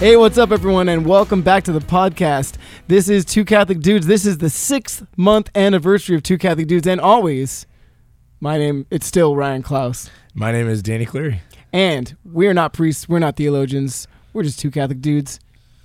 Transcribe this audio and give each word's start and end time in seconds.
Hey, 0.00 0.16
what's 0.16 0.38
up, 0.38 0.50
everyone, 0.50 0.88
and 0.88 1.04
welcome 1.04 1.42
back 1.42 1.62
to 1.64 1.72
the 1.72 1.80
podcast. 1.80 2.54
This 2.88 3.10
is 3.10 3.22
Two 3.22 3.44
Catholic 3.44 3.80
Dudes. 3.80 4.06
This 4.06 4.24
is 4.24 4.38
the 4.38 4.48
sixth 4.48 5.06
month 5.18 5.50
anniversary 5.54 6.16
of 6.16 6.22
Two 6.22 6.38
Catholic 6.38 6.68
Dudes, 6.68 6.86
and 6.86 6.98
always, 6.98 7.66
my 8.40 8.56
name, 8.56 8.86
it's 8.90 9.04
still 9.04 9.36
Ryan 9.36 9.62
Klaus. 9.62 10.08
My 10.32 10.52
name 10.52 10.70
is 10.70 10.82
Danny 10.82 11.04
Cleary. 11.04 11.42
And 11.70 12.16
we're 12.24 12.54
not 12.54 12.72
priests, 12.72 13.10
we're 13.10 13.18
not 13.18 13.36
theologians, 13.36 14.08
we're 14.32 14.42
just 14.42 14.58
two 14.58 14.70
Catholic 14.70 15.02
dudes, 15.02 15.38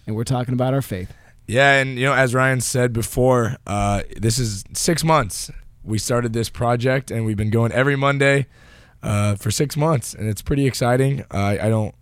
and 0.07 0.15
we're 0.15 0.23
talking 0.23 0.53
about 0.53 0.73
our 0.73 0.81
faith. 0.81 1.13
Yeah, 1.45 1.81
and 1.81 1.99
you 1.99 2.05
know, 2.05 2.13
as 2.13 2.33
Ryan 2.33 2.61
said 2.61 2.93
before, 2.93 3.57
uh, 3.67 4.03
this 4.15 4.39
is 4.39 4.63
six 4.71 5.03
months. 5.03 5.51
We 5.83 5.97
started 5.97 6.31
this 6.31 6.49
project, 6.49 7.11
and 7.11 7.25
we've 7.25 7.35
been 7.35 7.51
going 7.51 7.73
every 7.73 7.97
Monday 7.97 8.47
uh, 9.03 9.35
for 9.35 9.51
six 9.51 9.75
months, 9.75 10.13
and 10.13 10.29
it's 10.29 10.41
pretty 10.41 10.65
exciting. 10.65 11.25
I 11.29 11.67
don't. 11.67 11.93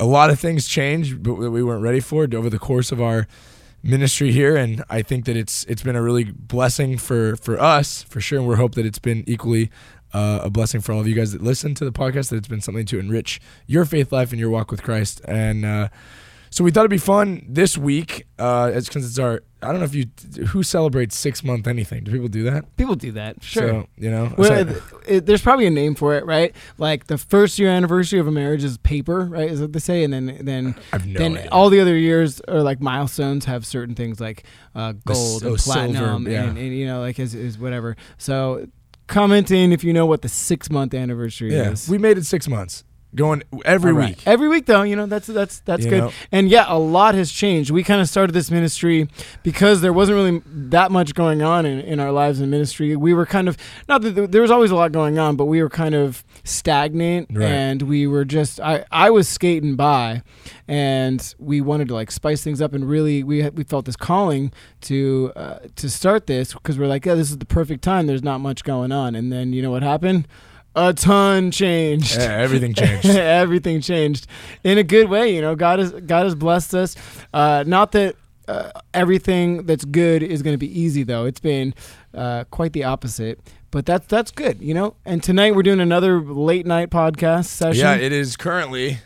A 0.00 0.06
lot 0.06 0.30
of 0.30 0.40
things 0.40 0.66
changed, 0.66 1.22
but 1.22 1.34
we 1.34 1.62
weren't 1.62 1.82
ready 1.82 2.00
for 2.00 2.24
it 2.24 2.34
over 2.34 2.50
the 2.50 2.58
course 2.58 2.90
of 2.90 3.00
our 3.00 3.28
ministry 3.82 4.32
here, 4.32 4.56
and 4.56 4.82
I 4.90 5.02
think 5.02 5.24
that 5.26 5.36
it's 5.36 5.64
it's 5.64 5.82
been 5.82 5.96
a 5.96 6.02
really 6.02 6.24
blessing 6.24 6.98
for 6.98 7.36
for 7.36 7.60
us 7.60 8.02
for 8.02 8.20
sure, 8.20 8.38
and 8.38 8.48
we 8.48 8.56
hope 8.56 8.74
that 8.74 8.86
it's 8.86 8.98
been 8.98 9.24
equally 9.26 9.70
uh, 10.12 10.40
a 10.42 10.50
blessing 10.50 10.80
for 10.80 10.92
all 10.92 11.00
of 11.00 11.06
you 11.06 11.14
guys 11.14 11.32
that 11.32 11.42
listen 11.42 11.74
to 11.74 11.84
the 11.84 11.92
podcast. 11.92 12.30
That 12.30 12.36
it's 12.36 12.48
been 12.48 12.60
something 12.60 12.86
to 12.86 12.98
enrich 12.98 13.40
your 13.66 13.84
faith 13.84 14.12
life 14.12 14.32
and 14.32 14.40
your 14.40 14.50
walk 14.50 14.70
with 14.70 14.82
Christ, 14.82 15.20
and 15.26 15.64
uh, 15.64 15.88
so 16.50 16.64
we 16.64 16.70
thought 16.70 16.80
it'd 16.80 16.90
be 16.90 16.98
fun 16.98 17.46
this 17.48 17.78
week, 17.78 18.26
uh, 18.38 18.70
because 18.72 19.06
it's 19.06 19.18
our. 19.18 19.42
I 19.62 19.66
don't 19.72 19.78
know 19.80 19.84
if 19.84 19.94
you 19.94 20.06
who 20.46 20.62
celebrates 20.62 21.18
six 21.18 21.44
month 21.44 21.66
anything. 21.66 22.04
Do 22.04 22.12
people 22.12 22.28
do 22.28 22.44
that? 22.44 22.74
People 22.78 22.94
do 22.94 23.12
that, 23.12 23.42
sure. 23.42 23.68
So, 23.68 23.86
you 23.98 24.10
know, 24.10 24.32
Well, 24.38 24.66
it- 24.68 24.82
it- 25.06 25.26
there's 25.26 25.42
probably 25.42 25.66
a 25.66 25.70
name 25.70 25.94
for 25.94 26.14
it, 26.16 26.24
right? 26.24 26.56
Like 26.78 27.08
the 27.08 27.18
first 27.18 27.58
year 27.58 27.68
anniversary 27.68 28.18
of 28.20 28.26
a 28.26 28.30
marriage 28.30 28.64
is 28.64 28.78
paper, 28.78 29.26
right? 29.26 29.50
Is 29.50 29.60
what 29.60 29.74
they 29.74 29.78
say, 29.78 30.02
and 30.02 30.12
then 30.14 30.38
then 30.40 30.74
no 30.92 30.98
then 31.18 31.36
idea. 31.36 31.48
all 31.52 31.68
the 31.68 31.78
other 31.78 31.96
years 31.96 32.40
or 32.48 32.62
like 32.62 32.80
milestones 32.80 33.44
have 33.44 33.66
certain 33.66 33.94
things 33.94 34.18
like 34.18 34.44
uh, 34.74 34.92
The 34.92 35.12
gold 35.12 35.42
oh, 35.44 35.48
and 35.50 35.60
silver, 35.60 35.78
platinum 35.78 36.26
yeah. 36.26 36.44
and, 36.44 36.56
and 36.56 36.74
you 36.76 36.86
know 36.86 37.00
like 37.00 37.18
is, 37.18 37.34
is 37.34 37.58
whatever. 37.58 37.96
So 38.16 38.66
comment 39.08 39.50
in 39.50 39.72
if 39.72 39.84
you 39.84 39.92
know 39.92 40.06
what 40.06 40.22
the 40.22 40.28
six 40.28 40.70
month 40.70 40.94
anniversary 40.94 41.52
yeah, 41.54 41.70
is. 41.72 41.86
we 41.88 41.98
made 41.98 42.16
it 42.16 42.24
six 42.24 42.48
months, 42.48 42.82
going 43.14 43.42
every 43.64 43.92
right. 43.92 44.10
week. 44.10 44.22
Every 44.26 44.48
week, 44.48 44.66
though, 44.66 44.82
you 44.82 44.94
know 44.96 45.06
that's 45.06 45.26
that's 45.26 45.60
that's 45.60 45.84
You 45.84 45.90
good. 45.90 46.00
know? 46.04 46.12
And 46.30 46.48
yeah, 46.48 46.64
a 46.68 46.78
lot 46.78 47.14
has 47.14 47.32
changed. 47.32 47.70
We 47.70 47.82
kind 47.82 48.00
of 48.00 48.08
started 48.08 48.32
this 48.32 48.50
ministry 48.50 49.08
because 49.42 49.80
there 49.80 49.92
wasn't 49.92 50.16
really 50.16 50.42
that 50.46 50.90
much 50.90 51.14
going 51.14 51.42
on 51.42 51.66
in, 51.66 51.80
in 51.80 51.98
our 52.00 52.12
lives 52.12 52.40
in 52.40 52.50
ministry. 52.50 52.94
We 52.96 53.12
were 53.14 53.26
kind 53.26 53.48
of 53.48 53.56
not 53.88 54.02
that 54.02 54.14
there- 54.14 54.26
there 54.26 54.42
was 54.42 54.50
always 54.50 54.70
a 54.70 54.76
lot 54.76 54.92
going 54.92 55.18
on, 55.18 55.36
but 55.36 55.46
we 55.46 55.62
were 55.62 55.68
kind 55.70 55.94
of 55.94 56.22
stagnant, 56.44 57.28
Right. 57.32 57.44
and 57.46 57.82
we 57.82 58.06
were 58.06 58.24
just 58.24 58.60
I 58.60 58.84
I 58.90 59.10
was 59.10 59.28
skating 59.28 59.74
by, 59.76 60.22
and 60.68 61.34
we 61.38 61.60
wanted 61.60 61.88
to 61.88 61.94
like 61.94 62.10
spice 62.10 62.42
things 62.44 62.60
up 62.62 62.72
and 62.72 62.88
really 62.88 63.22
we 63.24 63.48
we 63.50 63.64
felt 63.64 63.86
this 63.86 63.96
calling 63.96 64.52
to 64.82 65.32
uh, 65.36 65.58
to 65.76 65.90
start 65.90 66.26
this 66.26 66.54
because 66.54 66.78
we're 66.78 66.86
like, 66.86 67.04
yeah, 67.06 67.14
this 67.14 67.30
is 67.30 67.38
the 67.38 67.44
perfect 67.46 67.82
time. 67.82 68.06
There's 68.06 68.22
not 68.22 68.38
much 68.40 68.62
going 68.64 68.92
on, 68.92 69.14
and 69.14 69.32
then 69.32 69.52
you 69.52 69.62
know 69.62 69.70
what 69.70 69.82
happened. 69.82 70.28
A 70.76 70.92
ton 70.94 71.50
changed. 71.50 72.16
Yeah, 72.16 72.36
everything 72.36 72.74
changed. 72.82 73.06
everything 73.06 73.80
changed 73.80 74.26
in 74.62 74.78
a 74.78 74.84
good 74.84 75.08
way. 75.08 75.34
You 75.34 75.40
know, 75.40 75.56
God 75.56 75.78
has 75.80 75.90
God 75.92 76.24
has 76.24 76.34
blessed 76.34 76.74
us. 76.74 76.96
Uh, 77.34 77.64
not 77.66 77.92
that 77.92 78.14
uh, 78.46 78.70
everything 78.94 79.64
that's 79.66 79.84
good 79.84 80.22
is 80.22 80.42
going 80.42 80.54
to 80.54 80.58
be 80.58 80.80
easy, 80.80 81.02
though. 81.02 81.24
It's 81.24 81.40
been 81.40 81.74
uh, 82.14 82.44
quite 82.50 82.72
the 82.72 82.84
opposite. 82.84 83.40
But 83.72 83.86
that's 83.86 84.06
that's 84.06 84.30
good, 84.32 84.60
you 84.60 84.74
know. 84.74 84.94
And 85.04 85.22
tonight 85.22 85.54
we're 85.54 85.62
doing 85.62 85.80
another 85.80 86.20
late 86.20 86.66
night 86.66 86.90
podcast 86.90 87.46
session. 87.46 87.80
yeah, 87.80 87.94
it 87.94 88.10
is 88.12 88.36
currently 88.36 88.98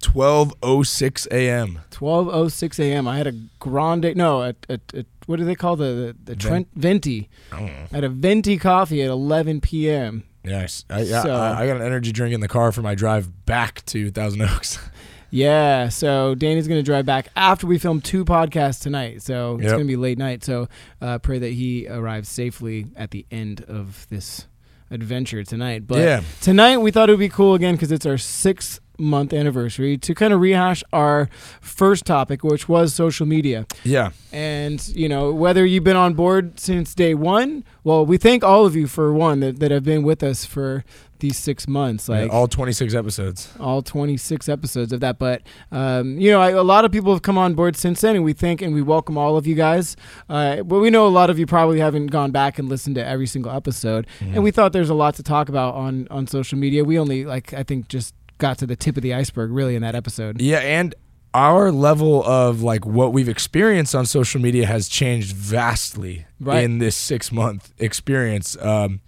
twelve 0.00 0.54
oh 0.62 0.82
six 0.84 1.26
a.m. 1.32 1.80
Twelve 1.90 2.28
oh 2.28 2.46
six 2.48 2.78
a.m. 2.78 3.08
I 3.08 3.16
had 3.16 3.26
a 3.26 3.32
grande. 3.58 4.16
No, 4.16 4.42
a, 4.42 4.54
a, 4.68 4.78
a 4.94 5.04
what 5.26 5.38
do 5.40 5.44
they 5.44 5.56
call 5.56 5.74
the 5.74 6.14
the, 6.24 6.32
the 6.32 6.36
Trent 6.36 6.68
venti? 6.76 7.28
I. 7.50 7.62
I 7.90 7.94
had 7.96 8.04
a 8.04 8.08
venti 8.08 8.58
coffee 8.58 9.02
at 9.02 9.10
eleven 9.10 9.60
p.m. 9.60 10.22
Yes, 10.44 10.84
I, 10.90 11.02
yeah, 11.02 11.22
So- 11.22 11.34
I, 11.34 11.62
I 11.62 11.66
got 11.66 11.76
an 11.76 11.82
energy 11.82 12.12
drink 12.12 12.34
in 12.34 12.40
the 12.40 12.48
car 12.48 12.72
for 12.72 12.82
my 12.82 12.94
drive 12.94 13.46
back 13.46 13.84
to 13.86 14.10
Thousand 14.10 14.42
Oaks. 14.42 14.78
Yeah, 15.34 15.88
so 15.88 16.34
Danny's 16.34 16.68
going 16.68 16.78
to 16.78 16.82
drive 16.84 17.06
back 17.06 17.28
after 17.34 17.66
we 17.66 17.78
film 17.78 18.02
two 18.02 18.22
podcasts 18.22 18.82
tonight. 18.82 19.22
So 19.22 19.54
it's 19.54 19.62
Yep. 19.62 19.70
going 19.72 19.84
to 19.84 19.88
be 19.88 19.96
late 19.96 20.18
night. 20.18 20.44
So 20.44 20.68
uh, 21.00 21.20
pray 21.20 21.38
that 21.38 21.54
he 21.54 21.88
arrives 21.88 22.28
safely 22.28 22.88
at 22.96 23.12
the 23.12 23.24
end 23.30 23.64
of 23.66 24.06
this 24.10 24.46
adventure 24.90 25.42
tonight. 25.42 25.86
But 25.86 26.00
yeah, 26.00 26.20
tonight 26.42 26.76
we 26.82 26.90
thought 26.90 27.08
it 27.08 27.12
would 27.14 27.18
be 27.18 27.30
cool 27.30 27.54
again 27.54 27.76
because 27.76 27.90
it's 27.90 28.04
our 28.04 28.18
sixth 28.18 28.78
month 28.98 29.32
anniversary 29.32 29.96
to 29.98 30.14
kind 30.14 30.32
of 30.32 30.40
rehash 30.40 30.82
our 30.92 31.28
first 31.60 32.04
topic, 32.04 32.44
which 32.44 32.68
was 32.68 32.94
social 32.94 33.26
media. 33.26 33.66
yeah, 33.84 34.10
And, 34.32 34.86
you 34.88 35.08
know, 35.08 35.32
whether 35.32 35.64
you've 35.66 35.84
been 35.84 35.96
on 35.96 36.14
board 36.14 36.60
since 36.60 36.94
day 36.94 37.14
one, 37.14 37.64
well, 37.84 38.04
we 38.06 38.16
thank 38.18 38.44
all 38.44 38.64
of 38.66 38.76
you 38.76 38.86
for 38.86 39.12
one 39.12 39.40
that, 39.40 39.58
that 39.60 39.70
have 39.70 39.84
been 39.84 40.02
with 40.02 40.22
us 40.22 40.44
for 40.44 40.84
these 41.18 41.36
six 41.38 41.68
months. 41.68 42.08
Yeah, 42.08 42.22
Like 42.22 42.32
all 42.32 42.48
twenty 42.48 42.72
six 42.72 42.94
episodes. 42.94 43.48
all 43.60 43.80
26 43.80 44.48
episodes 44.48 44.92
of 44.92 44.98
that. 45.00 45.18
But, 45.20 45.42
um, 45.70 46.18
you 46.18 46.30
know, 46.32 46.40
I, 46.40 46.50
a 46.50 46.64
lot 46.64 46.84
of 46.84 46.90
people 46.90 47.12
have 47.12 47.22
come 47.22 47.38
on 47.38 47.54
board 47.54 47.76
since 47.76 48.00
then, 48.00 48.16
and 48.16 48.24
we 48.24 48.32
thank 48.32 48.60
and 48.60 48.74
we 48.74 48.82
welcome 48.82 49.16
all 49.16 49.36
of 49.36 49.46
you 49.46 49.54
guys. 49.54 49.96
Uh, 50.28 50.62
but 50.64 50.80
we 50.80 50.90
know 50.90 51.06
a 51.06 51.08
lot 51.08 51.30
of 51.30 51.38
you 51.38 51.46
probably 51.46 51.78
haven't 51.78 52.08
gone 52.08 52.32
back 52.32 52.58
and 52.58 52.68
listened 52.68 52.96
to 52.96 53.06
every 53.06 53.26
single 53.28 53.52
episode. 53.52 54.06
And 54.20 54.42
we 54.42 54.50
thought 54.50 54.72
there's 54.72 54.90
a 54.90 54.94
lot 54.94 55.14
to 55.14 55.22
talk 55.22 55.48
about 55.48 55.74
on, 55.74 56.08
on 56.10 56.26
social 56.26 56.58
media. 56.58 56.82
We 56.82 56.98
only, 56.98 57.24
like, 57.24 57.54
I 57.54 57.62
think 57.62 57.86
just 57.88 58.14
got 58.42 58.58
to 58.58 58.66
the 58.66 58.76
tip 58.76 58.96
of 58.98 59.02
the 59.02 59.14
iceberg, 59.14 59.50
really, 59.52 59.74
in 59.76 59.82
that 59.82 59.94
episode. 59.94 60.40
Yeah, 60.42 60.58
and 60.58 60.94
our 61.32 61.72
level 61.72 62.22
of 62.24 62.62
like 62.62 62.84
what 62.84 63.12
we've 63.14 63.28
experienced 63.28 63.94
on 63.94 64.04
social 64.04 64.38
media 64.40 64.66
has 64.66 64.86
changed 64.88 65.34
vastly 65.34 66.26
Right. 66.38 66.62
in 66.64 66.76
this 66.78 66.94
six 66.96 67.32
month 67.32 67.72
experience. 67.78 68.54
Um, 68.60 69.00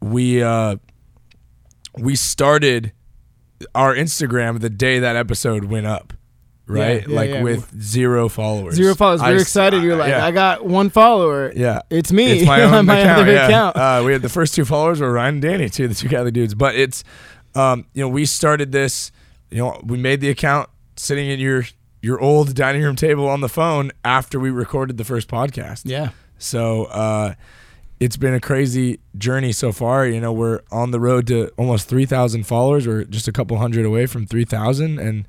we 0.00 0.42
uh, 0.42 0.76
we 1.98 2.14
started 2.14 2.92
our 3.74 3.94
Instagram 3.94 4.60
the 4.60 4.70
day 4.70 5.00
that 5.00 5.16
episode 5.16 5.64
went 5.64 5.86
up, 5.86 6.12
right? 6.66 7.02
Yeah, 7.02 7.08
yeah, 7.08 7.16
like 7.16 7.30
yeah. 7.30 7.42
with 7.42 7.82
zero 7.82 8.28
followers. 8.28 8.74
Zero 8.76 8.94
followers. 8.94 9.20
Were 9.22 9.34
excited. 9.36 9.82
You're 9.82 9.96
like. 9.96 10.14
I 10.14 10.30
got 10.30 10.64
one 10.64 10.90
follower. 10.90 11.52
yeah. 11.56 11.80
It's 11.90 12.12
me. 12.12 12.38
It's 12.38 12.46
my 12.46 12.62
own 12.78 12.86
my 12.86 12.98
account. 12.98 13.20
other 13.20 13.32
yeah. 13.32 13.46
account. 13.46 13.76
Uh, 13.76 14.02
we 14.06 14.12
had 14.12 14.22
the 14.22 14.28
first 14.28 14.54
two 14.54 14.64
followers 14.64 15.00
were 15.00 15.12
Ryan 15.12 15.34
and 15.34 15.42
Danny, 15.42 15.68
two 15.68 15.84
of 15.84 15.90
the 15.90 15.96
two 15.96 16.08
Catholic 16.08 16.34
dudes. 16.34 16.54
But 16.54 16.74
it's, 16.76 17.02
um, 17.54 17.86
you 17.94 18.02
know, 18.02 18.08
we 18.08 18.26
started 18.26 18.72
this. 18.72 19.12
You 19.50 19.58
know, 19.58 19.80
we 19.84 19.98
made 19.98 20.20
the 20.20 20.28
account 20.28 20.70
sitting 20.96 21.30
at 21.30 21.38
your 21.38 21.64
your 22.02 22.20
old 22.20 22.54
dining 22.54 22.82
room 22.82 22.96
table 22.96 23.28
on 23.28 23.40
the 23.40 23.48
phone 23.48 23.92
after 24.04 24.40
we 24.40 24.50
recorded 24.50 24.96
the 24.96 25.04
first 25.04 25.28
podcast. 25.28 25.82
yeah. 25.84 26.10
So 26.38 26.84
uh, 26.84 27.34
it's 27.98 28.16
been 28.16 28.32
a 28.32 28.40
crazy 28.40 29.00
journey 29.18 29.52
so 29.52 29.72
far. 29.72 30.06
You 30.06 30.20
know, 30.20 30.32
we're 30.32 30.60
on 30.70 30.90
the 30.90 30.98
road 30.98 31.26
to 31.26 31.48
almost 31.58 31.86
three 31.88 32.06
thousand 32.06 32.46
followers. 32.46 32.86
We're 32.86 33.04
just 33.04 33.28
a 33.28 33.32
couple 33.32 33.58
hundred 33.58 33.84
away 33.84 34.06
from 34.06 34.26
three 34.26 34.46
thousand, 34.46 34.98
and 34.98 35.28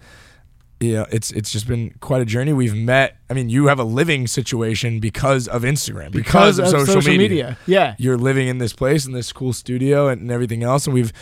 yeah, 0.79 1.05
it's 1.11 1.31
it's 1.31 1.51
just 1.51 1.67
been 1.67 1.93
quite 1.99 2.21
a 2.21 2.25
journey. 2.25 2.53
We've 2.53 2.75
met. 2.75 3.17
I 3.29 3.33
mean, 3.33 3.49
you 3.49 3.67
have 3.67 3.77
a 3.79 3.83
living 3.83 4.25
situation 4.25 4.99
because 4.99 5.47
of 5.49 5.63
Instagram, 5.63 6.11
because, 6.11 6.59
of, 6.59 6.67
social, 6.69 7.01
media. 7.01 7.57
Yeah. 7.67 7.95
You're 7.97 8.17
living 8.17 8.47
in 8.47 8.57
this 8.57 8.73
place 8.73 9.05
in 9.05 9.11
this 9.11 9.31
cool 9.31 9.53
studio 9.53 10.07
and, 10.07 10.21
and 10.21 10.31
everything 10.31 10.63
else, 10.63 10.87
and 10.87 10.93
we've 10.93 11.13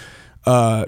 uh, 0.45 0.85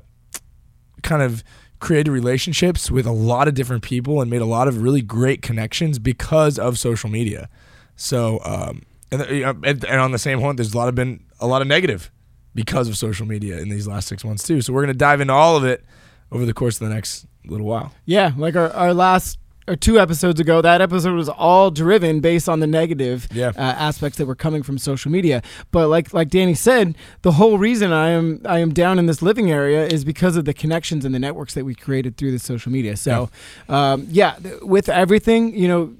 kind 1.04 1.22
of 1.22 1.44
created 1.80 2.12
relationships 2.12 2.92
with 2.92 3.06
a 3.06 3.12
lot 3.12 3.48
of 3.48 3.56
different 3.56 3.84
people 3.84 4.22
and 4.22 4.30
made 4.30 4.42
a 4.42 4.46
lot 4.46 4.68
of 4.68 4.82
really 4.82 5.02
great 5.02 5.42
connections 5.42 6.00
because 6.00 6.60
of 6.60 6.78
social 6.78 7.10
media. 7.10 7.50
So, 7.96 8.40
um, 8.46 8.84
and, 9.12 9.22
uh, 9.22 9.54
and 9.64 9.84
and 9.84 10.00
on 10.00 10.12
the 10.12 10.20
same 10.20 10.40
point, 10.40 10.58
there's 10.58 10.74
a 10.74 10.78
lot 10.78 10.88
of 10.88 10.96
been 10.96 11.24
a 11.40 11.48
lot 11.48 11.62
of 11.62 11.68
negative 11.68 12.12
because 12.54 12.88
of 12.88 12.98
social 12.98 13.26
media 13.26 13.60
in 13.60 13.70
these 13.70 13.88
last 13.88 14.08
six 14.08 14.24
months 14.24 14.44
too. 14.46 14.62
So 14.62 14.74
we're 14.74 14.82
gonna 14.82 14.94
dive 14.94 15.22
into 15.22 15.34
all 15.34 15.58
of 15.58 15.64
it 15.64 15.84
over 16.32 16.46
the 16.46 16.54
course 16.54 16.80
of 16.80 16.88
the 16.88 16.94
next 16.94 17.26
little 17.46 17.66
while. 17.66 17.94
Yeah, 18.06 18.32
like 18.38 18.56
our, 18.56 18.72
our 18.72 18.94
last 18.94 19.38
or 19.72 19.76
two 19.76 20.00
episodes 20.00 20.40
ago, 20.40 20.62
that 20.62 20.82
episode 20.82 21.16
was 21.16 21.30
all 21.30 21.72
driven 21.72 22.20
based 22.20 22.50
on 22.50 22.60
the 22.60 22.68
negative 22.68 23.28
Yeah. 23.34 23.50
uh, 23.56 23.62
aspects 23.62 24.18
that 24.18 24.26
were 24.26 24.36
coming 24.36 24.64
from 24.64 24.78
social 24.78 25.12
media. 25.12 25.42
But 25.72 25.88
like 25.88 26.14
like 26.14 26.30
Danny 26.30 26.54
said, 26.56 26.96
the 27.22 27.32
whole 27.34 27.58
reason 27.58 27.92
I 27.92 28.10
am 28.10 28.42
I 28.46 28.60
am 28.60 28.74
down 28.74 29.00
in 29.00 29.06
this 29.06 29.22
living 29.22 29.52
area 29.52 29.86
is 29.88 30.04
because 30.04 30.36
of 30.36 30.46
the 30.46 30.54
connections 30.54 31.06
and 31.06 31.16
the 31.16 31.20
networks 31.20 31.54
that 31.54 31.66
we 31.66 31.74
created 31.76 32.18
through 32.18 32.32
the 32.32 32.40
social 32.40 32.72
media. 32.72 32.98
So, 32.98 33.30
um, 33.70 34.08
yeah, 34.10 34.36
th- 34.44 34.62
with 34.62 34.90
everything, 34.90 35.56
you 35.56 35.68
know. 35.68 35.94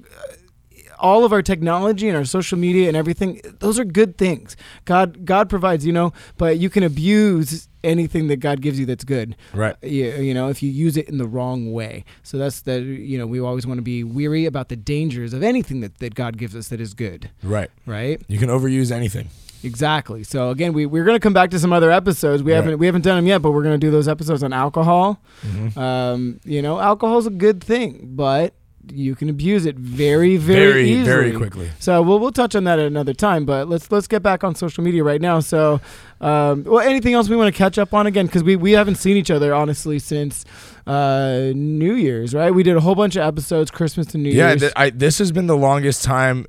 All 1.02 1.24
of 1.24 1.32
our 1.32 1.42
technology 1.42 2.08
and 2.08 2.16
our 2.16 2.24
social 2.24 2.56
media 2.56 2.86
and 2.88 2.96
everything, 2.96 3.40
those 3.58 3.78
are 3.78 3.84
good 3.84 4.16
things. 4.16 4.56
God, 4.84 5.24
God 5.26 5.50
provides, 5.50 5.84
you 5.84 5.92
know, 5.92 6.12
but 6.38 6.58
you 6.58 6.70
can 6.70 6.82
abuse 6.84 7.68
anything 7.84 8.28
that 8.28 8.36
God 8.38 8.60
gives 8.62 8.78
you 8.78 8.86
that's 8.86 9.02
good 9.02 9.34
Right. 9.52 9.74
you, 9.82 10.04
you 10.28 10.32
know 10.34 10.48
if 10.48 10.62
you 10.62 10.70
use 10.70 10.96
it 10.96 11.08
in 11.08 11.18
the 11.18 11.26
wrong 11.26 11.72
way 11.72 12.04
so 12.22 12.38
that's 12.38 12.60
the 12.62 12.80
you 12.80 13.18
know 13.18 13.26
we 13.26 13.40
always 13.40 13.66
want 13.66 13.78
to 13.78 13.82
be 13.82 14.04
weary 14.04 14.46
about 14.46 14.68
the 14.68 14.76
dangers 14.76 15.32
of 15.32 15.42
anything 15.42 15.80
that, 15.80 15.98
that 15.98 16.14
god 16.14 16.38
gives 16.38 16.54
us 16.54 16.68
that 16.68 16.80
is 16.80 16.94
good 16.94 17.28
Right. 17.42 17.70
right 17.84 18.22
You 18.28 18.38
can 18.38 18.50
overuse 18.50 18.92
anything. 18.92 19.30
Exactly. 19.64 20.22
So 20.24 20.50
again, 20.50 20.72
we 20.72 20.86
we're 20.86 21.04
gonna 21.04 21.18
come 21.20 21.32
back 21.32 21.50
to 21.50 21.58
some 21.58 21.72
other 21.72 21.90
episodes. 21.90 22.42
We 22.42 22.52
Right. 22.52 22.56
haven't 22.58 22.78
we 22.78 22.86
haven't 22.86 23.02
done 23.02 23.16
them 23.16 23.26
yet, 23.26 23.42
but 23.42 23.50
we're 23.52 23.62
gonna 23.64 23.78
do 23.78 23.90
those 23.90 24.06
episodes 24.08 24.42
on 24.44 24.52
alcohol. 24.52 25.20
Mhm. 25.44 25.76
Um, 25.76 26.40
you 26.44 26.62
know, 26.62 26.78
alcohol's 26.80 27.26
a 27.26 27.30
good 27.30 27.62
thing, 27.64 28.10
but 28.14 28.54
you 28.90 29.14
can 29.14 29.28
abuse 29.28 29.64
it 29.66 29.76
very, 29.76 30.36
very, 30.36 30.70
very, 30.72 30.90
easily. 30.90 31.04
very 31.04 31.32
quickly. 31.32 31.70
So 31.78 32.02
we'll 32.02 32.18
we'll 32.18 32.32
touch 32.32 32.54
on 32.56 32.64
that 32.64 32.78
at 32.78 32.86
another 32.86 33.14
time. 33.14 33.44
But 33.44 33.68
let's 33.68 33.90
let's 33.92 34.06
get 34.08 34.22
back 34.22 34.42
on 34.44 34.54
social 34.54 34.82
media 34.82 35.04
right 35.04 35.20
now. 35.20 35.40
So, 35.40 35.80
um, 36.20 36.64
well, 36.64 36.80
anything 36.80 37.14
else 37.14 37.28
we 37.28 37.36
want 37.36 37.54
to 37.54 37.56
catch 37.56 37.78
up 37.78 37.94
on 37.94 38.06
again? 38.06 38.26
Because 38.26 38.42
we 38.42 38.56
we 38.56 38.72
haven't 38.72 38.96
seen 38.96 39.16
each 39.16 39.30
other 39.30 39.54
honestly 39.54 39.98
since 39.98 40.44
uh, 40.86 41.52
New 41.54 41.94
Year's, 41.94 42.34
right? 42.34 42.52
We 42.52 42.62
did 42.62 42.76
a 42.76 42.80
whole 42.80 42.94
bunch 42.94 43.16
of 43.16 43.22
episodes, 43.22 43.70
Christmas 43.70 44.06
to 44.08 44.18
New 44.18 44.30
Yeah, 44.30 44.48
Year's. 44.54 44.72
th- 44.74 44.94
this 44.94 45.18
has 45.18 45.30
been 45.32 45.46
the 45.46 45.56
longest 45.56 46.02
time 46.04 46.46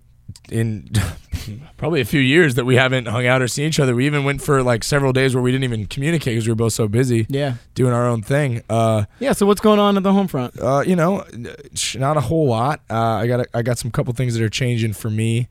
in 0.52 0.90
probably 1.78 2.01
a 2.01 2.06
few 2.06 2.19
years 2.19 2.56
that 2.56 2.66
we 2.66 2.75
haven't 2.75 3.07
hung 3.07 3.25
out 3.25 3.42
or 3.42 3.48
seen 3.48 3.66
each 3.68 3.80
other. 3.80 3.95
We 3.95 4.06
even 4.06 4.24
went 4.24 4.42
for 4.42 4.62
like 4.63 4.84
several 4.84 5.13
days 5.13 5.34
where 5.36 5.42
we 5.42 5.51
didn't 5.51 5.63
even 5.66 5.86
communicate 5.86 6.34
because 6.36 6.48
we 6.48 6.51
were 6.51 6.56
both 6.57 6.74
so 6.74 6.88
busy 6.88 7.25
yeah, 7.30 7.56
doing 7.75 7.94
our 7.94 8.07
own 8.07 8.22
thing. 8.22 8.62
Uh, 8.69 9.06
yeah. 9.19 9.34
So 9.34 9.45
what's 9.45 9.62
going 9.62 9.80
on 9.80 9.98
at 9.98 10.04
the 10.04 10.13
home 10.13 10.28
front? 10.28 10.60
uh, 10.60 10.84
you 10.86 10.95
know, 10.95 11.25
not 11.95 12.18
a 12.18 12.22
whole 12.22 12.48
lot. 12.48 12.81
Uh, 12.90 12.95
I 12.98 13.28
got 13.28 13.40
a, 13.42 13.45
I 13.54 13.62
got 13.62 13.78
some 13.78 13.92
couple 13.92 14.13
things 14.13 14.34
that 14.36 14.44
are 14.44 14.50
changing 14.50 14.94
for 14.94 15.10
me. 15.10 15.48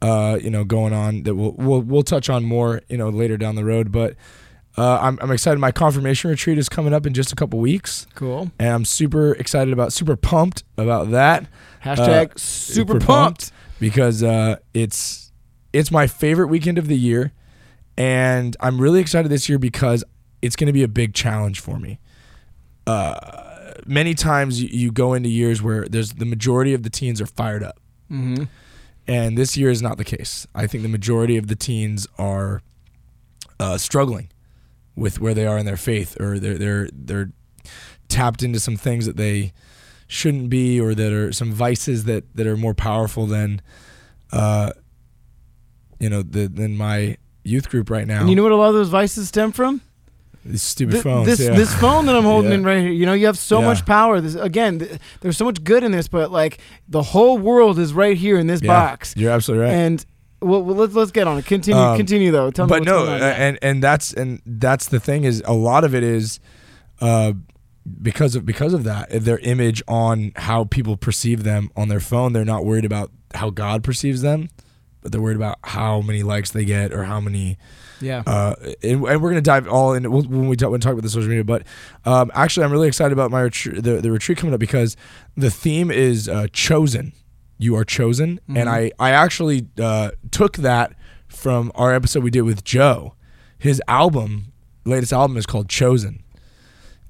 Uh, 0.00 0.38
you 0.40 0.48
know, 0.50 0.64
going 0.64 0.92
on 0.92 1.24
that 1.24 1.34
we'll 1.34 1.52
we'll 1.52 1.80
we'll 1.80 2.02
touch 2.02 2.30
on 2.30 2.44
more. 2.44 2.82
You 2.88 2.96
know, 2.98 3.08
later 3.08 3.36
down 3.36 3.54
the 3.56 3.64
road, 3.64 3.90
but. 3.92 4.14
Uh, 4.76 4.96
I'm, 5.02 5.18
I'm 5.20 5.32
excited. 5.32 5.58
My 5.58 5.72
confirmation 5.72 6.30
retreat 6.30 6.56
is 6.56 6.68
coming 6.68 6.94
up 6.94 7.04
in 7.04 7.12
just 7.12 7.32
a 7.32 7.34
couple 7.34 7.58
weeks, 7.58 8.06
Cool. 8.14 8.52
and 8.60 8.68
I'm 8.68 8.84
super 8.84 9.32
excited 9.32 9.72
about, 9.72 9.92
super 9.92 10.14
pumped 10.14 10.62
about 10.76 11.10
that. 11.10 11.46
Hashtag 11.84 12.30
Uh, 12.30 12.34
super, 12.36 12.92
super 12.92 13.00
pumped. 13.00 13.50
Because 13.80 14.22
uh, 14.22 14.56
it's 14.74 15.32
it's 15.72 15.90
my 15.90 16.06
favorite 16.06 16.46
weekend 16.48 16.78
of 16.78 16.86
the 16.88 16.96
year, 16.96 17.32
and 17.96 18.56
I'm 18.60 18.80
really 18.80 19.00
excited 19.00 19.30
this 19.30 19.48
year 19.48 19.58
because 19.58 20.04
it's 20.42 20.56
going 20.56 20.66
to 20.66 20.72
be 20.72 20.82
a 20.82 20.88
big 20.88 21.14
challenge 21.14 21.60
for 21.60 21.78
me. 21.78 21.98
Uh, 22.86 23.72
many 23.86 24.14
times 24.14 24.62
you, 24.62 24.90
go 24.90 25.12
into 25.14 25.28
years 25.28 25.62
where 25.62 25.84
there's 25.88 26.14
the 26.14 26.24
majority 26.24 26.72
of 26.74 26.82
the 26.82 26.90
teens 26.90 27.20
are 27.20 27.26
fired 27.26 27.62
up, 27.62 27.78
Mm-hmm. 28.10 28.44
and 29.06 29.36
this 29.36 29.56
year 29.56 29.68
is 29.70 29.82
not 29.82 29.98
the 29.98 30.04
case. 30.04 30.46
I 30.54 30.66
think 30.66 30.82
the 30.82 30.88
majority 30.88 31.36
of 31.36 31.48
the 31.48 31.56
teens 31.56 32.06
are 32.18 32.62
uh, 33.60 33.76
struggling 33.76 34.30
with 34.96 35.20
where 35.20 35.34
they 35.34 35.46
are 35.46 35.58
in 35.58 35.66
their 35.66 35.76
faith, 35.76 36.18
or 36.20 36.38
they're 36.38 36.56
they're 36.56 36.88
they're 36.92 37.30
tapped 38.08 38.42
into 38.42 38.58
some 38.58 38.76
things 38.76 39.04
that 39.04 39.18
they 39.18 39.52
shouldn't 40.08 40.50
be, 40.50 40.80
or 40.80 40.94
that 40.94 41.12
are 41.12 41.30
some 41.32 41.52
vices 41.52 42.04
that 42.04 42.24
that 42.34 42.46
are 42.48 42.56
more 42.56 42.74
powerful 42.74 43.26
than, 43.26 43.60
uh, 44.32 44.72
you 46.00 46.08
know, 46.10 46.22
the, 46.22 46.48
than 46.48 46.76
my 46.76 47.16
youth 47.44 47.68
group 47.70 47.88
right 47.90 48.06
now. 48.06 48.20
And 48.20 48.28
you 48.30 48.34
know 48.36 48.42
what 48.42 48.52
a 48.52 48.56
lot 48.56 48.68
of 48.68 48.74
those 48.74 48.88
vices 48.88 49.28
stem 49.28 49.52
from? 49.52 49.80
these 50.44 50.62
stupid 50.62 50.92
Th- 50.92 51.02
phones. 51.04 51.26
This 51.26 51.40
yeah. 51.40 51.54
this 51.54 51.74
phone 51.74 52.06
that 52.06 52.16
I'm 52.16 52.22
holding 52.32 52.50
Yeah. 52.50 52.56
in 52.58 52.64
right 52.64 52.80
here. 52.80 52.90
You 52.92 53.04
know, 53.04 53.12
you 53.12 53.26
have 53.26 53.36
so 53.36 53.60
Yeah. 53.60 53.66
much 53.66 53.84
power. 53.84 54.18
This 54.20 54.34
again, 54.34 54.78
th- 54.78 54.98
there's 55.20 55.36
so 55.36 55.44
much 55.44 55.62
good 55.62 55.84
in 55.84 55.92
this, 55.92 56.08
but 56.08 56.30
like 56.30 56.58
the 56.88 57.02
whole 57.02 57.36
world 57.36 57.78
is 57.78 57.92
right 57.92 58.16
here 58.16 58.38
in 58.38 58.46
this 58.46 58.62
Yeah, 58.62 58.68
box. 58.68 59.12
You're 59.16 59.30
absolutely 59.32 59.66
right. 59.66 59.74
And 59.74 60.06
well, 60.40 60.64
let's 60.64 60.94
let's 60.94 61.10
get 61.10 61.26
on 61.26 61.36
it. 61.38 61.44
Continue, 61.44 61.78
Um, 61.82 61.96
continue 61.98 62.30
though. 62.30 62.50
Tell 62.50 62.64
me 62.66 62.70
but 62.70 62.84
no, 62.84 63.06
and 63.08 63.58
and 63.60 63.82
that's 63.82 64.14
and 64.14 64.40
that's 64.46 64.88
the 64.88 65.00
thing 65.00 65.24
is 65.24 65.42
a 65.44 65.52
lot 65.52 65.84
of 65.84 65.94
it 65.94 66.02
is, 66.04 66.40
uh, 67.02 67.32
because 68.02 68.34
of 68.36 68.44
because 68.46 68.72
of 68.74 68.84
that 68.84 69.08
their 69.10 69.38
image 69.38 69.82
on 69.88 70.32
how 70.36 70.64
people 70.64 70.96
perceive 70.96 71.44
them 71.44 71.70
on 71.76 71.88
their 71.88 72.00
phone. 72.00 72.32
They're 72.32 72.44
not 72.44 72.64
worried 72.64 72.84
about 72.84 73.10
how 73.34 73.50
God 73.50 73.82
perceives 73.84 74.22
them, 74.22 74.48
but 75.02 75.12
they're 75.12 75.20
worried 75.20 75.36
about 75.36 75.58
how 75.64 76.00
many 76.00 76.22
likes 76.22 76.50
they 76.50 76.64
get 76.64 76.92
or 76.92 77.04
how 77.04 77.20
many. 77.20 77.58
yeah. 78.00 78.22
Uh, 78.26 78.54
and, 78.82 79.04
and 79.04 79.22
we're 79.22 79.30
gonna 79.30 79.40
dive 79.40 79.66
all 79.68 79.92
in 79.94 80.10
when 80.10 80.48
we 80.48 80.56
talk 80.56 80.70
when 80.70 80.78
we 80.78 80.78
talk 80.78 80.92
about 80.92 81.02
the 81.02 81.08
social 81.10 81.28
media. 81.28 81.44
But 81.44 81.64
um, 82.04 82.30
actually, 82.34 82.64
I'm 82.64 82.72
really 82.72 82.88
excited 82.88 83.12
about 83.12 83.30
my 83.30 83.40
retreat, 83.42 83.82
the 83.82 84.00
the 84.00 84.10
retreat 84.10 84.38
coming 84.38 84.54
up 84.54 84.60
because 84.60 84.96
the 85.36 85.50
theme 85.50 85.90
is 85.90 86.28
uh, 86.28 86.46
chosen. 86.52 87.12
You 87.60 87.74
are 87.76 87.84
chosen, 87.84 88.38
and 88.48 88.56
Mhm. 88.56 88.68
I 88.68 88.92
I 89.00 89.10
actually 89.10 89.66
uh, 89.80 90.12
took 90.30 90.58
that 90.58 90.92
from 91.26 91.72
our 91.74 91.92
episode 91.92 92.22
we 92.22 92.30
did 92.30 92.42
with 92.42 92.62
Joe. 92.64 93.14
His 93.58 93.82
album, 93.88 94.52
latest 94.84 95.12
album, 95.12 95.36
is 95.36 95.44
called 95.44 95.68
Chosen, 95.68 96.22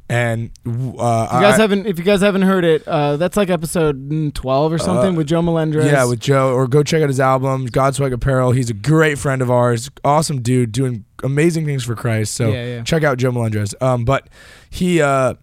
and 0.08 0.50
uh, 0.66 0.70
If 0.70 0.72
you 0.72 0.96
guys 0.96 1.54
I- 1.54 1.56
haven't, 1.60 1.86
if 1.86 1.98
you 1.98 2.04
guys 2.04 2.20
haven't 2.20 2.42
heard 2.42 2.64
it, 2.64 2.86
uh, 2.88 3.16
that's 3.18 3.36
like 3.36 3.50
episode 3.50 4.34
12 4.34 4.72
or 4.72 4.78
something 4.78 5.14
Uh, 5.14 5.18
with 5.18 5.26
Joe 5.26 5.42
Melendres. 5.42 5.84
Yeah, 5.86 6.04
with 6.04 6.20
Joe, 6.20 6.52
or 6.54 6.66
go 6.66 6.82
check 6.82 7.02
out 7.02 7.08
his 7.08 7.20
album, 7.20 7.68
Godswag 7.68 8.12
Apparel. 8.12 8.52
He's 8.52 8.70
a 8.70 8.74
great 8.74 9.18
friend 9.18 9.42
of 9.42 9.50
ours, 9.50 9.90
awesome 10.04 10.40
dude, 10.40 10.72
doing 10.72 11.04
amazing 11.22 11.66
things 11.66 11.84
for 11.84 11.94
Christ. 11.94 12.34
So 12.34 12.48
Yeah, 12.50 12.64
yeah. 12.66 12.82
check 12.82 13.02
out 13.04 13.18
Joe 13.18 13.32
Melendres. 13.32 13.74
Um, 13.82 14.04
but 14.04 14.28
he, 14.70 15.02
uh, 15.02 15.34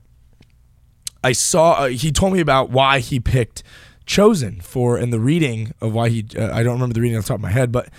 I 1.23 1.31
saw, 1.31 1.73
uh, 1.73 1.87
he 1.87 2.11
told 2.11 2.33
me 2.33 2.39
about 2.39 2.69
why 2.69 2.99
he 2.99 3.19
picked 3.19 3.63
Chosen 4.05 4.61
for 4.61 4.99
in 4.99 5.09
the 5.09 5.19
reading 5.19 5.73
of 5.81 5.91
why 5.93 6.09
he. 6.09 6.23
Uh, 6.37 6.53
I 6.53 6.61
don't 6.61 6.73
remember 6.73 6.93
the 6.93 7.01
reading 7.01 7.17
off 7.17 7.23
the 7.23 7.29
top 7.29 7.37
of 7.37 7.41
my 7.41 7.49
head, 7.49 7.71
but 7.71 7.89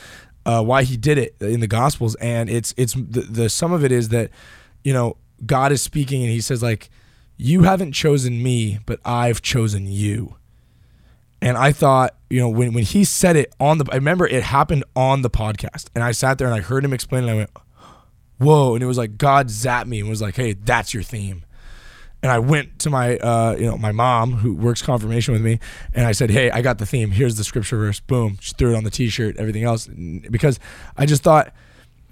uh, 0.45 0.63
why 0.63 0.85
he 0.85 0.97
did 0.97 1.19
it 1.19 1.35
in 1.41 1.59
the 1.59 1.67
Gospels, 1.67 2.15
and 2.21 2.49
it's 2.49 2.73
it's 2.77 2.95
the, 2.95 3.23
the 3.29 3.49
some 3.49 3.73
of 3.73 3.85
it 3.85 3.91
is 3.91 4.11
that 4.11 4.31
you 4.85 4.93
know 4.93 5.17
God 5.45 5.73
is 5.73 5.83
speaking, 5.83 6.23
and 6.23 6.31
He 6.31 6.41
says 6.41 6.63
like, 6.63 6.89
"You 7.37 7.65
haven't 7.65 7.93
chosen 7.93 8.43
me, 8.43 8.79
but 8.87 9.01
I've 9.05 9.43
chosen 9.43 9.87
you." 9.87 10.37
And 11.43 11.59
I 11.59 11.71
thought, 11.71 12.15
you 12.31 12.41
know, 12.41 12.49
when, 12.49 12.73
when 12.73 12.83
he 12.83 13.05
said 13.05 13.37
it 13.37 13.55
on 13.61 13.79
the, 13.79 13.87
I 13.93 13.97
remember 13.97 14.27
it 14.27 14.43
happened 14.43 14.85
on 14.97 15.21
the 15.21 15.31
podcast, 15.31 15.91
and 15.95 16.03
I 16.03 16.13
sat 16.13 16.39
there 16.39 16.47
and 16.47 16.57
I 16.57 16.61
heard 16.61 16.85
him 16.85 16.95
explain, 16.95 17.25
it, 17.25 17.27
and 17.27 17.31
I 17.31 17.37
went, 17.37 17.51
"Whoa!" 18.39 18.75
And 18.75 18.83
it 18.83 18.87
was 18.87 18.99
like 18.99 19.19
God 19.19 19.49
zapped 19.49 19.87
me 19.87 20.01
and 20.01 20.09
was 20.09 20.23
like, 20.23 20.37
"Hey, 20.37 20.55
that's 20.55 20.95
your 20.95 21.03
theme." 21.03 21.45
And 22.23 22.33
I 22.33 22.39
went 22.39 22.79
to 22.81 22.91
my, 22.91 23.19
uh, 23.19 23.55
you 23.57 23.67
know, 23.67 23.77
my 23.77 23.93
mom 23.93 24.33
who 24.33 24.55
works 24.55 24.81
confirmation 24.81 25.35
with 25.35 25.43
me, 25.43 25.61
and 25.93 26.07
I 26.07 26.13
said, 26.13 26.31
"Hey, 26.31 26.51
I 26.51 26.63
got 26.63 26.79
the 26.79 26.87
theme. 26.87 27.11
Here's 27.11 27.37
the 27.37 27.45
scripture 27.45 27.77
verse. 27.77 28.01
Boom!" 28.01 28.39
She 28.41 28.55
threw 28.55 28.73
it 28.73 28.77
on 28.77 28.85
the 28.85 28.91
T-shirt. 28.91 29.37
Everything 29.37 29.65
else, 29.65 29.87
because 29.87 30.59
I 30.97 31.05
just 31.05 31.23
thought, 31.23 31.53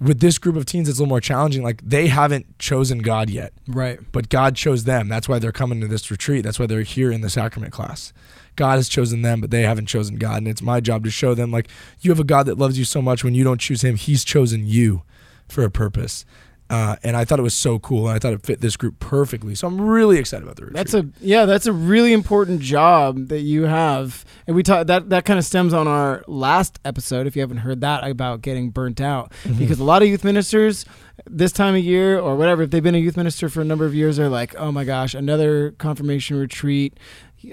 with 0.01 0.21
this 0.21 0.39
group 0.39 0.57
of 0.57 0.67
teens, 0.67 0.89
it's 0.89 0.99
a 0.99 1.03
little 1.03 1.09
more 1.11 1.21
challenging. 1.21 1.63
Like 1.63 1.83
they 1.83 2.09
haven't 2.09 2.59
chosen 2.59 2.99
God 2.99 3.31
yet 3.31 3.53
right. 3.69 3.99
but 4.13 4.29
God 4.29 4.57
chose 4.57 4.85
them. 4.85 5.09
That's 5.09 5.29
why 5.29 5.39
they're 5.39 5.53
coming 5.53 5.81
to 5.81 5.87
this 5.87 6.11
retreat. 6.11 6.45
That's 6.45 6.59
why 6.59 6.67
they're 6.67 6.83
here 6.83 7.11
in 7.13 7.21
the 7.21 7.31
sacrament 7.31 7.73
class. 7.73 8.13
God 8.57 8.77
has 8.77 8.89
chosen 8.89 9.23
them, 9.23 9.41
but 9.41 9.51
they 9.51 9.63
haven't 9.63 9.87
chosen 9.87 10.17
God. 10.17 10.39
And 10.39 10.49
it's 10.49 10.63
my 10.63 10.81
job 10.81 11.05
to 11.05 11.11
show 11.11 11.35
them, 11.35 11.51
like, 11.51 11.69
you 12.01 12.11
have 12.11 12.21
a 12.21 12.25
God 12.25 12.47
that 12.47 12.59
loves 12.59 12.79
you 12.79 12.85
so 12.85 13.03
much. 13.03 13.25
When 13.25 13.35
you 13.35 13.45
don't 13.45 13.61
choose 13.61 13.83
Him, 13.83 13.97
He's 13.97 14.25
chosen 14.25 14.67
you 14.67 15.03
for 15.49 15.65
a 15.65 15.71
purpose. 15.71 16.25
Uh, 16.71 16.97
and 17.03 17.15
I 17.15 17.27
thought 17.27 17.39
it 17.39 17.43
was 17.43 17.55
so 17.55 17.79
cool, 17.79 18.09
and 18.09 18.17
I 18.17 18.19
thought 18.19 18.33
it 18.33 18.43
fit 18.45 18.61
this 18.63 18.77
group 18.77 18.99
perfectly. 18.99 19.55
So 19.55 19.67
I'm 19.69 19.79
really 19.81 20.19
excited 20.19 20.43
about 20.45 20.57
the 20.57 20.63
retreat. 20.65 20.77
That's 20.77 20.95
a 20.95 21.07
yeah, 21.21 21.45
that's 21.45 21.67
a 21.67 21.73
really 21.73 22.13
important 22.15 22.63
job 22.63 23.29
that 23.29 23.41
you 23.41 23.65
have, 23.65 24.25
and 24.47 24.57
we 24.57 24.63
talk 24.63 24.87
that 24.87 25.11
that 25.11 25.27
kind 25.27 25.39
of 25.39 25.45
stems 25.45 25.75
on 25.75 25.87
our 25.87 26.25
last 26.27 26.81
episode. 26.85 27.27
If 27.27 27.37
you 27.37 27.43
haven't 27.43 27.59
heard 27.59 27.83
that 27.83 28.03
about 28.09 28.41
getting 28.41 28.71
burnt 28.71 29.01
out, 29.01 29.31
Mm-hmm. 29.45 29.59
because 29.59 29.79
a 29.79 29.85
lot 29.85 30.03
of 30.03 30.09
youth 30.09 30.25
ministers 30.25 30.87
this 31.27 31.53
time 31.53 31.75
of 31.75 31.85
year 31.85 32.19
or 32.19 32.35
whatever, 32.35 32.63
if 32.63 32.71
they've 32.71 32.83
been 32.83 32.95
a 32.95 32.99
youth 32.99 33.17
minister 33.17 33.49
for 33.51 33.61
a 33.61 33.65
number 33.65 33.85
of 33.85 33.95
years, 33.95 34.17
they're 34.17 34.29
like, 34.31 34.55
oh 34.57 34.73
my 34.73 34.85
gosh, 34.85 35.15
another 35.15 35.73
confirmation 35.73 36.39
retreat. 36.39 36.99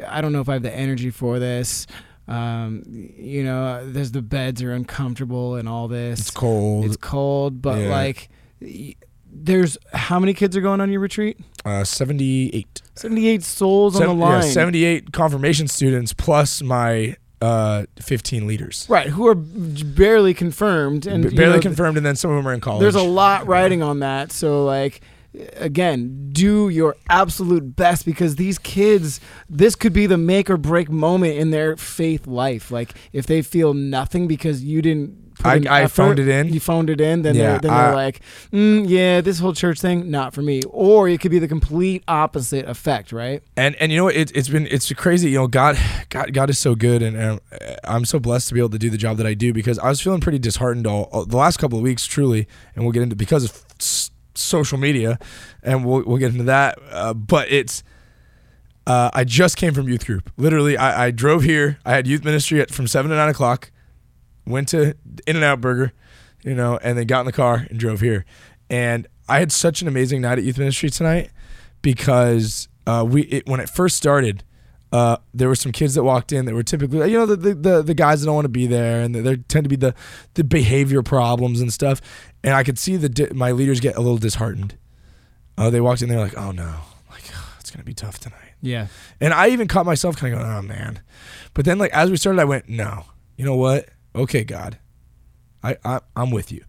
I 0.08 0.22
don't 0.22 0.32
know 0.32 0.39
if 0.41 0.48
I 0.50 0.53
have 0.53 0.63
the 0.63 0.74
energy 0.74 1.10
for 1.12 1.38
this. 1.38 1.86
Um, 2.27 2.84
you 2.88 3.44
know, 3.44 3.86
there's 3.86 4.12
the 4.13 4.22
beds 4.22 4.62
are 4.63 4.72
uncomfortable 4.72 5.56
and 5.56 5.68
all 5.68 5.88
this. 5.89 6.20
it's 6.22 6.32
cold. 6.32 6.86
It's 6.86 6.96
cold, 6.98 7.62
but 7.62 7.77
Yeah. 7.80 7.89
like, 7.89 8.30
there's 9.34 9.77
how 9.94 10.20
many 10.20 10.34
kids 10.34 10.56
are 10.58 10.62
going 10.62 10.82
on 10.82 10.91
your 10.91 11.00
retreat? 11.00 11.39
uh, 11.65 11.84
78. 11.84 12.82
78 12.96 13.44
souls 13.44 14.00
on 14.00 14.08
the 14.08 14.13
line. 14.13 14.44
Yeah, 14.44 14.50
78 14.50 15.12
confirmation 15.13 15.68
students 15.68 16.13
plus 16.13 16.62
my 16.62 17.15
uh, 17.41 17.86
15 18.00 18.48
leaders. 18.48 18.86
Right, 18.89 19.08
who 19.08 19.27
are 19.27 19.36
barely 19.36 20.34
confirmed 20.34 21.08
and 21.08 21.24
B- 21.24 21.30
you 21.30 21.36
barely 21.36 21.56
know, 21.56 21.62
confirmed, 21.62 21.98
and 21.98 22.06
then 22.06 22.15
some 22.15 22.32
of 22.32 22.38
them 22.38 22.48
are 22.48 22.53
in 22.53 22.62
college. 22.62 22.82
There's 22.82 22.96
a 22.96 23.01
lot 23.01 23.48
riding 23.48 23.82
on 23.82 24.00
that, 24.00 24.32
so 24.32 24.65
like 24.65 25.01
again, 25.56 26.30
do 26.34 26.70
your 26.70 26.96
absolute 27.10 27.75
best 27.75 28.06
because 28.06 28.36
these 28.36 28.60
kids, 28.60 29.22
this 29.50 29.75
could 29.75 29.94
be 29.94 30.06
the 30.06 30.18
make 30.18 30.50
or 30.50 30.58
break 30.58 30.89
moment 30.89 31.38
in 31.38 31.51
their 31.51 31.77
faith 31.77 32.27
life. 32.27 32.70
Like 32.70 32.94
if 33.13 33.25
they 33.27 33.41
feel 33.41 33.74
nothing 33.74 34.27
because 34.27 34.63
you 34.63 34.82
didn't. 34.82 35.20
I- 35.45 35.62
I 35.69 35.81
effort, 35.83 35.95
phoned 35.95 36.19
it 36.19 36.27
in. 36.27 36.53
You 36.53 36.60
phoned 36.60 36.89
it 36.89 37.00
in, 37.01 37.21
then 37.21 37.36
Yeah, 37.36 37.41
they're, 37.51 37.60
then 37.60 37.71
they're 37.74 37.95
like, 37.95 38.21
mm, 38.51 38.86
"Yeah, 38.88 39.21
this 39.21 39.39
whole 39.39 39.53
church 39.53 39.79
thing, 39.79 40.10
not 40.12 40.33
for 40.33 40.41
me." 40.41 40.62
Or 40.69 41.07
it 41.10 41.19
could 41.21 41.31
be 41.31 41.39
the 41.39 41.48
complete 41.48 42.03
opposite 42.07 42.67
effect, 42.67 43.12
right? 43.12 43.41
and 43.57 43.75
and 43.75 43.91
you 43.91 43.98
know 43.98 44.05
what? 44.05 44.15
It, 44.15 44.31
it's 44.36 44.50
been 44.50 44.67
it's 44.71 44.91
crazy. 44.93 45.29
You 45.31 45.38
know, 45.39 45.48
God, 45.48 45.77
God, 46.10 46.33
God 46.33 46.50
is 46.50 46.60
so 46.60 46.75
good, 46.75 47.01
and, 47.01 47.15
and 47.17 47.39
I'm 47.83 48.05
so 48.05 48.19
blessed 48.19 48.48
to 48.50 48.53
be 48.53 48.60
able 48.60 48.69
to 48.69 48.79
do 48.79 48.89
the 48.89 48.98
job 48.98 49.17
that 49.17 49.25
I 49.27 49.33
do 49.33 49.53
because 49.53 49.77
I 49.79 49.89
was 49.89 50.01
feeling 50.01 50.21
pretty 50.21 50.39
disheartened 50.39 50.86
all, 50.88 51.03
all- 51.12 51.25
the 51.25 51.38
last 51.38 51.57
couple 51.57 51.77
of 51.77 51.83
weeks, 51.83 52.05
truly, 52.05 52.48
and 52.75 52.83
we'll 52.86 52.91
get 52.93 53.03
into 53.03 53.15
because 53.15 53.43
of 53.45 53.63
s- 53.79 54.12
social 54.36 54.77
media, 54.77 55.19
and 55.63 55.86
we'll 55.86 56.03
we'll 56.05 56.17
get 56.17 56.31
into 56.31 56.43
that. 56.45 56.77
Uh, 56.91 57.13
but 57.13 57.51
it's. 57.51 57.83
Uh, 58.88 59.12
I 59.13 59.24
just 59.24 59.57
came 59.57 59.75
from 59.75 59.88
youth 59.88 60.07
group. 60.07 60.31
Literally, 60.38 60.75
I, 60.75 61.05
I 61.05 61.12
drove 61.12 61.43
here. 61.43 61.77
I 61.86 61.91
had 61.91 62.07
youth 62.07 62.25
ministry 62.25 62.60
at, 62.62 62.71
from 62.71 62.88
seven 62.88 63.12
to 63.12 63.15
nine 63.15 63.29
o'clock. 63.29 63.71
Went 64.45 64.69
to 64.69 64.95
In-N-Out 65.27 65.62
Burger, 65.62 65.93
you 66.43 66.55
know, 66.55 66.79
and 66.81 66.98
then 66.98 67.05
got 67.05 67.21
in 67.21 67.25
the 67.25 67.31
car 67.31 67.67
and 67.69 67.79
drove 67.79 68.01
here. 68.01 68.25
And 68.69 69.07
I 69.29 69.39
had 69.39 69.51
such 69.51 69.81
an 69.81 69.88
amazing 69.88 70.21
night 70.21 70.38
at 70.38 70.43
youth 70.43 70.57
ministry 70.57 70.89
tonight 70.89 71.29
because 71.81 72.67
uh, 72.88 73.05
we 73.07 73.24
it, 73.24 73.48
when 73.48 73.60
it 73.60 73.69
first 73.69 73.95
started, 73.95 74.43
uh, 74.91 75.17
there 75.33 75.48
were 75.48 75.55
some 75.55 75.71
kids 75.71 75.95
that 75.95 76.03
walked 76.03 76.31
in 76.31 76.45
that 76.45 76.53
were 76.53 76.63
typically 76.63 77.12
you 77.12 77.17
know 77.17 77.25
the 77.25 77.53
the, 77.53 77.81
the, 77.81 77.93
guys 77.93 78.21
that 78.21 78.25
don't 78.25 78.36
want 78.36 78.45
to 78.45 78.50
be 78.50 78.67
there 78.67 79.01
and 79.01 79.15
they 79.15 79.38
tend 79.38 79.63
to 79.63 79.69
be 79.69 79.75
the 79.75 79.95
the 80.33 80.43
behavior 80.43 81.01
problems 81.01 81.62
and 81.62 81.71
stuff. 81.71 82.01
And 82.43 82.53
I 82.53 82.63
could 82.63 82.77
see 82.77 82.98
the 82.98 83.10
di- 83.10 83.33
my 83.33 83.51
leaders 83.51 83.79
get 83.79 83.95
a 83.95 84.01
little 84.01 84.17
disheartened. 84.17 84.75
Uh, 85.57 85.69
they 85.69 85.79
walked 85.79 86.01
in, 86.01 86.10
they're 86.10 86.19
like, 86.19 86.38
"Oh 86.38 86.51
no, 86.51 86.75
like 87.10 87.24
oh, 87.33 87.55
it's 87.60 87.71
gonna 87.71 87.83
be 87.83 87.93
tough 87.93 88.19
tonight." 88.19 88.53
Yeah. 88.62 88.88
And 89.19 89.33
I 89.33 89.50
even 89.50 89.67
caught 89.67 89.86
myself 89.86 90.17
kind 90.17 90.33
of 90.33 90.39
going, 90.39 90.51
"Oh 90.51 90.62
man," 90.62 91.01
but 91.53 91.65
then 91.65 91.77
like 91.77 91.91
as 91.91 92.10
we 92.10 92.17
started, 92.17 92.41
I 92.41 92.45
went, 92.45 92.67
"No, 92.67 93.05
you 93.38 93.45
know 93.45 93.55
what? 93.55 93.89
Okay, 94.15 94.44
God, 94.44 94.77
I, 95.63 95.77
I 95.84 96.00
I'm 96.15 96.32
with 96.32 96.51
you." 96.51 96.63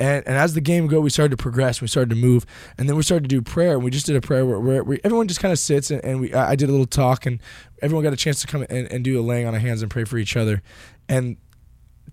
And, 0.00 0.26
and 0.28 0.36
as 0.36 0.54
the 0.54 0.60
game 0.60 0.86
go, 0.86 1.00
we 1.00 1.10
started 1.10 1.36
to 1.36 1.42
progress. 1.42 1.80
We 1.80 1.88
started 1.88 2.10
to 2.10 2.16
move, 2.16 2.46
and 2.78 2.88
then 2.88 2.96
we 2.96 3.02
started 3.02 3.24
to 3.24 3.28
do 3.28 3.42
prayer. 3.42 3.74
And 3.74 3.82
we 3.82 3.90
just 3.90 4.06
did 4.06 4.14
a 4.14 4.20
prayer 4.20 4.46
where, 4.46 4.82
where, 4.82 4.98
everyone 5.02 5.26
just 5.26 5.40
kind 5.40 5.52
of 5.52 5.58
sits, 5.58 5.90
and, 5.90 6.04
and 6.04 6.20
we 6.20 6.32
I 6.32 6.54
did 6.54 6.68
a 6.68 6.72
little 6.72 6.86
talk, 6.86 7.26
and 7.26 7.40
everyone 7.82 8.04
got 8.04 8.12
a 8.12 8.16
chance 8.16 8.40
to 8.42 8.46
come 8.46 8.64
and, 8.70 8.90
and 8.92 9.02
do 9.02 9.18
a 9.18 9.22
laying 9.22 9.46
on 9.46 9.54
of 9.54 9.60
hands 9.60 9.82
and 9.82 9.90
pray 9.90 10.04
for 10.04 10.18
each 10.18 10.36
other. 10.36 10.62
And 11.08 11.36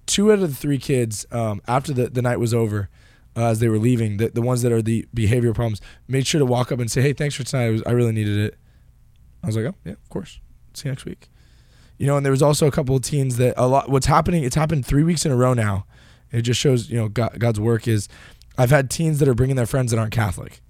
two 0.07 0.31
out 0.31 0.39
of 0.39 0.49
the 0.49 0.55
three 0.55 0.79
kids, 0.79 1.25
um, 1.31 1.61
after 1.67 1.93
the, 1.93 2.09
the 2.09 2.21
night 2.21 2.39
was 2.39 2.53
over, 2.53 2.89
uh, 3.35 3.47
as 3.47 3.59
they 3.59 3.67
were 3.67 3.79
leaving, 3.79 4.17
the, 4.17 4.29
the 4.29 4.41
ones 4.41 4.61
that 4.63 4.71
are 4.71 4.81
the 4.81 5.05
behavioral 5.15 5.53
problems, 5.53 5.81
made 6.07 6.25
sure 6.25 6.39
to 6.39 6.45
walk 6.45 6.71
up 6.71 6.79
and 6.79 6.89
say, 6.89 7.01
"Hey, 7.01 7.13
thanks 7.13 7.35
for 7.35 7.43
tonight. 7.43 7.69
Was, 7.69 7.83
I 7.85 7.91
really 7.91 8.13
needed 8.13 8.37
it." 8.37 8.57
I 9.43 9.47
was 9.47 9.55
like, 9.55 9.65
"Oh 9.65 9.75
yeah, 9.83 9.93
of 9.93 10.09
course. 10.09 10.39
See 10.73 10.87
you 10.87 10.91
next 10.91 11.05
week." 11.05 11.29
You 11.97 12.07
know, 12.07 12.17
and 12.17 12.25
there 12.25 12.31
was 12.31 12.41
also 12.41 12.67
a 12.67 12.71
couple 12.71 12.95
of 12.95 13.01
teens 13.01 13.37
that 13.37 13.53
a 13.57 13.67
lot. 13.67 13.89
What's 13.89 14.05
happening? 14.05 14.43
It's 14.43 14.55
happened 14.55 14.85
three 14.85 15.03
weeks 15.03 15.25
in 15.25 15.31
a 15.31 15.35
row 15.35 15.53
now 15.53 15.85
it 16.35 16.41
just 16.41 16.59
shows, 16.59 16.89
you 16.89 16.97
know, 16.97 17.07
God, 17.07 17.39
God's 17.39 17.59
work 17.59 17.87
is. 17.87 18.09
I've 18.57 18.69
had 18.69 18.89
teens 18.89 19.19
that 19.19 19.27
are 19.27 19.33
bringing 19.33 19.55
their 19.55 19.65
friends 19.65 19.91
that 19.91 19.99
aren't 19.99 20.13
Catholic. 20.13 20.61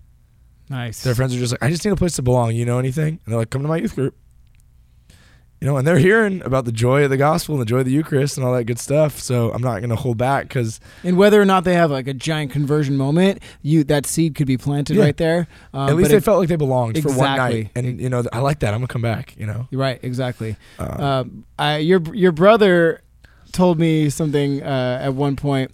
Nice. 0.70 1.03
Their 1.03 1.13
friends 1.13 1.36
are 1.36 1.39
just 1.39 1.53
like, 1.53 1.63
I 1.63 1.70
just 1.70 1.86
need 1.86 1.91
a 1.91 1.96
place 1.96 2.15
to 2.15 2.24
belong. 2.24 2.55
You 2.55 2.65
know 2.65 2.79
anything? 2.79 3.20
And 3.24 3.34
they're 3.34 3.38
like, 3.38 3.51
come 3.51 3.62
to 3.62 3.67
my 3.67 3.77
youth 3.77 3.96
group. 3.96 4.15
You 5.65 5.72
know, 5.72 5.77
and 5.77 5.88
they're 5.88 5.98
hearing 5.98 6.43
about 6.43 6.65
the 6.65 6.72
joy 6.72 7.05
of 7.05 7.10
the 7.10 7.17
gospel 7.17 7.55
and 7.55 7.62
the 7.63 7.65
joy 7.65 7.79
of 7.79 7.86
the 7.86 7.91
Eucharist 7.91 8.38
and 8.38 8.45
all 8.45 8.53
that 8.53 8.65
good 8.65 8.77
stuff. 8.77 9.17
So 9.19 9.51
I'm 9.51 9.63
not 9.63 9.79
going 9.79 9.89
to 9.89 9.95
hold 9.95 10.15
back 10.15 10.43
because. 10.48 10.79
And 11.03 11.17
whether 11.17 11.41
or 11.41 11.45
not 11.45 11.63
they 11.63 11.74
have 11.74 11.89
like 11.89 12.07
a 12.07 12.13
giant 12.13 12.51
conversion 12.51 12.95
moment, 12.98 13.41
you 13.63 13.84
that 13.86 14.05
seed 14.05 14.36
could 14.36 14.45
be 14.45 14.57
planted 14.57 14.95
Yeah. 14.95 15.05
right 15.05 15.17
there. 15.17 15.48
Um, 15.74 15.89
At 15.89 15.95
least 15.95 16.12
they 16.12 16.17
it- 16.17 16.24
felt 16.24 16.38
like 16.38 16.50
they 16.50 16.55
belonged 16.55 17.01
for 17.01 17.07
one 17.10 17.17
Exactly. 17.17 17.63
night, 17.63 17.72
and 17.74 18.00
you 18.00 18.10
know 18.10 18.24
I 18.31 18.41
like 18.41 18.60
that. 18.60 18.75
I'm 18.75 18.81
gonna 18.81 18.89
come 18.89 19.01
back. 19.01 19.34
You 19.39 19.48
know, 19.48 19.67
Right, 19.72 20.00
exactly. 20.03 20.55
Uh, 20.77 20.84
Um, 21.03 21.45
I, 21.57 21.77
your 21.77 22.00
your 22.13 22.31
brother 22.31 23.01
told 23.51 23.79
me 23.79 24.12
something 24.12 24.62
uh, 24.62 25.00
at 25.01 25.15
one 25.15 25.36
point. 25.36 25.72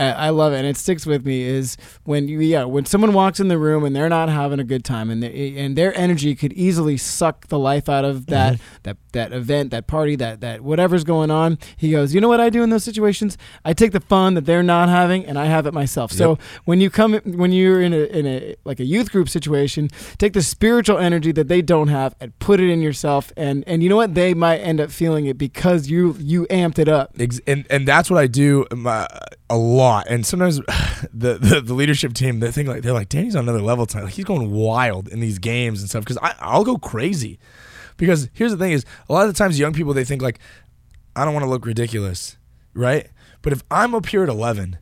Uh, 0.00 0.14
I 0.16 0.30
love 0.30 0.52
it, 0.52 0.58
and 0.58 0.66
it 0.66 0.76
sticks 0.76 1.04
with 1.06 1.26
me. 1.26 1.42
Is 1.42 1.76
when 2.04 2.26
you 2.28 2.40
yeah 2.40 2.64
when 2.64 2.86
someone 2.86 3.12
walks 3.12 3.40
in 3.40 3.48
the 3.48 3.58
room 3.58 3.84
and 3.84 3.94
they're 3.94 4.08
not 4.08 4.28
having 4.28 4.58
a 4.58 4.64
good 4.64 4.84
time, 4.84 5.10
and 5.10 5.22
they, 5.22 5.54
and 5.56 5.76
their 5.76 5.96
energy 5.96 6.34
could 6.34 6.52
easily 6.54 6.96
suck 6.96 7.48
the 7.48 7.58
life 7.58 7.88
out 7.88 8.04
of 8.04 8.26
that 8.26 8.54
Mm-hmm. 8.54 8.62
that 8.84 8.96
that 9.12 9.32
event, 9.32 9.70
that 9.72 9.86
party, 9.86 10.16
that 10.16 10.40
that 10.40 10.62
whatever's 10.62 11.04
going 11.04 11.30
on. 11.30 11.58
He 11.76 11.90
goes, 11.90 12.14
you 12.14 12.20
know 12.20 12.28
what 12.28 12.40
I 12.40 12.48
do 12.50 12.62
in 12.62 12.70
those 12.70 12.84
situations? 12.84 13.36
I 13.64 13.72
take 13.74 13.92
the 13.92 14.00
fun 14.00 14.34
that 14.34 14.46
they're 14.46 14.62
not 14.62 14.88
having, 14.88 15.26
and 15.26 15.38
I 15.38 15.46
have 15.46 15.66
it 15.66 15.74
myself. 15.74 16.12
So 16.12 16.38
when 16.64 16.80
you 16.80 16.90
come 16.90 17.14
when 17.24 17.52
you're 17.52 17.82
in 17.82 17.92
a 17.92 18.04
in 18.04 18.26
a 18.26 18.56
like 18.64 18.80
a 18.80 18.84
youth 18.84 19.10
group 19.12 19.28
situation, 19.28 19.88
take 20.18 20.32
the 20.32 20.42
spiritual 20.42 20.98
energy 20.98 21.32
that 21.32 21.48
they 21.48 21.60
don't 21.62 21.88
have 21.88 22.14
and 22.20 22.36
put 22.38 22.60
it 22.60 22.70
in 22.70 22.80
yourself 22.80 23.32
and 23.36 23.64
and 23.66 23.82
you 23.82 23.88
know 23.88 23.96
what 23.96 24.14
they 24.14 24.32
might 24.34 24.58
end 24.58 24.80
up 24.80 24.90
feeling 24.90 25.26
it 25.26 25.36
because 25.36 25.88
you 25.90 26.16
you 26.18 26.46
amped 26.46 26.78
it 26.78 26.88
up 26.88 27.12
and 27.46 27.66
and 27.70 27.86
that's 27.86 28.08
what 28.10 28.18
I 28.18 28.26
do 28.26 28.66
my, 28.74 29.06
a 29.48 29.56
lot. 29.56 29.89
And 29.98 30.24
sometimes 30.26 30.56
the, 31.12 31.38
the 31.38 31.60
the 31.60 31.74
leadership 31.74 32.12
team 32.14 32.40
they 32.40 32.50
think 32.50 32.68
like 32.68 32.82
they're 32.82 32.92
like 32.92 33.08
Danny's 33.08 33.36
on 33.36 33.44
another 33.44 33.62
level 33.62 33.86
tonight. 33.86 34.04
Like 34.04 34.14
he's 34.14 34.24
going 34.24 34.50
wild 34.50 35.08
in 35.08 35.20
these 35.20 35.38
games 35.38 35.80
and 35.80 35.88
stuff 35.88 36.04
because 36.04 36.18
I'll 36.22 36.64
go 36.64 36.76
crazy. 36.76 37.38
Because 37.96 38.30
here's 38.32 38.52
the 38.52 38.56
thing: 38.56 38.72
is 38.72 38.84
a 39.08 39.12
lot 39.12 39.26
of 39.26 39.32
the 39.32 39.38
times 39.38 39.58
young 39.58 39.72
people 39.72 39.92
they 39.92 40.04
think 40.04 40.22
like 40.22 40.38
I 41.14 41.24
don't 41.24 41.34
want 41.34 41.44
to 41.44 41.50
look 41.50 41.66
ridiculous, 41.66 42.36
right? 42.74 43.08
But 43.42 43.52
if 43.52 43.62
I'm 43.70 43.94
up 43.94 44.06
here 44.06 44.22
at 44.22 44.28
11, 44.28 44.78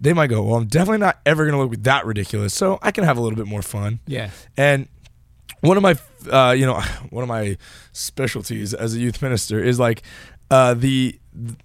they 0.00 0.12
might 0.12 0.28
go, 0.28 0.42
well, 0.42 0.56
I'm 0.56 0.66
definitely 0.66 0.98
not 0.98 1.20
ever 1.24 1.44
going 1.44 1.56
to 1.56 1.62
look 1.62 1.82
that 1.82 2.06
ridiculous, 2.06 2.54
so 2.54 2.78
I 2.82 2.90
can 2.90 3.04
have 3.04 3.16
a 3.16 3.20
little 3.20 3.36
bit 3.36 3.46
more 3.46 3.62
fun. 3.62 4.00
yeah 4.06 4.30
And 4.56 4.88
one 5.60 5.76
of 5.76 5.82
my, 5.82 5.96
uh, 6.30 6.52
you 6.52 6.66
know, 6.66 6.80
one 7.10 7.22
of 7.22 7.28
my 7.28 7.56
specialties 7.92 8.74
as 8.74 8.94
a 8.94 8.98
youth 8.98 9.22
minister 9.22 9.62
is 9.62 9.78
like 9.78 10.02
uh, 10.50 10.74
the 10.74 11.18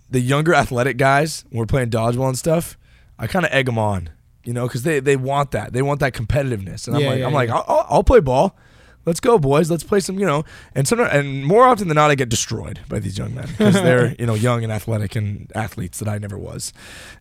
the 0.10 0.22
younger 0.22 0.54
athletic 0.54 0.98
guys. 0.98 1.44
When 1.50 1.60
we're 1.60 1.66
playing 1.66 1.90
dodgeball 1.90 2.30
and 2.30 2.38
stuff. 2.38 2.78
I 3.20 3.28
kind 3.28 3.46
of 3.46 3.52
egg 3.52 3.66
them 3.66 3.78
on, 3.78 4.10
you 4.44 4.54
know, 4.54 4.68
because 4.68 4.84
they 4.84 5.00
they 5.00 5.16
want 5.16 5.52
that. 5.52 5.74
They 5.74 5.82
want 5.82 6.00
that 6.02 6.14
competitiveness, 6.14 6.88
and 6.88 6.96
I'm 6.98 7.04
like, 7.04 7.20
yeah, 7.20 7.28
I'm 7.28 7.34
like. 7.34 7.50
I'll, 7.50 7.66
I'll, 7.68 7.88
I'll 7.90 8.04
play 8.04 8.20
ball. 8.20 8.58
Let's 9.06 9.22
go, 9.22 9.40
boys. 9.40 9.72
Let's 9.72 9.84
play 9.84 10.02
some, 10.02 10.20
you 10.20 10.26
know. 10.26 10.44
And 10.76 10.86
some, 10.86 11.00
and 11.00 11.46
more 11.46 11.66
often 11.66 11.88
than 11.88 11.96
not, 11.96 12.12
I 12.12 12.16
get 12.16 12.28
destroyed 12.28 12.82
by 12.90 13.00
these 13.00 13.18
young 13.18 13.34
men 13.34 13.48
because 13.48 13.76
they're, 13.76 14.14
you 14.20 14.26
know, 14.26 14.34
young 14.34 14.64
and 14.64 14.72
athletic 14.72 15.16
and 15.16 15.50
athletes 15.56 16.00
that 16.00 16.10
I 16.10 16.18
never 16.18 16.38
was. 16.38 16.74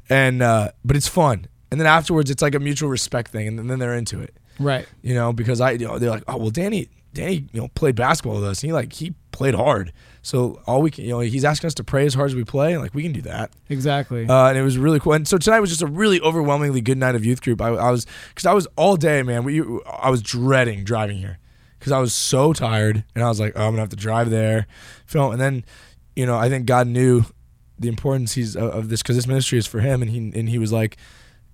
And 0.08 0.42
uh, 0.42 0.72
but 0.84 0.96
it's 0.96 1.06
fun. 1.06 1.46
And 1.70 1.80
then 1.80 1.86
afterwards, 1.86 2.28
it's 2.28 2.42
like 2.42 2.56
a 2.56 2.58
mutual 2.60 2.88
respect 2.88 3.30
thing, 3.30 3.46
and 3.46 3.70
then 3.70 3.78
they're 3.78 3.94
into 3.94 4.20
it 4.20 4.36
right 4.58 4.86
you 5.02 5.14
know, 5.14 5.32
because 5.32 5.60
I, 5.60 5.72
you 5.72 5.86
know, 5.86 5.98
they're 5.98 6.10
like, 6.10 6.24
oh 6.26 6.38
well, 6.38 6.50
Danny, 6.50 6.88
Danny, 7.12 7.46
you 7.52 7.60
know, 7.60 7.68
played 7.68 7.94
basketball 7.94 8.40
with 8.40 8.44
us. 8.44 8.62
And 8.62 8.68
he 8.68 8.72
like 8.72 8.92
he 8.92 9.14
played 9.32 9.54
hard, 9.54 9.92
so 10.26 10.60
all 10.66 10.82
we 10.82 10.90
can, 10.90 11.04
you 11.04 11.10
know, 11.10 11.20
he's 11.20 11.44
asking 11.44 11.68
us 11.68 11.74
to 11.74 11.84
pray 11.84 12.04
as 12.04 12.12
hard 12.12 12.28
as 12.28 12.34
we 12.34 12.42
play, 12.42 12.72
and 12.72 12.82
like 12.82 12.92
we 12.92 13.04
can 13.04 13.12
do 13.12 13.22
that. 13.22 13.52
exactly 13.68 14.26
Uh, 14.26 14.48
and 14.48 14.58
it 14.58 14.62
was 14.62 14.76
really 14.76 14.98
cool. 14.98 15.12
And 15.12 15.26
so 15.26 15.38
tonight 15.38 15.60
was 15.60 15.70
just 15.70 15.82
a 15.82 15.86
really 15.86 16.20
overwhelmingly 16.20 16.80
good 16.80 16.98
night 16.98 17.14
of 17.14 17.24
youth 17.24 17.40
group. 17.40 17.62
I, 17.62 17.68
I 17.68 17.92
was 17.92 18.08
because 18.30 18.44
I 18.44 18.52
was 18.52 18.66
all 18.74 18.96
day, 18.96 19.22
man. 19.22 19.44
We, 19.44 19.62
I 19.86 20.10
was 20.10 20.22
dreading 20.22 20.82
driving 20.82 21.18
here 21.18 21.38
because 21.78 21.92
I 21.92 22.00
was 22.00 22.12
so 22.12 22.52
tired, 22.52 23.04
and 23.14 23.22
I 23.22 23.28
was 23.28 23.38
like, 23.38 23.52
oh, 23.54 23.66
I'm 23.66 23.70
gonna 23.70 23.82
have 23.82 23.90
to 23.90 23.96
drive 23.96 24.30
there, 24.30 24.66
film, 25.06 25.30
and 25.30 25.40
then, 25.40 25.64
you 26.16 26.26
know, 26.26 26.36
I 26.36 26.48
think 26.48 26.66
God 26.66 26.88
knew 26.88 27.22
the 27.78 27.86
importance 27.86 28.32
he's 28.32 28.56
of, 28.56 28.74
of 28.74 28.88
this 28.88 29.02
because 29.02 29.14
this 29.14 29.28
ministry 29.28 29.58
is 29.58 29.66
for 29.68 29.78
him, 29.78 30.02
and 30.02 30.10
he 30.10 30.18
and 30.18 30.48
he 30.48 30.58
was 30.58 30.72
like. 30.72 30.96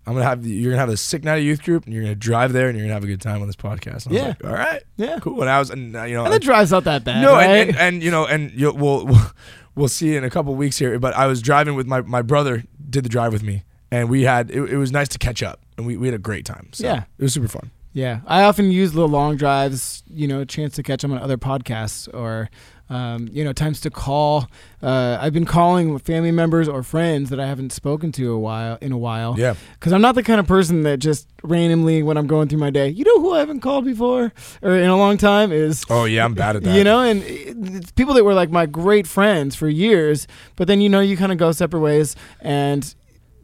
I'm 0.06 0.14
gonna 0.14 0.24
have 0.24 0.44
you're 0.46 0.72
gonna 0.72 0.80
have 0.80 0.88
a 0.88 0.96
sick 0.96 1.22
night 1.24 1.36
of 1.38 1.44
youth 1.44 1.62
group, 1.62 1.84
and 1.84 1.94
you're 1.94 2.02
gonna 2.02 2.14
drive 2.14 2.52
there, 2.52 2.68
and 2.68 2.76
you're 2.76 2.84
gonna 2.86 2.94
have 2.94 3.04
a 3.04 3.08
good 3.08 3.20
time 3.20 3.40
on 3.40 3.46
this 3.46 3.56
podcast. 3.56 4.06
And 4.06 4.16
I 4.16 4.20
Yeah. 4.20 4.26
was 4.28 4.36
like, 4.42 4.44
all 4.44 4.52
right, 4.56 4.82
yeah 4.96 5.18
cool. 5.20 5.40
And 5.42 5.50
I 5.50 5.58
was, 5.58 5.70
and 5.70 5.94
uh, 5.96 6.02
you 6.04 6.14
know, 6.16 6.24
and 6.24 6.34
the 6.34 6.40
drive's 6.40 6.70
not 6.72 6.84
that 6.84 7.04
bad 7.04 7.22
no, 7.22 7.34
right? 7.34 7.46
and, 7.46 7.70
and, 7.70 7.78
and 7.78 8.02
you 8.02 8.10
know, 8.10 8.26
and 8.26 8.50
you'll, 8.52 8.76
we'll 8.76 9.06
we'll- 9.06 9.30
we'll 9.74 9.88
see 9.88 10.16
in 10.16 10.24
a 10.24 10.30
couple 10.30 10.54
weeks 10.54 10.76
here. 10.78 10.98
But 10.98 11.14
I 11.14 11.26
was 11.26 11.40
driving 11.40 11.74
with 11.76 11.86
my 11.86 12.00
my 12.02 12.22
brother 12.22 12.64
did 12.90 13.04
the 13.04 13.08
drive 13.08 13.32
with 13.32 13.42
me, 13.44 13.62
and 13.90 14.10
we 14.10 14.22
had 14.24 14.50
it, 14.50 14.60
it 14.72 14.76
was 14.76 14.90
nice 14.92 15.08
to 15.10 15.18
catch 15.18 15.42
up, 15.42 15.60
and 15.78 15.86
we, 15.86 15.96
we 15.96 16.08
had 16.08 16.14
a 16.14 16.18
great 16.18 16.44
time. 16.44 16.68
So 16.72 16.84
Yeah. 16.86 17.04
it 17.18 17.22
was 17.22 17.32
super 17.34 17.48
fun. 17.48 17.70
Yeah, 17.94 18.20
I 18.26 18.42
often 18.44 18.72
use 18.72 18.92
the 18.92 19.06
long 19.06 19.36
drives, 19.36 20.02
you 20.10 20.26
know, 20.26 20.40
a 20.40 20.46
chance 20.46 20.74
to 20.76 20.82
catch 20.82 21.02
them 21.02 21.12
on 21.12 21.18
other 21.18 21.36
podcasts 21.36 22.08
or, 22.14 22.48
um, 22.92 23.28
you 23.32 23.42
know, 23.42 23.54
times 23.54 23.80
to 23.80 23.90
call. 23.90 24.48
Uh, 24.82 25.16
I've 25.18 25.32
been 25.32 25.46
calling 25.46 25.98
family 25.98 26.30
members 26.30 26.68
or 26.68 26.82
friends 26.82 27.30
that 27.30 27.40
I 27.40 27.46
haven't 27.46 27.72
spoken 27.72 28.12
to 28.12 28.32
a 28.32 28.38
while 28.38 28.76
in 28.82 28.92
a 28.92 28.98
while. 28.98 29.34
Yeah, 29.38 29.54
Because 29.74 29.92
I'm 29.94 30.02
not 30.02 30.14
the 30.14 30.22
kind 30.22 30.38
of 30.38 30.46
person 30.46 30.82
that 30.82 30.98
just 30.98 31.26
randomly, 31.42 32.02
when 32.02 32.18
I'm 32.18 32.26
going 32.26 32.48
through 32.48 32.58
my 32.58 32.68
day, 32.70 32.88
you 32.90 33.04
know 33.04 33.20
who 33.20 33.32
I 33.32 33.38
haven't 33.38 33.60
called 33.60 33.86
before 33.86 34.32
or 34.60 34.76
in 34.76 34.90
a 34.90 34.96
long 34.96 35.16
time 35.16 35.52
is. 35.52 35.84
Oh 35.88 36.04
yeah, 36.04 36.24
I'm 36.24 36.34
bad 36.34 36.56
at 36.56 36.64
that. 36.64 36.76
You 36.76 36.84
know, 36.84 37.00
and 37.00 37.22
it's 37.24 37.92
people 37.92 38.12
that 38.14 38.24
were 38.24 38.34
like 38.34 38.50
my 38.50 38.66
great 38.66 39.06
friends 39.06 39.56
for 39.56 39.68
years, 39.68 40.26
but 40.56 40.68
then 40.68 40.82
you 40.82 40.90
know 40.90 41.00
you 41.00 41.16
kind 41.16 41.32
of 41.32 41.38
go 41.38 41.50
separate 41.52 41.80
ways, 41.80 42.14
and 42.40 42.94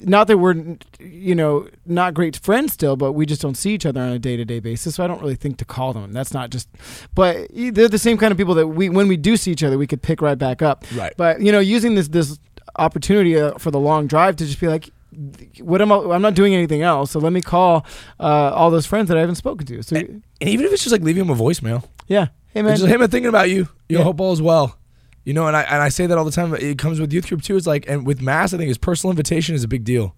not 0.01 0.27
that 0.29 0.39
we're 0.39 0.77
you 1.01 1.35
know 1.35 1.69
not 1.87 2.15
great 2.15 2.37
friends 2.37 2.73
still, 2.73 2.97
but 2.97 3.13
we 3.13 3.27
just 3.27 3.41
don't 3.43 3.57
see 3.57 3.75
each 3.75 3.87
other 3.87 4.01
on 4.01 4.11
a 4.13 4.19
day 4.19 4.37
to 4.37 4.45
day 4.45 4.61
basis. 4.61 4.95
So 4.97 5.05
I 5.05 5.07
don't 5.07 5.21
really 5.21 5.35
think 5.37 5.57
to 5.59 5.65
call 5.65 5.93
them. 5.93 6.13
That's 6.13 6.33
not 6.33 6.51
just, 6.51 6.69
but 7.15 7.49
they're 7.53 7.89
the 7.89 7.99
same 7.99 8.17
kind 8.19 8.31
of 8.33 8.39
people 8.39 8.55
that 8.55 8.67
we 8.69 8.89
when 8.89 9.09
we 9.09 9.17
do 9.17 9.37
see 9.37 9.51
each 9.53 9.63
other, 9.63 9.79
we 9.79 9.87
could 9.87 10.03
pick 10.03 10.21
right 10.23 10.39
back 10.39 10.63
up. 10.63 10.85
Right. 10.95 11.13
But 11.17 11.41
you 11.41 11.53
know, 11.53 11.61
using 11.61 11.95
this 11.95 12.09
this 12.09 12.39
opportunity 12.77 13.39
uh, 13.39 13.53
for 13.59 13.71
the 13.71 13.81
long 13.81 14.07
drive 14.07 14.37
to 14.37 14.47
just 14.47 14.61
be 14.61 14.69
like. 14.69 14.91
What 15.61 15.83
am 15.83 15.91
I? 15.91 15.97
I'm 15.97 16.23
not 16.23 16.35
doing 16.35 16.55
anything 16.55 16.83
else, 16.83 17.11
so 17.11 17.19
let 17.19 17.33
me 17.33 17.41
call 17.41 17.85
uh, 18.21 18.53
all 18.55 18.71
those 18.71 18.87
friends 18.87 19.09
that 19.09 19.17
I 19.17 19.21
haven't 19.21 19.35
spoken 19.35 19.67
to. 19.67 19.83
So, 19.83 19.97
And 19.97 20.23
even 20.41 20.65
if 20.65 20.73
it's 20.73 20.85
just 20.85 20.93
like 20.93 21.01
leaving 21.03 21.25
him 21.25 21.31
a 21.31 21.35
voicemail, 21.35 21.83
yeah, 22.07 22.29
hey 22.51 22.63
man, 22.63 22.77
just, 22.77 22.87
hey 22.89 22.97
man, 22.99 23.09
thinking 23.09 23.29
about 23.29 23.49
you. 23.51 23.67
You 23.89 23.97
know, 23.97 23.99
Yeah. 24.01 24.03
hope 24.05 24.21
all 24.21 24.33
is 24.33 24.41
well. 24.41 24.77
You 25.29 25.35
know, 25.35 25.47
and 25.47 25.55
I 25.55 25.61
and 25.61 25.83
I 25.83 25.91
say 25.91 26.07
that 26.07 26.17
all 26.17 26.25
the 26.25 26.31
time. 26.31 26.55
It 26.55 26.79
comes 26.79 26.99
with 26.99 27.13
youth 27.13 27.29
group 27.29 27.43
too. 27.43 27.55
It's 27.59 27.67
like, 27.67 27.85
and 27.87 28.07
with 28.07 28.23
mass, 28.23 28.55
I 28.55 28.57
think 28.57 28.71
is 28.71 28.79
personal 28.79 29.11
invitation 29.11 29.55
is 29.55 29.63
a 29.63 29.69
big 29.69 29.85
deal. 29.85 30.17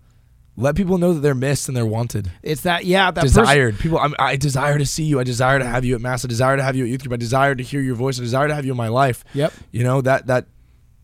Let 0.56 0.76
people 0.76 0.98
know 0.98 1.12
that 1.14 1.18
they're 1.18 1.34
missed 1.34 1.66
and 1.66 1.76
they're 1.76 1.84
wanted. 1.84 2.30
it's 2.44 2.60
that 2.60 2.84
yeah, 2.84 3.10
that 3.10 3.20
desired. 3.20 3.76
People, 3.80 3.98
I'm, 3.98 4.14
I 4.20 4.36
desire 4.36 4.78
to 4.78 4.86
see 4.86 5.02
you. 5.02 5.18
I 5.18 5.24
desire 5.24 5.58
to 5.58 5.66
have 5.66 5.84
you 5.84 5.96
at 5.96 6.00
mass. 6.00 6.24
I 6.24 6.28
desire 6.28 6.56
to 6.56 6.62
have 6.62 6.76
you 6.76 6.84
at 6.84 6.90
youth 6.90 7.02
group. 7.02 7.12
I 7.12 7.16
desire 7.16 7.56
to 7.56 7.62
hear 7.64 7.80
your 7.80 7.96
voice. 7.96 8.20
I 8.20 8.22
desire 8.22 8.46
to 8.46 8.54
have 8.54 8.64
you 8.64 8.70
in 8.70 8.76
my 8.76 8.86
life. 8.86 9.24
Yep. 9.34 9.52
You 9.72 9.82
know 9.82 10.00
that 10.00 10.28
that 10.28 10.46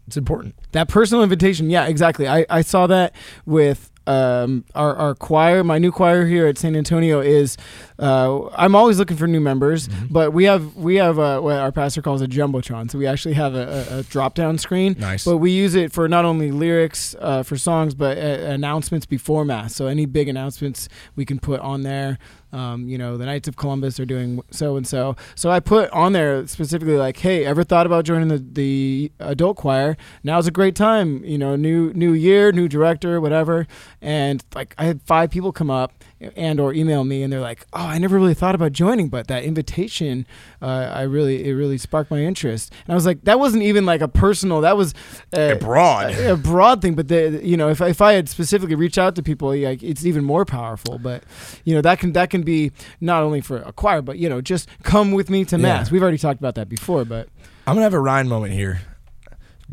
it's 0.06 0.16
important. 0.16 0.54
That 0.70 0.86
personal 0.86 1.24
invitation, 1.24 1.68
yeah, 1.68 1.88
exactly. 1.88 2.28
I, 2.28 2.46
I 2.48 2.60
saw 2.60 2.86
that 2.86 3.12
with 3.44 3.90
um, 4.06 4.64
our, 4.74 4.94
our 4.94 5.14
choir. 5.14 5.64
My 5.64 5.78
new 5.78 5.90
choir 5.90 6.26
here 6.26 6.46
at 6.46 6.58
San 6.58 6.76
Antonio 6.76 7.20
is 7.20 7.56
uh, 7.98 8.48
I'm 8.56 8.74
always 8.74 8.98
looking 8.98 9.16
for 9.16 9.26
new 9.26 9.40
members, 9.40 9.88
Mhm. 9.88 10.12
but 10.12 10.32
we 10.32 10.44
have 10.44 10.76
we 10.76 10.96
have 10.96 11.18
uh, 11.18 11.40
what 11.40 11.56
our 11.56 11.72
pastor 11.72 12.02
calls 12.02 12.20
a 12.22 12.26
jumbotron. 12.26 12.90
So 12.90 12.98
we 12.98 13.06
actually 13.06 13.34
have 13.34 13.54
a, 13.54 13.86
a, 13.90 13.98
a 13.98 14.02
drop 14.04 14.34
down 14.34 14.58
screen. 14.58 14.96
Nice. 14.98 15.24
But 15.24 15.38
we 15.38 15.50
use 15.50 15.74
it 15.74 15.92
for 15.92 16.08
not 16.08 16.24
only 16.24 16.50
lyrics 16.50 17.14
uh, 17.20 17.42
for 17.42 17.56
songs, 17.56 17.94
but 17.94 18.18
uh, 18.18 18.20
announcements 18.20 19.06
before 19.06 19.44
mass. 19.44 19.74
So 19.74 19.86
any 19.86 20.06
big 20.06 20.28
announcements 20.28 20.88
we 21.16 21.24
can 21.24 21.38
put 21.38 21.60
on 21.60 21.82
there. 21.82 22.18
Um, 22.52 22.88
you 22.88 22.96
know, 22.96 23.18
the 23.18 23.26
Knights 23.26 23.48
of 23.48 23.56
Columbus 23.56 23.98
are 24.00 24.06
doing 24.06 24.40
so 24.50 24.76
and 24.76 24.86
so. 24.86 25.16
So 25.34 25.50
I 25.50 25.60
put 25.60 25.90
on 25.90 26.12
there 26.12 26.46
specifically 26.46 26.96
like, 26.96 27.18
hey, 27.18 27.44
ever 27.44 27.64
thought 27.64 27.86
about 27.86 28.04
joining 28.06 28.28
the, 28.28 28.38
the 28.38 29.12
adult 29.20 29.56
choir? 29.58 29.96
Now's 30.22 30.46
a 30.46 30.50
great 30.50 30.74
time. 30.74 31.22
You 31.24 31.36
know, 31.38 31.56
new 31.56 31.92
new 31.92 32.12
year, 32.12 32.52
new 32.52 32.68
director, 32.68 33.20
whatever. 33.20 33.66
And 34.00 34.42
like 34.54 34.74
I 34.78 34.84
had 34.84 35.02
five 35.02 35.30
people 35.30 35.52
come 35.52 35.70
up 35.70 35.92
and 36.34 36.58
or 36.58 36.72
email 36.72 37.04
me 37.04 37.22
and 37.22 37.30
they're 37.32 37.40
like, 37.40 37.66
oh, 37.74 37.78
I 37.86 37.98
never 37.98 38.18
really 38.18 38.32
thought 38.34 38.54
about 38.54 38.72
joining, 38.72 39.08
but 39.08 39.26
that 39.28 39.44
invitation, 39.44 40.26
uh, 40.62 40.90
I 40.94 41.02
really 41.02 41.46
it 41.46 41.52
really 41.52 41.76
sparked 41.78 42.10
my 42.10 42.20
interest. 42.20 42.72
And 42.86 42.92
I 42.92 42.94
was 42.94 43.04
like, 43.04 43.22
that 43.24 43.38
wasn't 43.38 43.64
even 43.64 43.84
like 43.84 44.00
a 44.00 44.08
personal. 44.08 44.62
That 44.62 44.76
was 44.76 44.94
uh, 45.36 45.52
Abroad. 45.56 46.12
a, 46.12 46.32
a 46.32 46.36
broad 46.36 46.80
thing, 46.80 46.94
but 46.94 47.08
the 47.08 47.40
you 47.42 47.56
know 47.56 47.68
if 47.68 47.80
if 47.80 48.00
I 48.00 48.14
had 48.14 48.28
specifically 48.28 48.74
reached 48.76 48.98
out 48.98 49.14
to 49.16 49.22
people, 49.22 49.48
like 49.54 49.82
it's 49.82 50.06
even 50.06 50.24
more 50.24 50.44
powerful. 50.46 50.98
But 50.98 51.22
you 51.64 51.74
know 51.74 51.82
that 51.82 51.98
can 51.98 52.12
that 52.14 52.30
can 52.30 52.42
be 52.42 52.72
not 53.00 53.22
only 53.22 53.40
for 53.42 53.58
a 53.58 53.72
choir, 53.72 54.00
but 54.00 54.18
you 54.18 54.28
know 54.28 54.40
just 54.40 54.68
come 54.82 55.12
with 55.12 55.28
me 55.28 55.44
to 55.46 55.56
Yeah. 55.56 55.62
mass. 55.62 55.90
We've 55.90 56.02
already 56.02 56.18
talked 56.18 56.40
about 56.40 56.54
that 56.54 56.68
before, 56.68 57.04
but 57.04 57.28
I'm 57.66 57.74
gonna 57.74 57.82
have 57.82 57.94
a 57.94 58.00
Ryan 58.00 58.28
moment 58.28 58.54
here. 58.54 58.80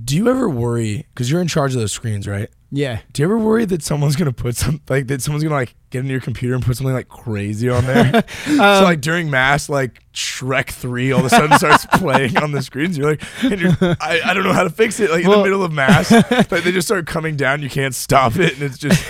Do 0.02 0.16
you 0.16 0.30
ever 0.30 0.50
worry 0.50 1.06
because 1.14 1.30
you're 1.30 1.42
in 1.42 1.48
charge 1.48 1.74
of 1.76 1.80
those 1.82 1.92
screens, 1.94 2.28
right? 2.28 2.50
yeah, 2.76 3.02
Do 3.14 3.22
you 3.22 3.28
ever 3.28 3.38
worry 3.38 3.66
that 3.66 3.84
someone's 3.84 4.16
gonna 4.16 4.34
put 4.34 4.56
some 4.56 4.82
like 4.90 5.06
that 5.06 5.22
someone's 5.22 5.44
gonna 5.44 5.54
like 5.54 5.76
get 5.92 6.00
into 6.00 6.12
your 6.12 6.22
computer 6.22 6.56
and 6.56 6.66
put 6.66 6.76
something 6.76 6.92
like 6.96 7.08
crazy 7.08 7.70
on 7.70 7.86
there? 7.86 8.24
so 8.46 8.52
Um, 8.64 8.84
like 8.84 9.00
during 9.00 9.30
mass, 9.30 9.70
like 9.70 10.02
Shrek 10.14 10.70
three 10.72 11.12
all 11.12 11.20
of 11.20 11.28
a 11.28 11.30
sudden 11.30 11.56
starts 11.60 11.86
playing 11.94 12.36
on 12.38 12.52
the 12.52 12.64
screens. 12.64 12.98
You're 12.98 13.12
like, 13.12 13.22
and 13.44 13.62
you're, 13.62 13.78
I, 14.02 14.22
I 14.26 14.34
don't 14.34 14.44
know 14.44 14.54
how 14.54 14.64
to 14.64 14.72
fix 14.72 15.00
it. 15.00 15.12
Like 15.12 15.24
in 15.24 15.30
the 15.30 15.44
middle 15.44 15.64
of 15.64 15.72
mass, 15.72 16.10
like 16.52 16.64
they 16.64 16.72
just 16.72 16.88
start 16.88 17.06
coming 17.06 17.36
down. 17.36 17.62
You 17.62 17.70
can't 17.70 17.94
stop 17.94 18.38
it, 18.38 18.54
and 18.56 18.64
it's 18.64 18.80
just 18.80 19.04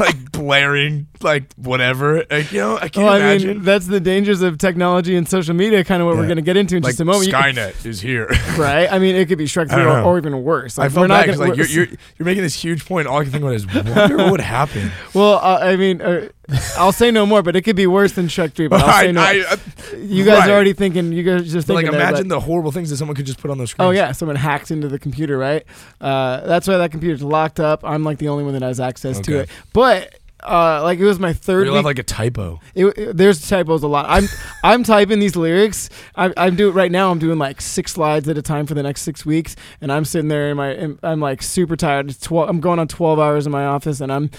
like 0.00 0.32
blaring, 0.32 1.06
like 1.22 1.52
whatever. 1.54 2.24
Like 2.30 2.52
you 2.52 2.58
know, 2.60 2.76
I 2.76 2.88
can't 2.88 3.04
well, 3.04 3.12
I 3.14 3.16
imagine. 3.18 3.48
mean 3.58 3.62
that's 3.64 3.86
the 3.86 4.00
dangers 4.00 4.42
of 4.42 4.58
technology 4.58 5.16
and 5.16 5.28
social 5.28 5.54
media. 5.54 5.84
Kind 5.84 6.00
of 6.02 6.06
what 6.06 6.14
Yeah. 6.14 6.20
we're 6.20 6.26
going 6.26 6.36
to 6.36 6.42
get 6.42 6.56
into 6.56 6.76
in 6.76 6.82
like 6.82 6.90
just 6.92 7.00
a 7.00 7.04
moment, 7.04 7.30
Skynet 7.32 7.84
is 7.86 8.00
here. 8.00 8.26
right? 8.58 8.90
I 8.90 8.98
mean, 8.98 9.16
it 9.16 9.26
could 9.28 9.38
be 9.38 9.46
Shrek 9.46 9.70
I 9.70 9.74
three 9.74 9.84
or, 9.84 10.00
or 10.02 10.18
even 10.18 10.42
worse. 10.42 10.78
I 10.78 10.84
Like, 10.84 10.92
feel 10.92 11.02
we're 11.02 11.08
bad 11.08 11.14
not 11.14 11.26
'cause, 11.26 11.36
gonna, 11.38 11.48
like 11.50 11.56
you're, 11.58 11.66
you're 11.66 11.86
you're 12.18 12.26
making 12.26 12.42
this 12.42 12.54
huge 12.54 12.84
point. 12.86 13.06
All 13.08 13.18
I 13.18 13.22
can 13.24 13.32
think 13.32 13.42
about 13.44 13.54
is 13.54 13.66
wonder 13.66 14.16
what 14.16 14.30
would 14.32 14.40
happen. 14.40 14.90
well, 15.14 15.34
uh, 15.42 15.58
I 15.62 15.76
mean, 15.76 16.00
uh, 16.00 16.28
I'll 16.78 16.92
say 16.92 17.10
no 17.10 17.26
more, 17.26 17.42
but 17.42 17.56
it 17.56 17.62
could 17.62 17.76
be 17.76 17.86
worse 17.86 18.12
than 18.12 18.26
Shrek 18.26 18.52
three. 18.52 18.68
But 18.68 18.80
I'll 18.82 18.88
I, 18.88 19.02
say 19.04 19.12
no. 19.12 19.20
I, 19.20 19.44
uh, 19.50 19.56
you 19.98 20.24
guys 20.24 20.40
right. 20.40 20.50
are 20.50 20.54
already 20.54 20.72
thinking. 20.72 21.12
You 21.12 21.22
guys 21.22 21.42
are 21.42 21.44
just 21.44 21.68
like 21.68 21.84
thinking. 21.84 21.98
there, 21.98 22.08
imagine 22.08 22.28
the 22.28 22.40
horrible 22.40 22.72
things 22.72 22.90
that 22.90 22.96
someone 22.96 23.14
could 23.16 23.26
just 23.26 23.38
put 23.40 23.50
on 23.50 23.58
those 23.58 23.70
screens. 23.70 23.86
Oh 23.88 23.90
yeah, 23.90 24.12
someone 24.12 24.36
hacked 24.36 24.70
into 24.70 24.88
the 24.88 24.98
computer, 24.98 25.36
right? 25.36 25.64
Uh, 26.00 26.40
that's 26.46 26.66
why 26.66 26.78
that 26.78 26.90
computer's 26.90 27.22
locked 27.22 27.60
up. 27.60 27.84
I'm 27.84 28.02
like 28.02 28.18
the 28.18 28.28
only 28.28 28.44
one 28.44 28.54
that 28.54 28.62
has 28.62 28.80
access 28.80 29.20
to 29.20 29.40
it. 29.40 29.50
But 29.72 30.14
uh, 30.44 30.80
like 30.84 30.98
it 31.00 31.04
was 31.04 31.18
my 31.18 31.32
third 31.32 31.66
you'll 31.66 31.74
have 31.74 31.84
like 31.84 31.98
a 31.98 32.02
typo. 32.04 32.60
it, 32.74 32.86
it- 32.86 33.16
there's 33.16 33.46
typos 33.48 33.82
a 33.82 33.88
lot. 33.88 34.06
I'm 34.08 34.24
I'm 34.62 34.84
typing 34.84 35.18
these 35.18 35.34
lyrics. 35.36 35.90
I, 36.14 36.32
I'm 36.36 36.54
doing 36.56 36.74
right 36.74 36.92
now. 36.92 37.10
I'm 37.10 37.18
doing 37.18 37.38
like 37.38 37.60
six 37.60 37.92
slides 37.92 38.28
at 38.28 38.38
a 38.38 38.42
time 38.42 38.64
for 38.66 38.74
the 38.74 38.82
next 38.82 39.02
six 39.02 39.26
weeks, 39.26 39.56
and 39.80 39.90
I'm 39.92 40.04
sitting 40.04 40.28
there 40.28 40.50
in 40.50 40.56
my. 40.56 40.74
in- 40.74 40.98
I'm 41.02 41.20
like 41.20 41.42
super 41.42 41.76
tired. 41.76 42.10
It's 42.10 42.20
12, 42.20 42.48
I'm 42.48 42.60
going 42.60 42.78
on 42.78 42.86
12 42.88 43.18
hours 43.18 43.46
in 43.46 43.52
my 43.52 43.66
office, 43.66 44.00
and 44.00 44.12
I'm. 44.12 44.30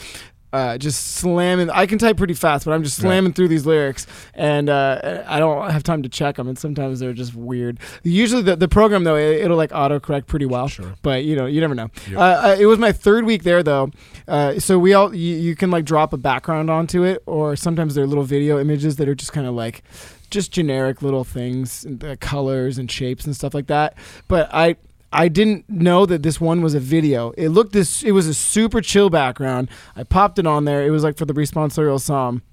Uh, 0.51 0.79
just 0.79 1.17
slamming. 1.17 1.69
I 1.69 1.85
can 1.85 1.99
type 1.99 2.17
pretty 2.17 2.33
fast, 2.33 2.65
but 2.65 2.71
I'm 2.71 2.83
just 2.83 2.97
slamming 2.97 3.33
through 3.33 3.49
these 3.49 3.67
lyrics, 3.67 4.07
and 4.33 4.67
uh, 4.67 5.23
I 5.27 5.37
don't 5.37 5.69
have 5.69 5.83
time 5.83 6.01
to 6.01 6.09
check 6.09 6.37
them. 6.37 6.47
And 6.47 6.57
sometimes 6.57 6.99
they're 6.99 7.13
just 7.13 7.35
weird. 7.35 7.79
Usually, 8.01 8.41
the, 8.41 8.55
the 8.55 8.67
program 8.67 9.03
though, 9.03 9.15
it, 9.15 9.41
it'll 9.41 9.57
like 9.57 9.69
autocorrect 9.69 10.25
pretty 10.25 10.47
well. 10.47 10.67
Sure. 10.67 10.95
But 11.03 11.23
you 11.23 11.35
know, 11.35 11.45
you 11.45 11.61
never 11.61 11.75
know. 11.75 11.89
Yep. 12.09 12.17
Uh, 12.17 12.21
uh, 12.21 12.55
it 12.59 12.65
was 12.65 12.79
my 12.79 12.91
third 12.91 13.25
week 13.25 13.43
there 13.43 13.61
though, 13.61 13.91
uh, 14.27 14.59
so 14.59 14.79
we 14.79 14.93
all 14.93 15.13
you, 15.13 15.35
you 15.35 15.55
can 15.55 15.69
like 15.69 15.85
drop 15.85 16.13
a 16.13 16.17
background 16.17 16.71
onto 16.71 17.03
it, 17.03 17.21
or 17.27 17.55
sometimes 17.55 17.93
they're 17.93 18.07
little 18.07 18.23
video 18.23 18.59
images 18.59 18.95
that 18.95 19.07
are 19.07 19.15
just 19.15 19.33
kind 19.33 19.45
of 19.45 19.53
like 19.53 19.83
just 20.31 20.51
generic 20.51 21.03
little 21.03 21.23
things, 21.23 21.85
and 21.85 21.99
the 21.99 22.17
colors 22.17 22.79
and 22.79 22.89
shapes 22.89 23.25
and 23.25 23.35
stuff 23.35 23.53
like 23.53 23.67
that. 23.67 23.95
But 24.27 24.49
I 24.51 24.77
I 25.11 25.27
didn't 25.27 25.67
know 25.69 26.05
that 26.05 26.23
this 26.23 26.39
one 26.39 26.61
was 26.61 26.75
a 26.75 26.79
video. 26.79 27.31
It 27.31 27.49
looked 27.49 27.73
this. 27.73 28.03
It 28.03 28.11
was 28.11 28.27
a 28.27 28.33
super 28.33 28.81
chill 28.81 29.09
background. 29.09 29.69
I 29.95 30.03
popped 30.03 30.39
it 30.39 30.45
on 30.45 30.65
there. 30.65 30.85
It 30.85 30.91
was 30.91 31.03
like 31.03 31.17
for 31.17 31.25
the 31.25 31.33
responsorial 31.33 31.99
psalm, 31.99 32.43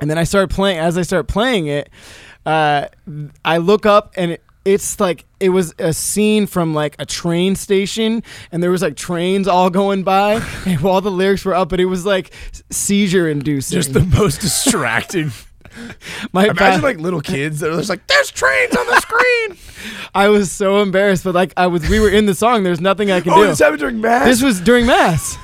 and 0.00 0.10
then 0.10 0.18
I 0.18 0.24
started 0.24 0.50
playing. 0.50 0.78
As 0.78 0.96
I 0.96 1.02
start 1.02 1.28
playing 1.28 1.66
it, 1.66 1.90
uh, 2.46 2.88
I 3.44 3.58
look 3.58 3.84
up 3.86 4.12
and 4.16 4.32
it, 4.32 4.42
it's 4.64 4.98
like 4.98 5.26
it 5.40 5.50
was 5.50 5.74
a 5.78 5.92
scene 5.92 6.46
from 6.46 6.72
like 6.74 6.96
a 6.98 7.06
train 7.06 7.54
station, 7.54 8.22
and 8.50 8.62
there 8.62 8.70
was 8.70 8.82
like 8.82 8.96
trains 8.96 9.46
all 9.46 9.68
going 9.68 10.04
by, 10.04 10.34
and 10.66 10.80
while 10.80 11.00
the 11.00 11.10
lyrics 11.10 11.44
were 11.44 11.54
up, 11.54 11.68
but 11.68 11.80
it 11.80 11.86
was 11.86 12.06
like 12.06 12.32
seizure 12.70 13.28
inducing. 13.28 13.76
Just 13.76 13.92
the 13.92 14.00
most 14.00 14.40
distracting. 14.40 15.32
My 16.32 16.46
Imagine 16.46 16.80
ba- 16.80 16.86
like 16.86 16.98
little 16.98 17.20
kids 17.20 17.60
that 17.60 17.70
are 17.70 17.76
just 17.76 17.88
like, 17.88 18.06
"There's 18.06 18.30
trains 18.30 18.76
on 18.76 18.86
the 18.86 19.00
screen." 19.00 19.58
I 20.14 20.28
was 20.28 20.50
so 20.50 20.80
embarrassed, 20.80 21.24
but 21.24 21.34
like 21.34 21.52
I 21.56 21.66
was, 21.66 21.88
we 21.88 22.00
were 22.00 22.10
in 22.10 22.26
the 22.26 22.34
song. 22.34 22.62
There's 22.62 22.80
nothing 22.80 23.10
I 23.10 23.20
can 23.20 23.32
oh, 23.32 23.42
do. 23.42 23.46
this 23.48 23.58
happened 23.58 23.80
during 23.80 24.00
mass. 24.00 24.26
This 24.26 24.42
was 24.42 24.60
during 24.60 24.86
mass. 24.86 25.36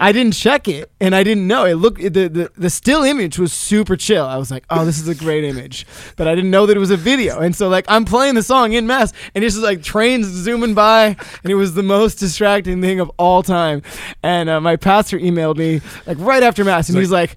I 0.00 0.12
didn't 0.12 0.34
check 0.34 0.68
it, 0.68 0.90
and 1.00 1.14
I 1.14 1.24
didn't 1.24 1.48
know. 1.48 1.64
It 1.64 1.74
looked 1.74 2.00
the, 2.00 2.28
the 2.28 2.50
the 2.56 2.70
still 2.70 3.02
image 3.02 3.38
was 3.38 3.52
super 3.52 3.96
chill. 3.96 4.24
I 4.24 4.36
was 4.36 4.50
like, 4.50 4.64
"Oh, 4.70 4.84
this 4.84 5.00
is 5.00 5.08
a 5.08 5.14
great 5.14 5.42
image," 5.42 5.86
but 6.16 6.28
I 6.28 6.34
didn't 6.36 6.50
know 6.50 6.66
that 6.66 6.76
it 6.76 6.80
was 6.80 6.92
a 6.92 6.96
video. 6.96 7.40
And 7.40 7.54
so, 7.54 7.68
like, 7.68 7.84
I'm 7.88 8.04
playing 8.04 8.36
the 8.36 8.42
song 8.42 8.74
in 8.74 8.86
mass, 8.86 9.12
and 9.34 9.42
it's 9.42 9.54
just 9.54 9.64
like 9.64 9.82
trains 9.82 10.26
zooming 10.26 10.74
by, 10.74 11.16
and 11.42 11.50
it 11.50 11.56
was 11.56 11.74
the 11.74 11.82
most 11.82 12.16
distracting 12.16 12.80
thing 12.80 13.00
of 13.00 13.10
all 13.18 13.42
time. 13.42 13.82
And 14.22 14.48
uh, 14.48 14.60
my 14.60 14.76
pastor 14.76 15.18
emailed 15.18 15.56
me 15.56 15.80
like 16.06 16.18
right 16.20 16.44
after 16.44 16.64
mass, 16.64 16.88
and 16.88 16.96
he's 16.96 17.10
like, 17.10 17.36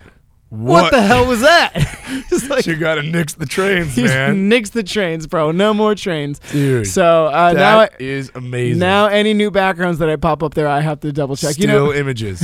"What, 0.51 0.91
the 0.91 1.01
hell 1.01 1.25
was 1.27 1.41
that?" 1.41 1.73
Just 2.29 2.49
like 2.49 2.65
you 2.67 2.75
gotta 2.75 3.01
nix 3.03 3.33
the 3.33 3.45
trains, 3.45 3.95
man. 3.97 4.49
nixed 4.49 4.71
the 4.73 4.83
trains, 4.83 5.25
bro. 5.25 5.51
No 5.51 5.73
more 5.73 5.95
trains. 5.95 6.39
Dude, 6.51 6.87
So 6.87 7.27
uh, 7.27 7.53
now. 7.53 7.79
I, 7.79 7.89
is 7.99 8.31
amazing. 8.35 8.79
now 8.79 9.07
any 9.07 9.33
new 9.33 9.49
backgrounds 9.49 9.99
that 9.99 10.09
I 10.09 10.17
pop 10.17 10.43
up 10.43 10.53
there, 10.53 10.67
I 10.67 10.81
have 10.81 10.99
to 11.01 11.11
double 11.13 11.35
check. 11.35 11.53
Still 11.53 11.61
you 11.61 11.67
know, 11.67 11.93
images. 11.93 12.39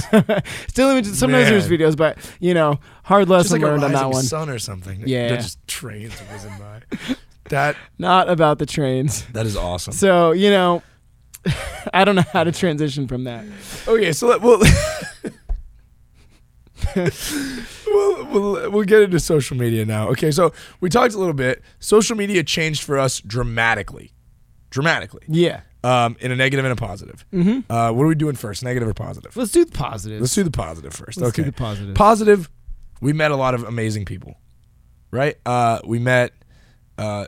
Still 0.67 0.89
images. 0.89 1.20
Sometimes 1.20 1.50
there's 1.50 1.67
videos, 1.67 1.96
but 1.98 2.17
you 2.39 2.54
know, 2.54 2.80
hard 3.04 3.28
lesson 3.30 3.62
like 3.62 3.70
learned 3.70 3.84
on 3.84 3.91
that 3.91 4.10
one. 4.10 4.24
sun 4.24 4.50
or 4.50 4.58
something. 4.60 5.04
Yeah. 5.06 5.28
They're 5.28 5.38
just 5.38 5.65
trains 5.67 6.17
whizzing 6.32 6.54
by. 6.58 6.82
That 7.50 7.76
Not 7.98 8.30
about 8.30 8.60
the 8.60 8.65
trains. 8.65 9.26
that 9.34 9.46
is 9.46 9.56
awesome. 9.58 9.93
So 9.93 10.32
you 10.32 10.50
know, 10.50 10.82
I 11.93 12.04
don't 12.06 12.15
know 12.15 12.24
how 12.34 12.43
to 12.43 12.52
transition 12.52 13.08
from 13.08 13.24
that. 13.26 13.46
Okay, 13.88 14.12
so 14.13 14.28
let, 14.28 14.41
we'll, 14.41 14.60
we'll, 17.88 18.26
we'll 18.28 18.72
we'll 18.72 18.84
get 18.84 19.02
into 19.02 19.20
social 19.20 19.58
media 19.58 19.86
now. 19.86 20.10
Okay, 20.10 20.32
so 20.32 20.54
we 20.80 20.90
talked 20.90 21.13
a 21.13 21.18
little 21.18 21.34
bit. 21.34 21.62
Social 21.80 22.16
media 22.16 22.44
changed 22.44 22.84
for 22.84 22.98
us 22.98 23.20
dramatically, 23.22 24.12
dramatically, 24.70 25.24
Yeah. 25.28 25.62
um, 25.84 26.16
in 26.20 26.32
a 26.32 26.36
negative 26.36 26.66
and 26.66 26.72
a 26.72 26.76
positive. 26.76 27.26
Mm-hmm. 27.34 27.72
Uh, 27.72 27.92
what 27.92 28.04
are 28.04 28.08
we 28.08 28.16
doing 28.16 28.36
first, 28.36 28.63
negative 28.63 28.88
or 28.88 28.94
positive? 28.94 29.36
Let's 29.36 29.52
do 29.52 29.66
the 29.66 29.72
positive. 29.72 30.22
Let's 30.22 30.36
do 30.36 30.44
the 30.44 30.52
positive 30.52 30.94
1st 30.94 31.06
Let's 31.06 31.22
okay, 31.30 31.44
do 31.44 31.52
the 31.52 31.52
positives. 31.54 31.98
positive. 31.98 32.50
We 33.02 33.13
met 33.13 33.32
a 33.32 33.36
lot 33.36 33.54
of 33.54 33.63
amazing 33.63 34.06
people, 34.06 34.36
right? 35.12 35.36
Uh, 35.46 35.80
we 35.86 36.00
met 36.00 36.34
uh, 36.98 37.28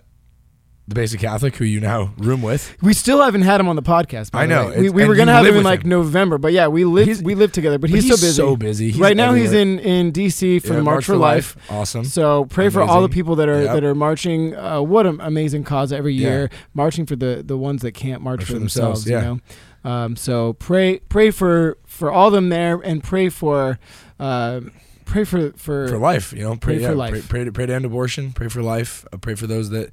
the 0.89 0.95
basic 0.95 1.19
Catholic 1.21 1.56
who 1.56 1.63
you 1.65 1.80
now 1.80 2.12
room 2.17 2.41
with. 2.41 2.75
we 2.82 2.93
still 2.93 3.21
haven't 3.21 3.43
had 3.43 3.60
him 3.62 3.67
on 3.67 3.75
the 3.75 3.82
podcast. 3.84 4.32
I 4.34 4.45
know. 4.47 4.73
We, 4.75 4.89
we 4.89 5.06
were 5.06 5.15
gonna 5.15 5.32
have 5.32 5.45
him 5.45 5.56
in 5.58 5.63
like 5.63 5.84
him. 5.84 5.89
November, 5.89 6.38
but 6.38 6.52
yeah, 6.52 6.67
we 6.67 6.84
live 6.84 7.06
He's- 7.08 7.21
we 7.21 7.36
live 7.36 7.52
together. 7.52 7.78
But, 7.78 7.91
But 7.91 8.02
he's, 8.02 8.08
so 8.10 8.15
busy. 8.15 8.32
So 8.34 8.56
busy. 8.58 8.91
He's 8.91 8.99
right 8.99 9.15
now, 9.15 9.34
he's 9.34 9.54
in 9.54 9.80
in 9.80 10.12
DC 10.12 10.62
for 10.62 10.69
Yeah, 10.69 10.75
the 10.78 10.84
March, 10.84 11.06
for 11.06 11.15
Life. 11.15 11.56
Awesome. 11.69 12.04
So 12.04 12.45
pray 12.45 12.69
for 12.69 12.82
all 12.82 13.02
the 13.02 13.10
people 13.10 13.36
that 13.38 13.47
are 13.47 13.62
Yep. 13.63 13.73
that 13.75 13.84
are 13.84 13.95
marching. 13.95 14.56
Uh, 14.56 14.82
what 14.82 15.06
an 15.06 15.19
amazing 15.21 15.63
cause 15.63 15.93
every 15.93 16.13
Yeah. 16.13 16.28
year, 16.30 16.49
marching 16.73 17.06
for 17.06 17.15
the 17.15 17.43
the 17.45 17.58
ones 17.58 17.82
that 17.84 17.91
can't 17.91 18.21
march 18.21 18.39
March 18.39 18.47
for, 18.47 18.54
for 18.54 18.60
themselves. 18.60 19.06
themselves, 19.06 19.25
You 19.28 19.39
know, 19.86 19.89
um, 19.91 20.15
so 20.15 20.54
pray 20.54 20.99
pray 21.10 21.30
for 21.32 21.78
for 21.86 22.12
all 22.12 22.32
them 22.32 22.49
there, 22.49 22.80
and 22.84 23.04
pray 23.04 23.30
for 23.30 23.78
uh, 24.19 24.62
pray 25.06 25.23
for 25.23 25.52
for, 25.54 25.88
for 25.88 25.97
life. 25.97 26.34
You 26.34 26.43
know, 26.43 26.56
pray, 26.56 26.75
Pray 26.75 26.82
yeah, 26.82 26.88
for 26.89 26.93
Pray, 26.93 26.97
life. 26.97 27.30
pray, 27.30 27.43
to, 27.45 27.52
pray 27.52 27.65
to 27.67 27.73
end 27.73 27.86
abortion. 27.86 28.32
Pray 28.32 28.47
for 28.47 28.62
life. 28.63 29.06
Uh, 29.13 29.17
pray 29.17 29.36
for 29.36 29.47
those 29.47 29.69
that 29.71 29.91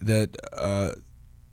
that 0.00 0.36
uh, 0.52 0.92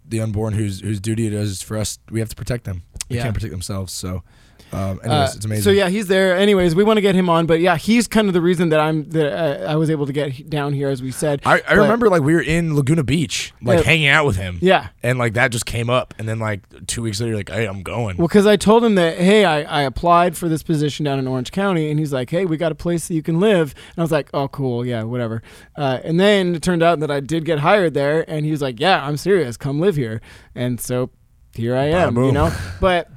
the 0.08 0.20
unborn 0.22 0.54
whose 0.54 0.82
whose 0.82 1.00
duty 1.00 1.28
it 1.28 1.34
is 1.34 1.62
for 1.62 1.78
us. 1.78 2.00
We 2.12 2.20
have 2.20 2.30
to 2.30 2.36
protect 2.36 2.64
them. 2.66 2.84
they 3.10 3.16
Yeah. 3.16 3.24
can't 3.24 3.34
protect 3.34 3.52
themselves. 3.52 3.92
So, 3.94 4.24
um, 4.72 5.00
anyways, 5.04 5.06
Uh, 5.06 5.32
it's 5.36 5.46
amazing. 5.46 5.64
So 5.64 5.70
yeah, 5.72 5.90
he's 5.90 6.08
there. 6.08 6.36
Anyways, 6.36 6.76
we 6.76 6.84
want 6.84 6.98
to 6.98 7.02
get 7.02 7.16
him 7.16 7.30
on, 7.30 7.46
but 7.46 7.60
yeah, 7.62 7.78
he's 7.78 8.08
kind 8.08 8.28
of 8.28 8.34
the 8.34 8.42
reason 8.42 8.70
that 8.70 8.80
I'm 8.80 9.08
that 9.10 9.32
uh, 9.68 9.72
I 9.72 9.76
was 9.76 9.90
able 9.90 10.06
to 10.06 10.14
get 10.14 10.50
down 10.50 10.74
here, 10.74 10.90
as 10.90 11.02
we 11.02 11.12
said. 11.12 11.42
I, 11.46 11.56
I 11.56 11.60
But- 11.70 11.78
remember 11.78 12.10
like 12.10 12.22
we 12.24 12.34
were 12.34 12.42
in 12.42 12.76
Laguna 12.76 13.04
Beach, 13.04 13.54
like 13.62 13.80
Yeah. 13.80 13.86
hanging 13.86 14.08
out 14.08 14.26
with 14.26 14.36
him. 14.38 14.58
Yeah. 14.62 14.88
And 15.04 15.18
like 15.20 15.34
that 15.36 15.52
just 15.52 15.66
came 15.66 15.90
up, 15.90 16.14
and 16.20 16.28
then 16.28 16.40
like 16.40 16.62
two 16.88 17.02
weeks 17.02 17.20
later, 17.22 17.30
you're 17.30 17.38
like, 17.40 17.50
hey, 17.50 17.66
I'm 17.68 17.84
going. 17.84 18.18
Well, 18.18 18.28
because 18.28 18.46
I 18.48 18.56
told 18.58 18.84
him 18.84 18.96
that, 18.96 19.18
hey, 19.18 19.46
I, 19.46 19.62
I 19.64 19.82
applied 19.84 20.36
for 20.36 20.50
this 20.50 20.64
position 20.64 21.06
down 21.06 21.20
in 21.20 21.28
Orange 21.28 21.52
County, 21.52 21.90
and 21.90 22.00
he's 22.00 22.12
like, 22.12 22.30
hey, 22.30 22.46
we 22.46 22.58
got 22.58 22.72
a 22.72 22.76
place 22.76 23.08
that 23.08 23.14
you 23.14 23.22
can 23.22 23.40
live. 23.40 23.74
And 23.90 24.00
I 24.00 24.02
was 24.02 24.12
like, 24.12 24.30
oh, 24.34 24.48
cool, 24.50 24.86
yeah, 24.86 25.04
whatever. 25.04 25.42
Uh, 25.78 26.00
and 26.04 26.20
then 26.20 26.56
it 26.56 26.62
turned 26.62 26.84
out 26.84 27.00
that 27.00 27.12
I 27.12 27.20
did 27.20 27.46
get 27.46 27.60
hired 27.60 27.94
there, 27.94 28.26
and 28.30 28.46
he 28.46 28.52
was 28.52 28.62
like, 28.62 28.80
yeah, 28.80 29.06
I'm 29.06 29.16
serious, 29.18 29.58
come 29.58 29.80
live 29.80 29.96
here. 29.96 30.22
And 30.54 30.80
so 30.82 31.12
here 31.54 31.76
I 31.76 31.86
am, 31.86 32.18
you 32.18 32.32
know. 32.32 32.52
But 32.82 33.10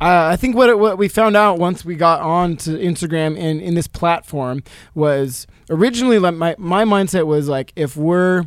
uh, 0.00 0.28
I 0.32 0.36
think 0.36 0.56
what 0.56 0.68
it, 0.68 0.78
what 0.78 0.98
we 0.98 1.08
found 1.08 1.36
out 1.36 1.58
once 1.58 1.84
we 1.84 1.94
got 1.94 2.20
on 2.20 2.56
to 2.58 2.70
Instagram 2.70 3.38
and 3.38 3.60
in 3.60 3.74
this 3.74 3.86
platform 3.86 4.62
was 4.94 5.46
originally 5.70 6.18
like 6.18 6.34
my 6.34 6.54
my 6.58 6.84
mindset 6.84 7.26
was 7.26 7.48
like 7.48 7.72
if 7.76 7.96
we're 7.96 8.44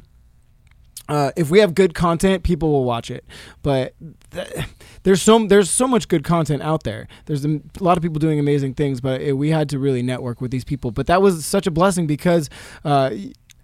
uh, 1.09 1.31
if 1.37 1.49
we 1.49 1.59
have 1.59 1.73
good 1.73 1.93
content, 1.93 2.43
people 2.43 2.69
will 2.69 2.83
watch 2.83 3.09
it. 3.09 3.23
But 3.63 3.95
th- 4.31 4.65
there's 5.03 5.21
so 5.21 5.45
there's 5.47 5.69
so 5.69 5.87
much 5.87 6.09
good 6.09 6.23
content 6.23 6.61
out 6.61 6.83
there. 6.83 7.07
There's 7.25 7.45
a, 7.45 7.61
lot 7.79 7.97
of 7.97 8.03
people 8.03 8.19
doing 8.19 8.39
amazing 8.39 8.73
things, 8.73 8.99
but 8.99 9.21
it, 9.21 9.33
we 9.33 9.49
had 9.49 9.69
to 9.69 9.79
really 9.79 10.01
network 10.01 10.41
with 10.41 10.51
these 10.51 10.65
people. 10.65 10.91
But 10.91 11.07
that 11.07 11.21
was 11.21 11.45
such 11.45 11.65
a 11.65 11.71
blessing 11.71 12.07
because 12.07 12.49
uh, 12.83 13.11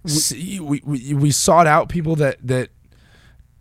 See, 0.05 0.59
we, 0.59 0.81
we 0.83 1.13
we 1.13 1.31
sought 1.31 1.65
out 1.65 1.87
people 1.87 2.15
that 2.17 2.37
that 2.45 2.69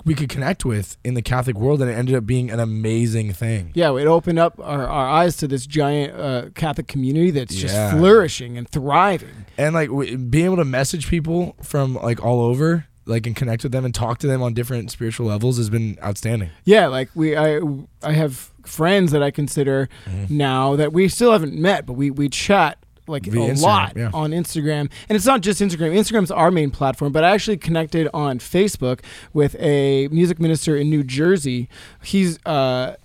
we 0.04 0.14
could 0.14 0.28
connect 0.28 0.64
with 0.64 0.96
in 1.04 1.14
the 1.14 1.22
Catholic 1.22 1.56
world, 1.56 1.80
and 1.82 1.90
it 1.90 1.94
ended 1.94 2.14
up 2.14 2.26
being 2.26 2.50
an 2.50 2.60
amazing 2.60 3.32
thing. 3.32 3.70
yeah, 3.74 3.94
it 3.96 4.06
opened 4.06 4.38
up 4.38 4.58
our, 4.58 4.86
our 4.86 5.08
eyes 5.08 5.36
to 5.38 5.48
this 5.48 5.66
giant 5.66 6.14
uh, 6.18 6.50
Catholic 6.54 6.88
community 6.88 7.30
that's 7.30 7.54
just 7.54 7.74
Yeah. 7.74 7.92
flourishing 7.92 8.58
and 8.58 8.68
thriving. 8.68 9.46
And 9.56 9.74
like 9.74 9.90
we, 9.90 10.16
being 10.16 10.46
able 10.46 10.56
to 10.56 10.64
message 10.64 11.08
people 11.08 11.56
from 11.62 11.94
like 11.94 12.22
all 12.24 12.40
over, 12.40 12.86
like 13.06 13.26
and 13.26 13.34
connect 13.34 13.62
with 13.64 13.72
them 13.72 13.84
and 13.84 13.94
talk 13.94 14.18
to 14.18 14.26
them 14.26 14.42
on 14.42 14.54
different 14.54 14.90
spiritual 14.90 15.26
levels 15.26 15.56
has 15.58 15.68
been 15.70 15.98
outstanding. 16.04 16.50
Yeah, 16.64 16.86
like 16.86 17.10
we 17.14 17.36
I 17.36 17.60
I 18.02 18.12
have 18.12 18.50
friends 18.64 19.10
that 19.12 19.22
I 19.22 19.30
consider 19.30 19.88
Mm-hmm. 20.06 20.36
now 20.36 20.76
that 20.76 20.92
we 20.92 21.08
still 21.08 21.32
haven't 21.32 21.54
met, 21.54 21.84
but 21.86 21.94
we 21.94 22.10
we 22.10 22.28
chat 22.28 22.78
like 23.06 23.24
Via 23.24 23.42
a 23.42 23.48
Instagram, 23.50 23.62
lot 23.62 23.96
yeah. 23.96 24.10
on 24.14 24.30
Instagram. 24.30 24.90
And 25.08 25.16
it's 25.16 25.26
not 25.26 25.40
just 25.40 25.60
Instagram. 25.60 25.94
Instagram's 25.96 26.30
our 26.30 26.50
main 26.50 26.70
platform, 26.70 27.12
but 27.12 27.24
I 27.24 27.30
actually 27.30 27.56
connected 27.56 28.08
on 28.14 28.38
Facebook 28.38 29.00
with 29.32 29.56
a 29.58 30.08
music 30.08 30.38
minister 30.40 30.76
in 30.76 30.90
New 30.90 31.02
Jersey. 31.02 31.68
He's 32.02 32.38
uh 32.46 32.96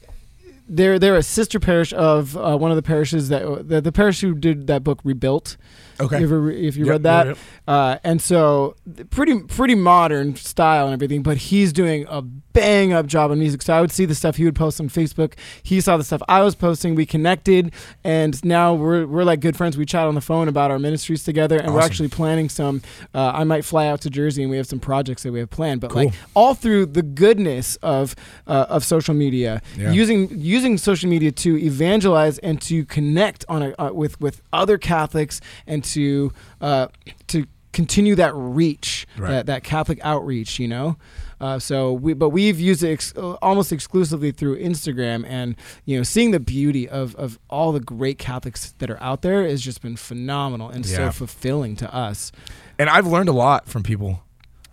they're 0.70 1.00
they're 1.00 1.16
a 1.16 1.24
sister 1.24 1.60
parish 1.60 1.94
of 1.94 2.36
uh, 2.38 2.58
one 2.58 2.72
of 2.72 2.76
the 2.76 2.84
parishes 2.84 3.30
that 3.30 3.68
the, 3.68 3.82
the 3.82 3.92
parish 3.92 4.22
who 4.22 4.36
did 4.36 4.68
that 4.68 4.84
book 4.84 5.00
Rebuilt. 5.04 5.58
Okay. 6.00 6.20
You 6.20 6.26
ever 6.26 6.52
if 6.52 6.76
you 6.78 6.86
Yep, 6.86 6.92
read 6.92 7.04
that, 7.04 7.28
yep, 7.28 7.38
uh, 7.68 7.98
and 8.04 8.22
so 8.22 8.76
pretty 9.10 9.40
pretty 9.42 9.76
modern 9.76 10.36
style 10.36 10.86
and 10.86 10.94
everything, 10.94 11.24
but 11.24 11.38
he's 11.38 11.74
doing 11.74 12.06
a 12.10 12.22
bang 12.22 12.92
up 12.94 13.06
job 13.06 13.30
on 13.32 13.38
music. 13.40 13.62
So 13.62 13.74
I 13.74 13.82
would 13.82 13.92
see 13.92 14.06
the 14.06 14.16
stuff 14.16 14.36
he 14.38 14.46
would 14.46 14.56
post 14.56 14.80
on 14.82 14.90
Facebook. 14.90 15.34
He 15.62 15.80
saw 15.82 15.96
the 15.98 16.04
stuff 16.04 16.22
I 16.28 16.42
was 16.42 16.56
posting. 16.56 16.96
We 16.96 17.06
connected, 17.06 17.72
and 18.04 18.44
now 18.46 18.74
we're 18.74 19.06
we're 19.06 19.24
like 19.24 19.40
good 19.40 19.56
friends. 19.58 19.78
We 19.78 19.86
chat 19.86 20.08
on 20.08 20.16
the 20.16 20.22
phone 20.22 20.48
about 20.48 20.72
our 20.72 20.80
ministries 20.80 21.24
together, 21.24 21.58
and 21.58 21.74
we're 21.74 21.82
actually 21.82 22.10
planning 22.10 22.50
some. 22.50 22.82
Uh, 23.14 23.32
I 23.34 23.44
might 23.44 23.66
fly 23.66 23.88
out 23.88 24.02
to 24.02 24.10
Jersey, 24.10 24.42
and 24.44 24.52
we 24.52 24.58
have 24.58 24.68
some 24.68 24.80
projects 24.80 25.24
that 25.24 25.32
we 25.32 25.40
have 25.40 25.50
planned. 25.50 25.82
But 25.82 25.92
Cool. 25.92 26.06
like 26.06 26.14
all 26.34 26.54
through 26.54 26.88
the 26.88 27.04
goodness 27.04 27.76
of 27.78 28.16
uh, 28.48 28.66
of 28.70 28.84
social 28.84 29.14
media, 29.14 29.62
Yeah. 29.78 29.92
using 29.92 30.30
using 30.32 30.78
social 30.78 31.10
media 31.10 31.32
to 31.32 31.58
evangelize 31.58 32.38
and 32.40 32.62
to 32.64 32.86
connect 32.86 33.46
on 33.50 33.62
a, 33.64 33.76
uh, 33.80 33.92
with 33.94 34.20
with 34.22 34.42
other 34.54 34.78
Catholics 34.78 35.42
and 35.66 35.84
to 35.94 36.32
uh, 36.62 36.88
to 37.28 37.46
continue 37.74 38.16
that 38.16 38.34
reach, 38.34 39.06
Right. 39.20 39.30
that, 39.30 39.46
that 39.48 39.64
Catholic 39.64 40.00
outreach, 40.02 40.58
you 40.58 40.68
know. 40.68 40.98
Uh, 41.40 41.60
so 41.60 41.94
we, 41.94 42.14
but 42.14 42.30
we've 42.30 42.60
used 42.60 42.82
it 42.82 42.92
ex- 42.94 43.14
almost 43.14 43.72
exclusively 43.72 44.32
through 44.32 44.58
Instagram, 44.60 45.24
and 45.28 45.56
you 45.86 45.96
know, 45.98 46.02
seeing 46.04 46.32
the 46.32 46.40
beauty 46.40 46.90
of 46.90 47.14
of 47.16 47.38
all 47.50 47.72
the 47.72 47.80
great 47.80 48.18
Catholics 48.18 48.74
that 48.80 48.90
are 48.90 49.00
out 49.04 49.22
there 49.22 49.48
has 49.48 49.62
just 49.62 49.82
been 49.84 49.96
phenomenal 49.96 50.70
and 50.70 50.86
so 50.86 51.12
fulfilling 51.12 51.76
to 51.76 51.94
us. 51.94 52.32
And 52.80 52.90
I've 52.90 53.06
learned 53.06 53.30
a 53.30 53.34
lot 53.34 53.68
from 53.68 53.84
people. 53.84 54.24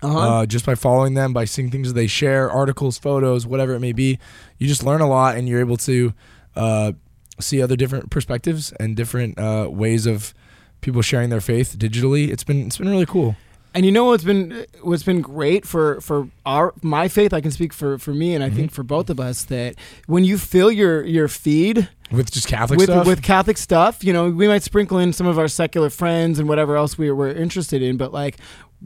Uh-huh. 0.03 0.19
uh, 0.19 0.47
just 0.47 0.67
by 0.67 0.75
following 0.75 1.15
them, 1.15 1.33
by 1.33 1.47
seeing 1.47 1.71
things 1.71 1.89
that 1.89 1.95
they 1.95 2.07
share, 2.07 2.51
articles, 2.51 2.99
photos, 2.99 3.47
whatever 3.47 3.73
it 3.73 3.81
may 3.81 3.93
be. 3.93 4.19
You 4.59 4.69
just 4.69 4.85
learn 4.85 5.01
a 5.01 5.09
lot, 5.09 5.37
and 5.37 5.49
you're 5.49 5.61
able 5.61 5.79
to 5.79 6.13
uh, 6.57 6.93
see 7.41 7.63
other 7.63 7.75
different 7.75 8.11
perspectives 8.11 8.71
and 8.73 8.97
different 8.97 9.39
uh, 9.39 9.69
ways 9.71 10.05
of 10.05 10.35
people 10.85 11.03
sharing 11.03 11.31
their 11.31 11.41
faith 11.41 11.77
digitally. 11.79 12.29
It's 12.29 12.45
been 12.45 12.67
it's 12.67 12.79
been 12.79 12.89
really 12.89 13.07
cool. 13.07 13.35
And 13.77 13.85
you 13.85 13.91
know 13.91 14.05
what's 14.05 14.23
been 14.23 14.67
what's 14.83 15.03
been 15.03 15.21
great 15.21 15.67
for 15.67 16.01
for 16.01 16.29
our 16.47 16.73
my 16.83 17.09
faith. 17.09 17.33
I 17.35 17.41
can 17.41 17.51
speak 17.51 17.73
for 17.73 17.99
for 17.99 18.15
me, 18.15 18.35
and 18.35 18.45
I 18.45 18.47
Mm-hmm. 18.49 18.57
think 18.57 18.71
for 18.71 18.85
both 18.85 19.11
of 19.11 19.19
us 19.19 19.43
that 19.47 19.75
when 20.07 20.23
you 20.25 20.39
fill 20.39 20.71
your 20.71 21.05
your 21.05 21.27
feed 21.27 21.89
With 22.13 22.31
just 22.31 22.47
Catholic 22.47 22.79
with 22.79 22.89
stuff, 22.89 23.05
with 23.07 23.23
Catholic 23.23 23.59
stuff, 23.59 24.05
you 24.05 24.13
know, 24.13 24.31
we 24.31 24.47
might 24.47 24.63
sprinkle 24.63 24.99
in 24.99 25.13
some 25.13 25.27
of 25.27 25.39
our 25.41 25.49
secular 25.49 25.91
friends 25.91 26.39
and 26.39 26.49
whatever 26.49 26.77
else 26.77 26.97
we 26.97 27.11
we're 27.11 27.33
interested 27.33 27.83
in, 27.83 27.97
but 27.97 28.13
like. 28.13 28.37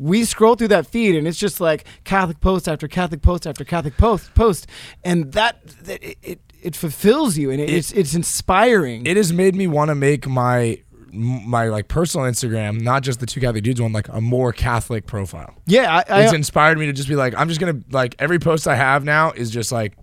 We 0.01 0.25
scroll 0.25 0.55
through 0.55 0.69
that 0.69 0.87
feed 0.87 1.17
and 1.17 1.27
it's 1.27 1.39
just 1.41 1.61
like 1.61 1.85
Catholic 2.05 2.39
post 2.41 2.69
after 2.69 2.87
Catholic 2.87 3.21
post 3.21 3.49
after 3.49 3.65
Catholic 3.65 3.97
post 3.97 4.33
post, 4.33 4.69
and 5.03 5.33
that, 5.33 5.55
that 5.83 6.01
it, 6.05 6.19
it 6.23 6.39
it 6.63 6.77
fulfills 6.77 7.37
you 7.37 7.51
and 7.51 7.61
it, 7.61 7.69
it's 7.69 7.91
it's 7.93 8.15
inspiring. 8.15 9.07
it 9.07 9.17
has 9.17 9.33
made 9.33 9.57
me 9.57 9.67
want 9.67 9.89
to 9.89 9.97
make 9.97 10.29
my 10.29 10.79
my 11.13 11.69
like 11.69 11.89
personal 11.89 12.27
Instagram, 12.27 12.81
not 12.81 13.03
just 13.03 13.21
the 13.21 13.27
two 13.27 13.41
Catholic 13.41 13.65
dudes 13.65 13.81
one, 13.81 13.93
like 13.93 14.09
a 14.09 14.21
more 14.21 14.53
Catholic 14.53 15.07
profile. 15.07 15.55
yeah, 15.67 16.03
I, 16.09 16.23
it's 16.25 16.33
inspired 16.33 16.79
me 16.79 16.87
to 16.87 16.93
just 16.93 17.09
be 17.09 17.17
like, 17.17 17.35
I'm 17.37 17.49
just 17.49 17.61
gonna 17.61 17.81
like 17.91 18.15
every 18.19 18.39
post 18.39 18.67
I 18.69 18.75
have 18.77 19.05
now 19.05 19.33
is 19.33 19.51
just 19.51 19.73
like. 19.73 19.95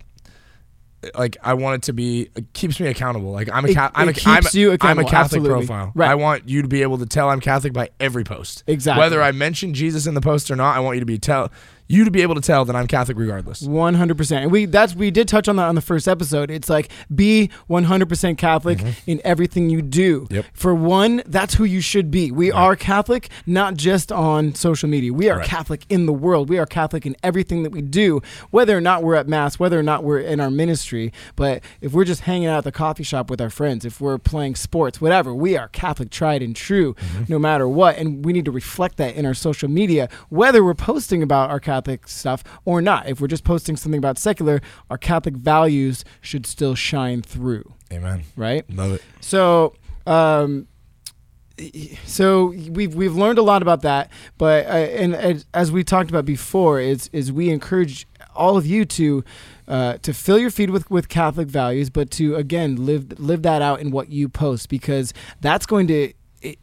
Like 1.14 1.36
I 1.40 1.54
want 1.54 1.76
it 1.76 1.86
to 1.86 1.92
be, 1.92 2.30
it 2.34 2.52
keeps 2.52 2.80
me 2.80 2.88
accountable. 2.88 3.30
Like 3.30 3.48
I'm 3.52 3.64
a, 3.64 3.68
It- 3.68 3.76
I'm, 3.76 4.08
a, 4.08 4.14
I'm, 4.24 4.42
you 4.54 4.76
I'm 4.80 4.98
a 4.98 5.04
Catholic 5.04 5.12
absolutely. 5.14 5.50
profile. 5.50 5.92
Right. 5.94 6.10
I 6.10 6.16
want 6.16 6.48
you 6.48 6.62
to 6.62 6.68
be 6.68 6.82
able 6.82 6.98
to 6.98 7.06
tell 7.06 7.28
I'm 7.28 7.38
Catholic 7.38 7.72
by 7.72 7.90
every 8.00 8.24
post. 8.24 8.64
Exactly. 8.66 9.02
Whether 9.02 9.22
I 9.22 9.30
mention 9.30 9.72
Jesus 9.72 10.08
in 10.08 10.14
the 10.14 10.20
post 10.20 10.50
or 10.50 10.56
not, 10.56 10.74
I 10.76 10.80
want 10.80 10.96
you 10.96 11.00
to 11.00 11.06
be 11.06 11.18
tell 11.18 11.52
you 11.88 12.04
to 12.04 12.10
be 12.10 12.22
able 12.22 12.34
to 12.34 12.40
tell 12.40 12.64
that 12.64 12.74
I'm 12.76 12.86
Catholic 12.86 13.16
regardless. 13.18 13.62
One 13.62 13.94
hundred 13.94 14.16
percent, 14.16 14.42
and 14.44 14.52
we 14.52 14.66
that's 14.66 14.94
we 14.94 15.10
did 15.10 15.28
touch 15.28 15.48
on 15.48 15.56
that 15.56 15.66
on 15.68 15.74
the 15.74 15.80
first 15.80 16.08
episode. 16.08 16.50
It's 16.50 16.68
like 16.68 16.90
be 17.14 17.50
one 17.66 17.84
hundred 17.84 18.08
percent 18.08 18.38
Catholic 18.38 18.80
in 19.06 19.20
everything 19.24 19.70
you 19.70 19.82
do. 19.82 20.22
Mm-hmm. 20.22 20.34
Yep. 20.34 20.44
For 20.52 20.74
one, 20.74 21.22
that's 21.26 21.54
who 21.54 21.64
you 21.64 21.80
should 21.80 22.10
be. 22.10 22.30
We 22.30 22.50
are 22.50 22.74
Catholic, 22.76 23.30
not 23.46 23.74
just 23.76 24.10
on 24.10 24.54
social 24.54 24.88
media. 24.88 25.12
We 25.12 25.28
are 25.30 25.38
Right. 25.38 25.46
Catholic 25.46 25.84
in 25.88 26.06
the 26.06 26.12
world. 26.12 26.48
We 26.48 26.58
are 26.58 26.66
Catholic 26.66 27.04
in 27.06 27.14
everything 27.22 27.62
that 27.62 27.70
we 27.70 27.82
do, 27.82 28.20
whether 28.50 28.76
or 28.76 28.80
not 28.80 29.02
we're 29.02 29.14
at 29.14 29.28
mass, 29.28 29.58
whether 29.58 29.78
or 29.78 29.82
not 29.82 30.02
we're 30.02 30.18
in 30.20 30.40
our 30.40 30.50
ministry. 30.50 31.12
But 31.36 31.62
if 31.80 31.92
we're 31.92 32.04
just 32.04 32.22
hanging 32.22 32.48
out 32.48 32.58
at 32.58 32.64
the 32.64 32.72
coffee 32.72 33.02
shop 33.04 33.28
with 33.30 33.40
our 33.40 33.50
friends, 33.50 33.84
if 33.84 34.00
we're 34.00 34.18
playing 34.18 34.54
sports, 34.56 35.00
whatever, 35.00 35.34
we 35.34 35.56
are 35.56 35.68
Catholic, 35.68 36.10
tried 36.10 36.42
and 36.42 36.56
true, 36.56 36.94
Mm-hmm. 36.94 37.24
no 37.28 37.38
matter 37.38 37.68
what. 37.68 37.96
And 37.98 38.24
we 38.24 38.32
need 38.32 38.44
to 38.46 38.50
reflect 38.50 38.96
that 38.96 39.14
in 39.14 39.26
our 39.26 39.34
social 39.34 39.68
media, 39.68 40.08
whether 40.30 40.64
we're 40.64 40.74
posting 40.74 41.22
about 41.22 41.50
our 41.50 41.60
Catholic 41.60 41.75
stuff 42.06 42.42
or 42.64 42.80
not. 42.80 43.08
If 43.08 43.20
we're 43.20 43.26
just 43.28 43.44
posting 43.44 43.76
something 43.76 43.98
about 43.98 44.18
secular, 44.18 44.60
our 44.90 44.98
Catholic 44.98 45.34
values 45.34 46.04
should 46.20 46.46
still 46.46 46.74
shine 46.74 47.22
through, 47.22 47.72
Amen. 47.92 48.24
right? 48.36 48.64
Love 48.70 48.92
it. 48.92 49.02
So, 49.20 49.74
um, 50.06 50.68
so 52.04 52.54
we've 52.70 52.94
we've 52.94 53.16
learned 53.16 53.38
a 53.38 53.42
lot 53.42 53.62
about 53.62 53.82
that, 53.82 54.10
but 54.36 54.66
uh, 54.66 54.70
and, 54.70 55.14
as 55.14 55.46
as 55.54 55.72
we 55.72 55.82
talked 55.82 56.10
about 56.10 56.26
before, 56.26 56.80
is 56.80 57.08
is 57.12 57.32
we 57.32 57.50
encourage 57.50 58.06
all 58.34 58.56
of 58.56 58.66
you 58.66 58.84
to. 58.84 59.24
Uh, 59.68 59.98
to 59.98 60.14
fill 60.14 60.38
your 60.38 60.48
feed 60.48 60.70
with, 60.70 60.88
with 60.92 61.08
Catholic 61.08 61.48
values, 61.48 61.90
but 61.90 62.08
to 62.08 62.36
again 62.36 62.86
live 62.86 63.18
live 63.18 63.42
that 63.42 63.62
out 63.62 63.80
in 63.80 63.90
what 63.90 64.10
you 64.10 64.28
post 64.28 64.68
because 64.68 65.12
that's 65.40 65.66
going 65.66 65.88
to 65.88 66.12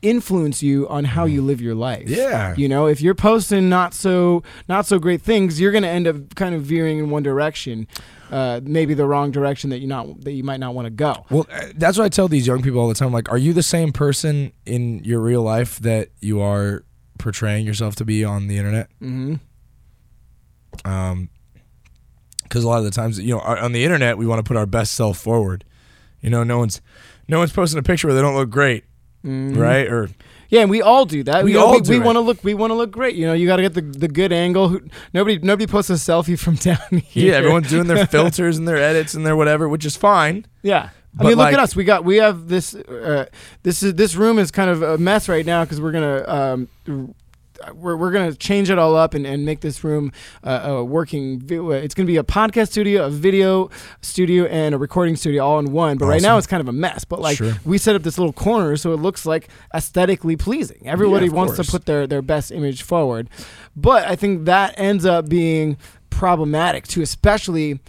influence 0.01 0.61
you 0.63 0.87
on 0.87 1.03
how 1.03 1.25
you 1.25 1.41
live 1.41 1.59
your 1.61 1.75
life. 1.75 2.07
Yeah. 2.07 2.55
you 2.55 2.69
know, 2.69 2.85
if 2.87 3.01
you're 3.01 3.15
posting 3.15 3.69
not 3.69 3.93
so 3.93 4.43
not 4.69 4.85
so 4.85 4.99
great 4.99 5.21
things, 5.21 5.59
you're 5.59 5.71
going 5.71 5.83
to 5.83 5.89
end 5.89 6.07
up 6.07 6.35
kind 6.35 6.55
of 6.55 6.61
veering 6.63 6.99
in 6.99 7.09
one 7.09 7.23
direction, 7.23 7.87
uh, 8.31 8.61
maybe 8.63 8.93
the 8.93 9.05
wrong 9.05 9.31
direction 9.31 9.69
that 9.71 9.79
you 9.79 9.87
not 9.87 10.21
that 10.21 10.33
you 10.33 10.43
might 10.43 10.59
not 10.59 10.73
want 10.73 10.85
to 10.85 10.89
go. 10.91 11.25
Well, 11.29 11.45
uh, 11.51 11.67
that's 11.75 11.97
what 11.97 12.05
I 12.05 12.09
tell 12.09 12.27
these 12.27 12.47
young 12.47 12.61
people 12.61 12.79
all 12.79 12.87
the 12.87 12.93
time. 12.93 13.11
Like, 13.11 13.31
are 13.31 13.37
you 13.37 13.53
the 13.53 13.63
same 13.63 13.91
person 13.91 14.53
in 14.65 15.03
your 15.03 15.19
real 15.19 15.41
life 15.41 15.79
that 15.79 16.09
you 16.19 16.39
are 16.41 16.85
portraying 17.17 17.65
yourself 17.65 17.95
to 17.95 18.05
be 18.05 18.23
on 18.23 18.47
the 18.47 18.57
internet? 18.57 18.89
hmm 18.99 19.35
Um, 20.85 21.29
because 22.43 22.63
a 22.63 22.67
lot 22.67 22.77
of 22.79 22.83
the 22.83 22.91
times, 22.91 23.19
you 23.19 23.33
know, 23.33 23.39
on 23.39 23.57
on 23.57 23.71
the 23.71 23.83
internet, 23.83 24.17
we 24.17 24.27
want 24.27 24.39
to 24.39 24.43
put 24.43 24.57
our 24.57 24.65
best 24.67 24.93
self 24.93 25.17
forward. 25.17 25.65
You 26.21 26.29
know, 26.29 26.43
no 26.43 26.57
one's 26.59 26.81
no 27.27 27.39
one's 27.39 27.51
posting 27.51 27.79
a 27.79 27.83
picture 27.83 28.07
where 28.07 28.15
they 28.15 28.21
don't 28.21 28.35
look 28.35 28.49
great. 28.49 28.83
Mhm. 29.25 29.57
right? 29.57 29.87
Or 29.87 30.09
Yeah, 30.49 30.61
and 30.61 30.69
we 30.69 30.81
all 30.81 31.05
do 31.05 31.23
that. 31.23 31.43
We 31.43 31.53
know, 31.53 31.65
all 31.65 31.73
we, 31.81 31.97
we 31.97 31.99
want 31.99 32.15
to 32.17 32.19
look. 32.19 32.43
We 32.43 32.53
want 32.53 32.71
to 32.71 32.75
look 32.75 32.91
great. 32.91 33.15
You 33.15 33.25
know, 33.25 33.33
you 33.33 33.47
got 33.47 33.55
to 33.57 33.61
get 33.63 33.73
the 33.73 33.81
the 33.81 34.07
good 34.07 34.31
angle. 34.31 34.79
Nobody 35.13 35.39
nobody 35.39 35.65
posts 35.67 35.89
a 35.89 35.93
selfie 35.93 36.37
from 36.37 36.55
down 36.69 36.77
here. 37.05 37.31
yeah, 37.31 37.37
everyone's 37.37 37.69
doing 37.69 37.87
their 37.87 38.05
filters 38.15 38.57
and 38.57 38.67
their 38.67 38.77
edits 38.77 39.13
and 39.13 39.25
their 39.25 39.35
whatever, 39.35 39.67
which 39.69 39.85
is 39.85 39.95
fine. 39.95 40.45
Yeah. 40.61 40.89
I 41.15 41.23
But 41.23 41.27
mean, 41.27 41.37
look 41.37 41.53
at 41.53 41.59
us. 41.59 41.75
We 41.75 41.83
got 41.83 42.03
we 42.03 42.17
have 42.17 42.47
this. 42.47 42.73
Uh, 42.75 43.25
this 43.61 43.83
is 43.83 43.93
this 43.95 44.15
room 44.15 44.39
is 44.39 44.49
kind 44.51 44.69
of 44.69 44.81
a 44.81 44.97
mess 44.97 45.29
right 45.29 45.45
now 45.45 45.63
because 45.63 45.79
we're 45.79 45.91
gonna 45.91 46.23
um, 46.27 46.67
Uh, 47.61 47.73
we're 47.73 47.95
we're 47.95 48.11
gonna 48.11 48.33
change 48.33 48.69
it 48.69 48.77
all 48.79 48.95
up 48.95 49.13
and, 49.13 49.25
and 49.25 49.45
make 49.45 49.61
this 49.61 49.83
room 49.83 50.11
uh, 50.43 50.61
a 50.63 50.83
working. 50.83 51.41
Uh, 51.51 51.69
it's 51.71 51.93
gonna 51.93 52.07
be 52.07 52.17
a 52.17 52.23
podcast 52.23 52.69
studio, 52.71 53.05
a 53.05 53.09
video 53.09 53.69
studio, 54.01 54.45
and 54.45 54.73
a 54.73 54.77
recording 54.77 55.15
studio 55.15 55.43
all 55.43 55.59
in 55.59 55.71
one. 55.71 55.97
But 55.97 56.05
right 56.07 56.21
now 56.21 56.37
it's 56.37 56.47
kind 56.47 56.61
of 56.61 56.67
a 56.67 56.73
mess. 56.73 57.03
But 57.05 57.19
like 57.19 57.37
Sure. 57.37 57.53
we 57.65 57.77
set 57.77 57.95
up 57.95 58.03
this 58.03 58.17
little 58.17 58.33
corner 58.33 58.75
so 58.77 58.93
it 58.93 58.97
looks 58.97 59.25
like 59.25 59.49
aesthetically 59.73 60.35
pleasing. 60.35 60.81
Everybody 60.85 61.27
of 61.27 61.33
wants 61.33 61.55
to 61.57 61.63
put 61.63 61.85
their 61.85 62.07
their 62.07 62.21
best 62.21 62.51
image 62.51 62.81
forward, 62.83 63.29
but 63.75 64.07
I 64.07 64.15
think 64.15 64.45
that 64.45 64.73
ends 64.77 65.05
up 65.05 65.29
being 65.29 65.77
problematic 66.09 66.87
too, 66.87 67.01
especially 67.01 67.79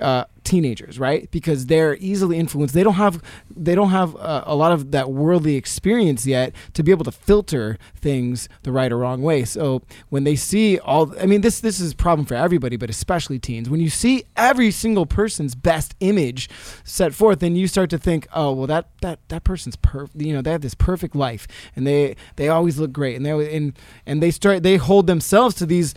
uh, 0.00 0.24
teenagers, 0.44 0.98
right? 0.98 1.30
Because 1.30 1.66
they're 1.66 1.96
easily 1.96 2.38
influenced. 2.38 2.74
They 2.74 2.82
don't 2.82 2.94
have 2.94 3.22
they 3.54 3.74
don't 3.74 3.90
have 3.90 4.14
uh, 4.16 4.44
a 4.46 4.54
lot 4.54 4.72
of 4.72 4.90
that 4.92 5.10
worldly 5.10 5.56
experience 5.56 6.26
yet 6.26 6.54
to 6.74 6.82
be 6.82 6.90
able 6.90 7.04
to 7.04 7.12
filter 7.12 7.78
things 7.96 8.48
the 8.62 8.72
right 8.72 8.92
or 8.92 8.98
wrong 8.98 9.22
way. 9.22 9.44
So 9.44 9.82
when 10.10 10.24
they 10.24 10.36
see 10.36 10.78
all, 10.78 11.14
I 11.20 11.26
mean, 11.26 11.40
this 11.40 11.60
this 11.60 11.80
is 11.80 11.92
a 11.92 11.96
problem 11.96 12.26
for 12.26 12.34
everybody, 12.34 12.76
but 12.76 12.90
especially 12.90 13.38
teens. 13.38 13.70
When 13.70 13.80
you 13.80 13.90
see 13.90 14.24
every 14.36 14.70
single 14.70 15.06
person's 15.06 15.54
best 15.54 15.94
image 16.00 16.48
set 16.84 17.14
forth, 17.14 17.40
then 17.40 17.56
you 17.56 17.66
start 17.66 17.90
to 17.90 17.98
think, 17.98 18.26
oh, 18.34 18.52
well, 18.52 18.66
that 18.66 18.88
that 19.00 19.20
that 19.28 19.44
person's 19.44 19.76
perfect. 19.76 20.20
You 20.20 20.34
know, 20.34 20.42
they 20.42 20.52
have 20.52 20.62
this 20.62 20.74
perfect 20.74 21.16
life, 21.16 21.48
and 21.74 21.86
they 21.86 22.16
they 22.36 22.48
always 22.48 22.78
look 22.78 22.92
great, 22.92 23.16
and 23.16 23.24
they 23.24 23.56
and 23.56 23.78
and 24.06 24.22
they 24.22 24.30
start 24.30 24.62
they 24.62 24.76
hold 24.76 25.06
themselves 25.06 25.54
to 25.56 25.66
these 25.66 25.94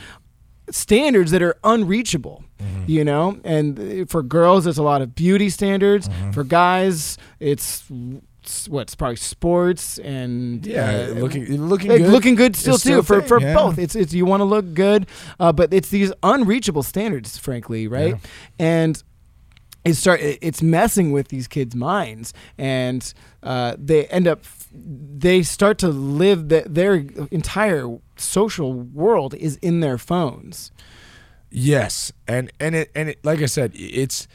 standards 0.70 1.32
that 1.32 1.42
are 1.42 1.58
unreachable 1.64 2.44
you 2.86 3.04
know? 3.04 3.40
And 3.44 4.10
for 4.10 4.24
girls 4.24 4.64
there's 4.66 4.78
a 4.78 4.84
lot 4.84 5.02
of 5.02 5.16
beauty 5.16 5.50
standards. 5.50 6.10
For 6.34 6.44
guys 6.44 7.18
it's 7.40 7.84
it's 8.44 8.70
what 8.70 8.82
it's 8.84 8.96
probably 8.96 9.18
sports 9.18 9.98
and 10.00 10.66
Yeah, 10.66 11.08
uh, 11.10 11.14
looking 11.16 11.46
looking 11.68 11.90
good. 11.90 12.02
looking 12.10 12.36
good 12.36 12.56
still 12.56 12.76
is 12.76 12.84
too 12.84 12.90
still 12.90 13.04
for, 13.04 13.20
thing, 13.20 13.28
for 13.28 13.42
yeah. 13.42 13.54
both. 13.54 13.78
It's 13.78 13.96
it's 13.96 14.14
you 14.14 14.26
want 14.26 14.40
to 14.42 14.46
look 14.46 14.74
good 14.74 15.08
uh, 15.40 15.52
but 15.52 15.74
it's 15.74 15.90
these 15.90 16.14
unreachable 16.24 16.84
standards 16.84 17.38
frankly 17.38 17.88
right? 17.88 18.16
Yeah. 18.16 18.18
and 18.60 19.04
it 19.84 19.96
start 19.96 20.20
it's 20.22 20.62
messing 20.62 21.12
with 21.12 21.28
these 21.30 21.48
kids 21.48 21.76
minds. 21.76 22.34
And 22.58 23.14
uh, 23.44 23.76
they 23.78 24.06
end 24.08 24.28
up 24.28 24.44
they 24.74 25.44
start 25.44 25.78
to 25.80 25.88
live 25.88 26.50
the, 26.50 26.64
their 26.68 26.96
entire 27.32 27.98
social 28.18 28.74
world 28.74 29.34
is 29.34 29.56
in 29.58 29.80
their 29.80 29.98
phones 29.98 30.72
Yes, 31.60 32.14
and 32.28 32.52
and 32.60 32.76
it 32.76 32.92
and 32.94 33.10
it, 33.10 33.26
like 33.26 33.42
I 33.42 33.48
said, 33.48 33.72
it's 33.74 34.28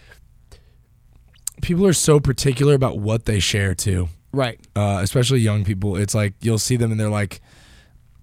people 1.61 1.87
are 1.87 1.93
so 1.93 2.19
particular 2.19 2.75
about 2.75 2.99
what 2.99 3.27
they 3.27 3.39
share 3.39 3.77
too, 3.77 4.09
right 4.33 4.59
uh, 4.75 4.99
especially 5.03 5.39
young 5.39 5.65
people. 5.65 5.95
It's 5.97 6.17
like 6.17 6.35
you'll 6.41 6.59
see 6.59 6.77
them 6.77 6.91
and 6.91 6.99
they're 6.99 7.09
like. 7.09 7.41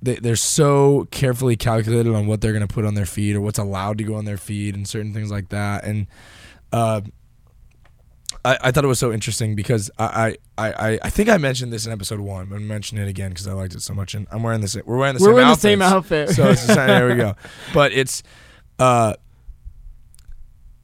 They, 0.02 0.16
they're 0.16 0.38
so 0.38 1.10
carefully 1.12 1.58
calculated 1.58 2.16
on 2.16 2.26
what 2.26 2.40
they're 2.40 2.54
going 2.54 2.66
to 2.66 2.74
put 2.74 2.86
on 2.86 2.94
their 2.94 3.06
feed 3.06 3.36
or 3.36 3.42
what's 3.42 3.60
allowed 3.60 3.98
to 3.98 4.06
go 4.06 4.16
on 4.16 4.24
their 4.24 4.38
feed 4.38 4.74
and 4.74 4.88
certain 4.88 5.14
things 5.14 5.30
like 5.30 5.50
that. 5.50 5.84
And 5.84 6.08
uh, 6.72 7.02
I, 8.46 8.58
I 8.62 8.72
thought 8.72 8.86
it 8.86 8.88
was 8.88 8.98
so 8.98 9.12
interesting 9.12 9.56
because 9.56 9.92
I, 10.00 10.38
I, 10.58 10.72
I, 10.72 11.00
I 11.02 11.10
think 11.10 11.28
I 11.28 11.38
mentioned 11.38 11.74
this 11.74 11.86
in 11.86 11.92
episode 11.92 12.22
one, 12.22 12.46
but 12.46 12.56
I'm 12.56 12.68
mentioning 12.68 13.04
it 13.04 13.10
again 13.10 13.32
because 13.32 13.46
I 13.46 13.52
liked 13.52 13.76
it 13.76 13.82
so 13.82 13.94
much. 13.94 14.16
And 14.16 14.26
I'm 14.32 14.42
wearing 14.42 14.62
this. 14.62 14.78
We're 14.86 14.98
wearing 14.98 15.16
the 15.16 15.20
same 15.20 15.34
outfit. 15.36 15.36
we're 15.36 15.36
same 15.36 15.36
wearing 15.36 15.50
the 15.50 15.56
same 15.56 15.82
outfit 15.82 16.30
So 16.30 16.48
it's 16.48 16.62
same, 16.62 16.88
there 16.88 17.08
we 17.10 17.16
go. 17.16 17.36
But 17.74 17.92
it's 17.92 18.24
uh, 18.80 19.14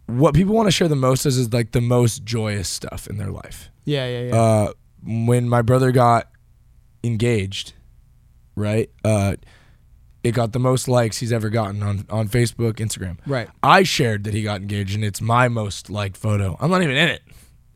what 0.08 0.36
people 0.36 0.54
want 0.54 0.68
to 0.68 0.72
share 0.72 0.88
the 0.88 0.96
most 0.96 1.26
is, 1.26 1.38
is 1.38 1.52
like 1.52 1.72
the 1.72 1.82
most 1.82 2.24
joyous 2.24 2.70
stuff 2.70 3.08
in 3.08 3.18
their 3.18 3.32
life. 3.32 3.70
yeah 3.86 4.06
yeah 4.08 4.22
yeah 4.28 4.36
Uh, 4.36 4.74
when 5.04 5.48
my 5.50 5.62
brother 5.62 5.92
got 5.92 6.30
engaged, 7.04 7.74
right? 8.56 8.90
Uh, 9.04 9.36
it 10.24 10.34
got 10.34 10.54
the 10.54 10.60
most 10.60 10.88
likes 10.88 11.18
he's 11.20 11.32
ever 11.32 11.50
gotten 11.50 11.84
on 11.84 12.06
on 12.10 12.28
Facebook, 12.28 12.74
Instagram. 12.74 13.18
right 13.28 13.48
I 13.62 13.84
shared 13.84 14.24
that 14.26 14.34
he 14.34 14.42
got 14.44 14.62
engaged, 14.62 14.96
and 14.96 15.04
it's 15.04 15.22
my 15.22 15.48
most 15.48 15.90
liked 15.90 16.18
photo. 16.18 16.58
I'm 16.60 16.70
not 16.72 16.82
even 16.84 16.96
in 16.98 17.10
it, 17.10 17.22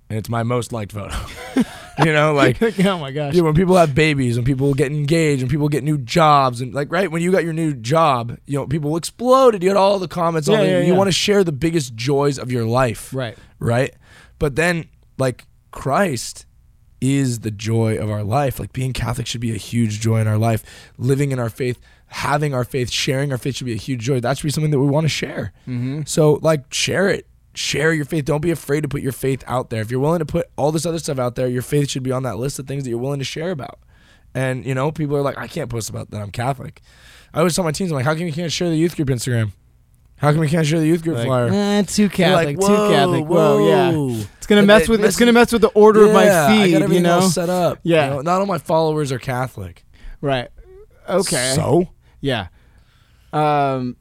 and 0.09 0.17
it's 0.17 0.29
my 0.29 0.43
most 0.43 0.71
liked 0.73 0.91
photo. 0.91 1.15
you 2.05 2.13
know, 2.13 2.33
like 2.33 2.61
oh 2.85 2.97
my 2.97 3.11
gosh 3.11 3.33
Dude, 3.33 3.43
when 3.43 3.53
people 3.53 3.75
have 3.75 3.93
babies, 3.95 4.37
when 4.37 4.45
people 4.45 4.73
get 4.73 4.91
engaged, 4.91 5.41
when 5.41 5.49
people 5.49 5.69
get 5.69 5.83
new 5.83 5.97
jobs, 5.97 6.61
and 6.61 6.73
like 6.73 6.91
right 6.91 7.11
when 7.11 7.21
you 7.21 7.31
got 7.31 7.43
your 7.43 7.53
new 7.53 7.73
job, 7.73 8.37
you 8.45 8.57
know, 8.57 8.67
people 8.67 8.95
exploded. 8.97 9.63
You 9.63 9.69
had 9.69 9.77
all 9.77 9.99
the 9.99 10.07
comments 10.07 10.47
on 10.47 10.55
Yeah, 10.55 10.79
yeah, 10.79 10.79
You 10.81 10.95
want 10.95 11.07
to 11.07 11.13
share 11.13 11.43
the 11.43 11.51
biggest 11.51 11.95
joys 11.95 12.37
of 12.37 12.51
your 12.51 12.65
life, 12.65 13.13
right 13.13 13.37
right? 13.59 13.93
But 14.37 14.55
then, 14.55 14.85
like 15.17 15.45
Christ 15.71 16.45
is 17.01 17.39
the 17.39 17.51
joy 17.51 17.97
of 17.97 18.09
our 18.09 18.23
life. 18.23 18.59
Like 18.59 18.73
being 18.73 18.93
Catholic 18.93 19.27
should 19.27 19.41
be 19.41 19.53
a 19.53 19.57
huge 19.57 19.99
joy 19.99 20.19
in 20.19 20.27
our 20.27 20.37
life. 20.37 20.91
Living 20.97 21.31
in 21.31 21.39
our 21.39 21.49
faith, 21.49 21.79
having 22.07 22.53
our 22.53 22.63
faith, 22.63 22.89
sharing 22.89 23.31
our 23.31 23.37
faith 23.37 23.55
should 23.55 23.65
be 23.65 23.73
a 23.73 23.77
huge 23.77 24.01
joy. 24.01 24.19
That 24.19 24.37
should 24.37 24.47
be 24.47 24.51
something 24.51 24.71
that 24.71 24.79
we 24.79 24.87
want 24.87 25.05
to 25.05 25.09
share. 25.09 25.53
mm-hmm. 25.67 26.01
So 26.05 26.39
like 26.41 26.73
share 26.73 27.09
it. 27.09 27.27
Share 27.53 27.91
your 27.93 28.05
faith. 28.05 28.25
Don't 28.25 28.41
be 28.41 28.51
afraid 28.51 28.81
to 28.81 28.87
put 28.87 29.01
your 29.01 29.11
faith 29.11 29.43
out 29.47 29.69
there. 29.69 29.81
If 29.81 29.89
you're 29.91 29.99
willing 29.99 30.19
to 30.19 30.25
put 30.25 30.47
all 30.55 30.71
this 30.71 30.85
other 30.85 30.99
stuff 30.99 31.17
out 31.19 31.35
there, 31.35 31.47
your 31.47 31.61
faith 31.63 31.89
should 31.89 32.03
be 32.03 32.11
on 32.11 32.23
that 32.23 32.37
list 32.37 32.59
of 32.59 32.67
things 32.67 32.83
that 32.83 32.89
you're 32.89 32.99
willing 32.99 33.19
to 33.19 33.25
share 33.25 33.51
about. 33.51 33.79
And 34.35 34.65
you 34.65 34.75
know, 34.75 34.91
people 34.91 35.15
are 35.17 35.21
like, 35.21 35.37
I 35.37 35.47
can't 35.47 35.69
post 35.69 35.89
about 35.89 36.11
that 36.11 36.21
I'm 36.21 36.31
Catholic. 36.31 36.81
I 37.33 37.39
always 37.39 37.55
tell 37.55 37.63
my 37.63 37.71
teens, 37.71 37.91
I'm 37.91 37.95
like, 37.95 38.05
how 38.05 38.13
come 38.13 38.25
you 38.25 38.33
can't 38.33 38.51
share 38.51 38.69
the 38.69 38.75
youth 38.77 38.95
group 38.95 39.07
Instagram? 39.09 39.51
How 40.17 40.31
come 40.33 40.43
you 40.43 40.49
can't 40.49 40.67
share 40.67 40.79
the 40.79 40.85
youth 40.87 41.01
group 41.03 41.15
like, 41.17 41.27
flyer? 41.27 41.49
eh, 41.51 41.81
too 41.83 42.09
Catholic, 42.09 42.57
like, 42.57 42.59
too 42.59 42.89
Catholic. 42.91 43.25
Whoa, 43.25 43.67
yeah. 43.69 44.23
It's 44.37 44.47
gonna 44.47 44.63
mess 44.63 44.87
with. 44.89 45.03
It's 45.03 45.15
gonna 45.17 45.31
mess 45.33 45.51
with 45.51 45.61
the 45.61 45.69
order 45.69 46.05
of 46.05 46.13
my 46.13 46.25
Yeah, 46.25 46.45
I 46.45 46.65
feed. 46.65 46.79
got 46.79 46.89
You 46.91 46.99
know. 46.99 47.21
set 47.21 47.49
up. 47.49 47.79
Yeah. 47.83 48.05
You 48.05 48.13
know, 48.15 48.21
not 48.21 48.39
all 48.41 48.45
my 48.45 48.57
followers 48.57 49.11
are 49.11 49.19
Catholic. 49.19 49.85
Right. 50.21 50.49
Okay. 51.07 51.53
So 51.55 51.87
Yeah. 52.21 52.47
Um, 53.31 53.95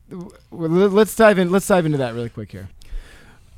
let's 0.50 1.14
dive 1.14 1.38
in. 1.38 1.50
Let's 1.50 1.66
dive 1.66 1.86
into 1.86 1.98
that 1.98 2.14
really 2.14 2.30
quick 2.30 2.50
here. 2.50 2.68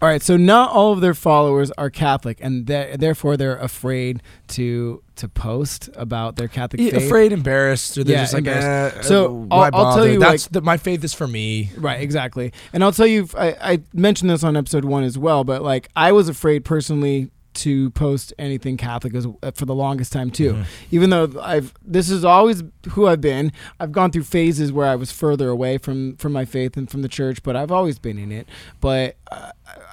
All 0.02 0.08
right. 0.08 0.22
So 0.22 0.36
not 0.38 0.70
all 0.70 0.92
of 0.92 1.00
their 1.02 1.12
followers 1.14 1.70
are 1.76 1.90
Catholic, 1.90 2.38
and 2.40 2.66
th- 2.66 2.98
therefore 2.98 3.36
they're 3.36 3.56
afraid 3.58 4.22
to 4.48 5.02
to 5.16 5.28
post 5.28 5.90
about 5.96 6.36
their 6.36 6.48
Catholic 6.48 6.80
Yeah, 6.80 6.92
faith. 6.92 7.06
afraid, 7.06 7.32
embarrassed, 7.32 7.98
or 7.98 8.04
they're 8.04 8.16
Yeah, 8.16 8.22
just 8.22 8.32
like, 8.32 8.46
eh, 8.46 9.02
So, 9.02 9.30
why 9.48 9.68
I'll- 9.70 9.84
I'll 9.88 9.94
tell 9.96 10.08
you, 10.08 10.18
That's 10.18 10.46
like- 10.46 10.52
the, 10.52 10.62
my 10.62 10.78
faith 10.78 11.04
is 11.04 11.12
for 11.12 11.26
me. 11.26 11.70
Right, 11.76 12.00
exactly. 12.00 12.54
And 12.72 12.82
I'll 12.82 12.92
tell 12.92 13.06
you, 13.06 13.28
I, 13.36 13.54
I 13.60 13.78
mentioned 13.92 14.30
this 14.30 14.42
on 14.42 14.56
episode 14.56 14.86
one 14.86 15.02
as 15.04 15.18
well, 15.18 15.44
but 15.44 15.62
like 15.62 15.88
I 15.94 16.12
was 16.12 16.30
afraid 16.30 16.64
personally 16.64 17.30
to 17.52 17.90
post 17.90 18.32
anything 18.38 18.76
Catholic 18.78 19.12
as, 19.14 19.26
uh, 19.42 19.50
for 19.50 19.66
the 19.66 19.74
longest 19.74 20.12
time 20.12 20.30
too. 20.30 20.52
Mhm. 20.54 20.64
Even 20.92 21.10
though 21.10 21.28
I've 21.42 21.74
this 21.84 22.08
is 22.08 22.24
always 22.24 22.62
who 22.90 23.06
I've 23.08 23.20
been. 23.20 23.50
I've 23.80 23.90
gone 23.92 24.12
through 24.12 24.22
phases 24.22 24.72
where 24.72 24.86
I 24.86 24.94
was 24.94 25.10
further 25.12 25.48
away 25.50 25.76
from 25.76 26.14
from 26.16 26.32
my 26.32 26.44
faith 26.46 26.76
and 26.78 26.88
from 26.88 27.02
the 27.02 27.08
church, 27.08 27.42
but 27.42 27.56
I've 27.56 27.72
always 27.72 27.98
been 27.98 28.18
in 28.18 28.30
it. 28.32 28.48
But 28.80 29.16
uh, 29.30 29.50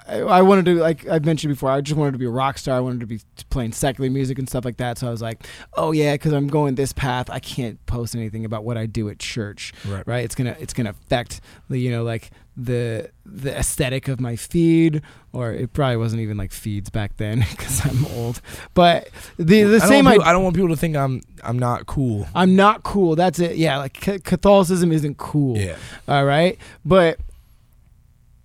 I, 0.08 0.20
I 0.20 0.42
wanted 0.42 0.66
to, 0.66 0.76
like 0.76 1.08
I've 1.08 1.26
mentioned 1.26 1.54
before, 1.54 1.70
I 1.70 1.82
just 1.82 1.98
wanted 1.98 2.12
to 2.14 2.18
be 2.18 2.26
a 2.26 2.30
rock 2.30 2.58
star. 2.58 2.78
I 2.78 2.80
wanted 2.80 3.02
to 3.02 3.06
be 3.08 3.20
playing 3.50 3.74
secular 3.74 4.10
music 4.10 4.40
and 4.40 4.48
stuff 4.48 4.66
like 4.66 4.78
that. 4.78 4.98
So 4.98 5.08
I 5.08 5.12
was 5.12 5.22
like, 5.22 5.46
oh 5.74 5.92
yeah, 5.92 6.14
because 6.14 6.34
I'm 6.34 6.48
going 6.48 6.76
this 6.76 6.94
path, 6.94 7.30
I 7.30 7.40
can't 7.40 7.84
post 7.86 8.16
anything 8.16 8.46
about 8.46 8.64
what 8.64 8.78
I 8.78 8.86
do 8.86 9.10
at 9.10 9.20
church 9.20 9.74
Right. 9.86 10.06
right 10.08 10.24
it's 10.26 10.36
gonna 10.36 10.56
it's 10.60 10.74
gonna 10.74 10.90
affect 10.92 11.42
the 11.70 11.78
you 11.80 11.90
know 11.92 12.04
like 12.04 12.32
the 12.56 13.10
the 13.26 13.56
aesthetic 13.58 14.08
of 14.08 14.20
my 14.20 14.36
feed 14.36 15.02
or 15.34 15.52
it 15.52 15.74
probably 15.74 15.98
wasn't 15.98 16.22
even 16.22 16.38
like 16.38 16.52
feeds 16.52 16.90
back 16.90 17.16
then 17.18 17.40
because 17.52 17.86
i'm 17.86 18.06
old 18.18 18.42
but 18.74 19.10
the 19.38 19.64
the 19.64 19.76
I 19.84 19.88
same 19.88 20.08
I, 20.08 20.14
I 20.16 20.32
don't 20.32 20.44
want 20.44 20.56
people 20.56 20.70
to 20.70 20.76
think 20.76 20.96
I'm 20.96 21.22
I'm 21.44 21.60
not 21.60 21.86
cool. 21.86 22.28
i'm 22.34 22.56
not 22.56 22.82
cool 22.84 23.16
that's 23.16 23.38
it 23.40 23.58
yeah 23.58 23.78
like 23.78 24.00
ca- 24.02 24.18
catholicism 24.24 24.92
isn't 24.92 25.18
cool 25.18 25.56
Yeah. 25.58 25.76
all 26.08 26.26
right 26.26 26.58
but 26.84 27.20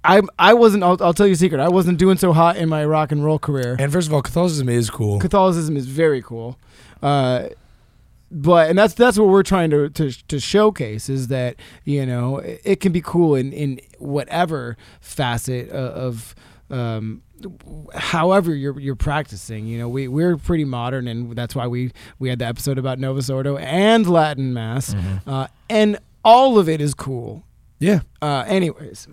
I, 0.04 0.20
I 0.38 0.54
wasn't 0.54 0.82
I'll, 0.82 0.96
I'll 1.00 1.14
tell 1.14 1.26
you 1.26 1.34
a 1.34 1.36
secret 1.36 1.60
I 1.60 1.68
wasn't 1.68 1.98
doing 1.98 2.16
so 2.18 2.32
hot 2.32 2.56
in 2.56 2.68
my 2.68 2.84
rock 2.84 3.12
and 3.12 3.24
roll 3.24 3.38
career 3.38 3.76
And 3.78 3.92
first 3.92 4.08
of 4.08 4.14
all, 4.14 4.22
Catholicism 4.22 4.68
is 4.68 4.90
cool. 4.90 5.20
Catholicism 5.20 5.76
is 5.76 5.86
very 5.86 6.20
cool, 6.22 6.58
uh, 7.02 7.48
but 8.30 8.68
and 8.70 8.78
that's 8.78 8.94
that's 8.94 9.18
what 9.18 9.28
we're 9.28 9.42
trying 9.42 9.70
to, 9.70 9.90
to 9.90 10.10
to 10.28 10.40
showcase 10.40 11.08
is 11.08 11.28
that 11.28 11.56
you 11.84 12.04
know 12.06 12.38
it, 12.38 12.80
can 12.80 12.90
be 12.92 13.00
cool 13.02 13.34
in 13.34 13.52
in 13.52 13.80
whatever 13.98 14.76
facet 15.00 15.68
of. 15.70 16.34
of 16.70 16.78
um, 16.78 17.22
however 17.94 18.54
you're 18.54 18.78
you're 18.78 18.94
practicing 18.96 19.66
you 19.66 19.76
know 19.76 19.88
we 19.88 20.06
we're 20.08 20.36
pretty 20.36 20.64
modern 20.64 21.06
and 21.08 21.34
that's 21.36 21.54
why 21.56 21.66
we 21.66 21.90
we 22.20 22.28
had 22.28 22.38
the 22.38 22.46
episode 22.46 22.78
about 22.78 22.98
novus 23.00 23.28
ordo 23.28 23.56
and 23.58 24.06
latin 24.08 24.54
mass 24.54 24.94
Mhm. 24.94 25.20
uh, 25.26 25.48
and 25.68 25.98
all 26.24 26.58
of 26.58 26.68
it 26.68 26.80
is 26.80 26.94
cool 26.94 27.44
Yeah. 27.80 28.00
uh, 28.22 28.44
anyways 28.46 29.08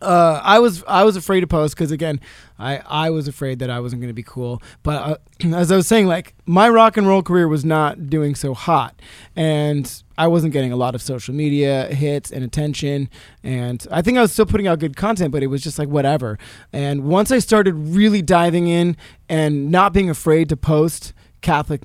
Uh, 0.00 0.40
I 0.44 0.60
was 0.60 0.84
I 0.86 1.04
was 1.04 1.16
afraid 1.16 1.40
to 1.40 1.46
post 1.46 1.74
because 1.74 1.90
again, 1.90 2.20
I 2.58 2.78
I 2.86 3.10
was 3.10 3.26
afraid 3.26 3.58
that 3.58 3.70
I 3.70 3.80
wasn't 3.80 4.00
going 4.00 4.10
to 4.10 4.14
be 4.14 4.22
cool. 4.22 4.62
But 4.82 5.20
uh, 5.42 5.54
as 5.56 5.72
I 5.72 5.76
was 5.76 5.88
saying, 5.88 6.06
like 6.06 6.34
my 6.46 6.68
rock 6.68 6.96
and 6.96 7.06
roll 7.06 7.22
career 7.22 7.48
was 7.48 7.64
not 7.64 8.08
doing 8.08 8.34
so 8.34 8.54
hot, 8.54 9.00
and 9.34 10.02
I 10.16 10.28
wasn't 10.28 10.52
getting 10.52 10.72
a 10.72 10.76
lot 10.76 10.94
of 10.94 11.02
social 11.02 11.34
media 11.34 11.86
hits 11.86 12.30
and 12.30 12.44
attention. 12.44 13.08
And 13.42 13.84
I 13.90 14.02
think 14.02 14.18
I 14.18 14.22
was 14.22 14.32
still 14.32 14.46
putting 14.46 14.68
out 14.68 14.78
good 14.78 14.96
content, 14.96 15.32
but 15.32 15.42
it 15.42 15.48
was 15.48 15.62
just 15.62 15.78
like 15.78 15.88
whatever. 15.88 16.38
And 16.72 17.04
once 17.04 17.32
I 17.32 17.40
started 17.40 17.74
really 17.74 18.22
diving 18.22 18.68
in 18.68 18.96
and 19.28 19.70
not 19.70 19.92
being 19.92 20.10
afraid 20.10 20.48
to 20.50 20.56
post 20.56 21.12
Catholic 21.40 21.82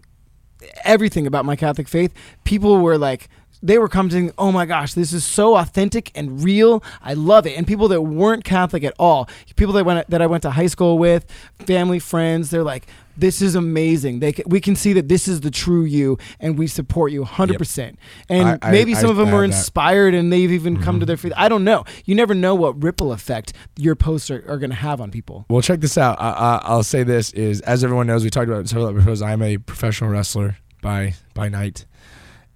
everything 0.84 1.28
about 1.28 1.46
my 1.46 1.56
Catholic 1.56 1.88
faith, 1.88 2.14
people 2.44 2.78
were 2.78 2.98
like 2.98 3.28
they 3.64 3.78
were 3.78 3.88
commenting, 3.88 4.32
"Oh 4.38 4.52
my 4.52 4.66
gosh, 4.66 4.94
this 4.94 5.14
is 5.14 5.24
so 5.24 5.56
authentic 5.56 6.12
and 6.14 6.44
real. 6.44 6.84
I 7.02 7.14
love 7.14 7.48
it." 7.48 7.58
And 7.58 7.66
people 7.66 7.88
that 7.88 8.02
weren't 8.02 8.44
Catholic 8.44 8.84
at 8.84 8.94
all, 9.00 9.30
people 9.56 9.74
that 9.74 9.86
went 9.86 10.08
that 10.10 10.22
I 10.22 10.28
went 10.28 10.44
to 10.44 10.52
high 10.52 10.68
school 10.68 11.00
with, 11.00 11.26
family, 11.66 11.98
friends, 11.98 12.50
they're 12.50 12.64
like, 12.64 12.86
"This 13.18 13.42
is 13.42 13.56
amazing. 13.56 14.20
They 14.20 14.34
we 14.46 14.60
can 14.60 14.76
see 14.76 14.92
that 14.94 15.08
this 15.08 15.30
is 15.30 15.42
the 15.42 15.50
true 15.50 15.86
you, 15.86 16.18
and 16.42 16.60
we 16.60 16.68
support 16.68 17.14
you 17.14 17.22
100." 17.22 17.54
Yep. 17.54 17.58
percent 17.58 18.00
And 18.28 18.60
I, 18.62 18.72
maybe 18.72 18.94
I, 18.96 19.00
some 19.00 19.08
I, 19.08 19.12
of 19.12 19.18
them 19.18 19.32
were 19.32 19.46
inspired, 19.46 20.14
and 20.14 20.32
they've 20.32 20.52
even 20.52 20.76
mm-hmm. 20.76 20.84
come 20.84 21.00
to 21.00 21.06
mm-hmm. 21.06 21.08
their 21.08 21.18
feet. 21.18 21.34
I 21.38 21.48
don't 21.48 21.64
know. 21.64 21.86
You 22.04 22.16
never 22.16 22.36
know 22.36 22.56
what 22.56 22.84
ripple 22.84 23.14
effect 23.14 23.54
your 23.78 23.96
posts 23.96 24.30
are, 24.30 24.44
are 24.48 24.58
going 24.58 24.72
to 24.72 24.76
have 24.76 25.00
on 25.00 25.10
people. 25.10 25.46
Well, 25.50 25.62
check 25.62 25.80
this 25.80 25.98
out. 25.98 26.18
I, 26.20 26.76
will 26.76 26.84
say 26.84 27.04
this 27.04 27.32
is 27.32 27.62
as 27.62 27.84
everyone 27.84 28.08
knows, 28.08 28.26
we 28.26 28.30
talked 28.30 28.50
about 28.50 28.68
several 28.68 28.90
episodes. 28.90 29.22
I'm 29.22 29.42
a 29.42 29.58
professional 29.58 30.10
wrestler 30.10 30.58
by 30.82 31.14
by 31.34 31.48
night 31.48 31.86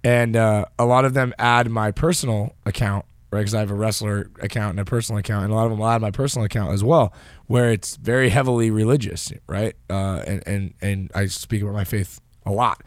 and 0.04 0.36
uh, 0.36 0.64
a 0.78 0.84
lot 0.84 1.04
of 1.04 1.14
them 1.14 1.34
add 1.38 1.70
my 1.70 1.90
personal 1.90 2.54
account 2.66 3.04
right 3.30 3.40
because 3.40 3.54
i 3.54 3.60
have 3.60 3.70
a 3.70 3.74
wrestler 3.74 4.30
account 4.40 4.70
and 4.70 4.80
a 4.80 4.84
personal 4.84 5.18
account 5.18 5.44
and 5.44 5.52
a 5.52 5.56
lot 5.56 5.64
of 5.64 5.70
them 5.70 5.78
will 5.78 5.88
add 5.88 6.00
my 6.00 6.10
personal 6.10 6.44
account 6.44 6.72
as 6.72 6.82
well 6.82 7.12
where 7.46 7.70
it's 7.70 7.96
very 7.96 8.30
heavily 8.30 8.70
religious 8.70 9.32
right 9.46 9.74
uh, 9.90 10.22
and, 10.26 10.42
and 10.46 10.74
and 10.80 11.10
i 11.14 11.26
speak 11.26 11.62
about 11.62 11.74
my 11.74 11.84
faith 11.84 12.20
a 12.46 12.50
lot 12.50 12.82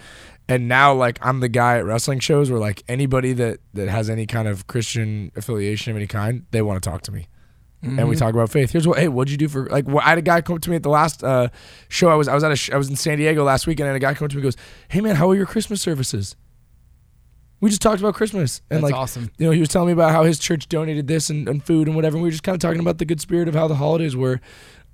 and 0.48 0.68
now 0.68 0.94
like 0.94 1.20
i'm 1.22 1.40
the 1.40 1.50
guy 1.50 1.78
at 1.78 1.86
wrestling 1.86 2.20
shows 2.20 2.50
where 2.50 2.60
like 2.60 2.84
anybody 2.88 3.34
that 3.34 3.60
that 3.74 3.88
has 3.88 4.10
any 4.10 4.26
kind 4.26 4.48
of 4.48 4.68
christian 4.68 5.32
affiliation 5.36 5.92
of 5.92 5.98
any 5.98 6.08
kind 6.08 6.46
they 6.52 6.62
want 6.62 6.82
to 6.82 6.90
talk 6.90 7.02
to 7.02 7.12
me 7.12 7.28
Mm-hmm. 7.84 7.98
and 7.98 8.08
we 8.08 8.14
mm-hmm. 8.16 8.24
talk 8.24 8.34
about 8.36 8.52
faith. 8.52 8.72
Here's 8.72 8.88
what, 8.88 9.00
hey, 9.00 9.08
what'd 9.08 9.32
you 9.32 9.38
do 9.38 9.48
for 9.48 9.66
like? 9.70 9.88
I 9.88 10.10
had 10.10 10.20
a 10.20 10.22
guy 10.22 10.42
come 10.42 10.56
up 10.56 10.62
to 10.62 10.70
me 10.70 10.76
at 10.76 10.84
the 10.84 10.90
last 10.90 11.24
uh, 11.24 11.50
show. 11.90 12.10
I 12.10 12.16
was 12.16 12.28
I 12.28 12.36
was 12.36 12.44
at 12.44 12.52
a 12.52 12.56
sh- 12.56 12.70
I 12.70 12.78
was 12.78 12.90
in 12.90 12.96
San 12.96 13.18
Diego 13.18 13.44
last 13.44 13.66
weekend, 13.66 13.88
and 13.88 13.96
a 13.96 14.00
guy 14.00 14.14
come 14.14 14.26
up 14.26 14.30
to 14.32 14.38
me 14.38 14.42
and 14.42 14.54
goes, 14.54 14.58
"Hey 14.90 15.02
man, 15.02 15.16
how 15.16 15.32
are 15.32 15.36
your 15.36 15.48
Christmas 15.48 15.82
services?" 15.82 16.36
We 17.62 17.70
just 17.70 17.82
talked 17.82 18.02
about 18.02 18.16
Christmas 18.16 18.62
and 18.70 18.84
That's 18.84 18.92
like 18.92 19.00
awesome. 19.00 19.32
You 19.38 19.46
know, 19.46 19.52
he 19.52 19.60
was 19.60 19.70
telling 19.70 19.88
me 19.88 19.94
about 19.94 20.12
how 20.12 20.24
his 20.24 20.40
church 20.40 20.68
donated 20.68 21.08
this 21.08 21.30
and, 21.30 21.48
and 21.48 21.64
food 21.64 21.88
and 21.88 21.96
whatever. 21.96 22.18
And 22.18 22.24
we 22.24 22.28
were 22.28 22.32
just 22.32 22.44
kind 22.44 22.56
of 22.56 22.60
talking 22.60 22.82
about 22.82 22.98
the 22.98 23.06
good 23.06 23.22
spirit 23.22 23.48
of 23.48 23.54
how 23.54 23.68
the 23.68 23.76
holidays 23.76 24.16
were, 24.16 24.42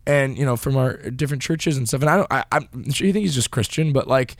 and 0.05 0.37
you 0.37 0.45
know, 0.45 0.55
from 0.57 0.77
our 0.77 0.97
different 1.09 1.41
churches 1.41 1.77
and 1.77 1.87
stuff. 1.87 2.01
And 2.01 2.09
I 2.09 2.17
don't, 2.17 2.31
I, 2.31 2.43
I'm 2.51 2.91
sure 2.91 3.07
you 3.07 3.13
think 3.13 3.23
he's 3.23 3.35
just 3.35 3.51
Christian, 3.51 3.93
but 3.93 4.07
like, 4.07 4.35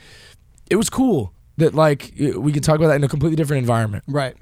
it 0.70 0.76
was 0.76 0.90
cool 0.90 1.34
that 1.58 1.74
like 1.74 2.14
we 2.18 2.52
could 2.52 2.64
talk 2.64 2.76
about 2.76 2.88
that 2.88 2.98
in 2.98 3.04
a 3.04 3.10
completely 3.10 3.36
different 3.36 3.62
environment. 3.62 4.04
Right. 4.08 4.36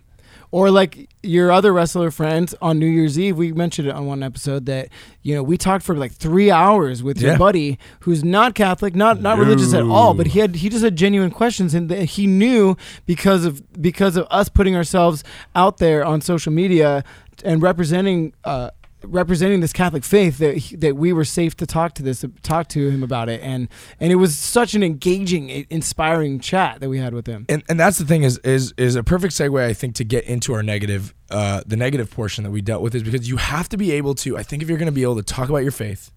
Or 0.51 0.71
like 0.71 1.09
your 1.23 1.51
other 1.51 1.73
wrestler 1.73 2.11
friends 2.11 2.55
on 2.61 2.79
New 2.79 2.87
Year's 2.87 3.19
Eve, 3.19 3.37
we 3.37 3.51
mentioned 3.51 3.87
it 3.87 3.95
on 3.95 4.05
one 4.05 4.23
episode 4.23 4.65
that 4.67 4.89
you 5.21 5.35
know 5.35 5.43
we 5.43 5.57
talked 5.57 5.83
for 5.83 5.95
like 5.95 6.13
three 6.13 6.51
hours 6.51 7.03
with 7.03 7.21
yeah. 7.21 7.29
your 7.29 7.37
buddy 7.37 7.77
who's 8.01 8.23
not 8.23 8.55
Catholic, 8.55 8.95
not 8.95 9.21
not 9.21 9.37
religious 9.37 9.73
at 9.73 9.83
all, 9.83 10.13
but 10.13 10.27
he 10.27 10.39
had 10.39 10.55
he 10.55 10.69
just 10.69 10.83
had 10.83 10.95
genuine 10.95 11.31
questions 11.31 11.73
and 11.73 11.91
he 11.91 12.27
knew 12.27 12.77
because 13.05 13.45
of 13.45 13.81
because 13.81 14.15
of 14.17 14.27
us 14.29 14.49
putting 14.49 14.75
ourselves 14.75 15.23
out 15.55 15.77
there 15.77 16.05
on 16.05 16.21
social 16.21 16.51
media 16.51 17.03
and 17.43 17.61
representing 17.61 18.33
uh, 18.43 18.69
representing 19.07 19.59
this 19.59 19.73
Catholic 19.73 20.03
faith 20.03 20.37
that 20.39 20.57
he, 20.57 20.75
that 20.77 20.95
we 20.95 21.13
were 21.13 21.25
safe 21.25 21.55
to 21.57 21.65
talk 21.65 21.93
to 21.95 22.03
this 22.03 22.25
talk 22.43 22.67
to 22.69 22.89
him 22.89 23.03
about 23.03 23.29
it. 23.29 23.41
And 23.41 23.69
and 23.99 24.11
it 24.11 24.15
was 24.15 24.37
such 24.37 24.73
an 24.73 24.83
engaging 24.83 25.65
inspiring 25.69 26.39
chat 26.39 26.79
that 26.79 26.89
we 26.89 26.99
had 26.99 27.13
with 27.13 27.27
him. 27.27 27.45
And 27.49 27.63
and 27.69 27.79
that's 27.79 27.97
the 27.97 28.05
thing 28.05 28.23
is 28.23 28.37
is 28.39 28.73
is 28.77 28.95
a 28.95 29.03
perfect 29.03 29.33
segue 29.33 29.61
I 29.61 29.73
think 29.73 29.95
to 29.95 30.03
get 30.03 30.25
into 30.25 30.53
our 30.53 30.63
negative 30.63 31.13
uh 31.29 31.61
the 31.65 31.77
negative 31.77 32.11
portion 32.11 32.43
that 32.43 32.51
we 32.51 32.61
dealt 32.61 32.81
with 32.81 32.95
is 32.95 33.03
because 33.03 33.27
you 33.27 33.37
have 33.37 33.69
to 33.69 33.77
be 33.77 33.91
able 33.91 34.15
to 34.15 34.37
I 34.37 34.43
think 34.43 34.61
if 34.61 34.69
you're 34.69 34.77
going 34.77 34.87
to 34.87 34.91
be 34.91 35.03
able 35.03 35.17
to 35.17 35.23
talk 35.23 35.49
about 35.49 35.63
your 35.63 35.71
faith 35.71 36.11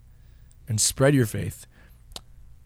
and 0.68 0.80
spread 0.80 1.14
your 1.14 1.26
faith 1.26 1.66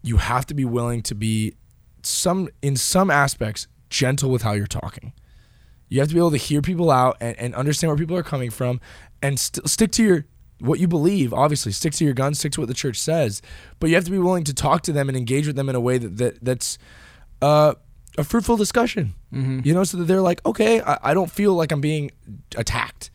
you 0.01 0.17
have 0.17 0.45
to 0.47 0.53
be 0.53 0.65
willing 0.65 1.01
to 1.03 1.15
be 1.15 1.55
some 2.03 2.49
in 2.61 2.75
some 2.75 3.09
aspects 3.09 3.67
gentle 3.89 4.29
with 4.29 4.41
how 4.41 4.51
you're 4.51 4.67
talking 4.67 5.13
you 5.93 5.99
have 5.99 6.09
to 6.09 6.15
be 6.15 6.19
able 6.19 6.31
to 6.31 6.37
hear 6.37 6.59
people 6.59 6.89
out 6.89 7.17
and, 7.21 7.37
and 7.37 7.53
understand 7.53 7.89
where 7.89 7.97
people 7.97 8.17
are 8.17 8.23
coming 8.23 8.49
from 8.49 8.81
and 9.21 9.39
st- 9.39 9.69
stick 9.69 9.91
to 9.91 10.03
your 10.03 10.25
what 10.59 10.79
you 10.79 10.87
believe 10.87 11.33
obviously. 11.33 11.71
Stick 11.71 11.93
to 11.93 12.03
your 12.03 12.15
guns 12.15 12.39
stick 12.39 12.51
to 12.53 12.61
what 12.61 12.67
the 12.67 12.73
church 12.73 12.99
says. 12.99 13.43
But 13.79 13.91
you 13.91 13.95
have 13.95 14.03
to 14.05 14.11
be 14.11 14.17
willing 14.17 14.43
to 14.45 14.55
talk 14.55 14.81
to 14.83 14.91
them 14.91 15.07
and 15.07 15.15
engage 15.15 15.45
with 15.45 15.55
them 15.55 15.69
in 15.69 15.75
a 15.75 15.79
way 15.79 15.99
that, 15.99 16.17
that 16.17 16.43
that's 16.43 16.79
uh, 17.43 17.75
a 18.17 18.23
fruitful 18.23 18.57
discussion. 18.57 19.13
Mm-hmm. 19.31 19.59
you 19.63 19.73
know 19.73 19.83
so 19.83 19.97
that 19.97 20.05
they're 20.05 20.21
like 20.21 20.43
okay 20.47 20.81
I, 20.81 20.97
I 21.03 21.13
don't 21.15 21.31
feel 21.31 21.55
like 21.55 21.71
i'm 21.71 21.81
being 21.81 22.11
attacked 22.55 23.09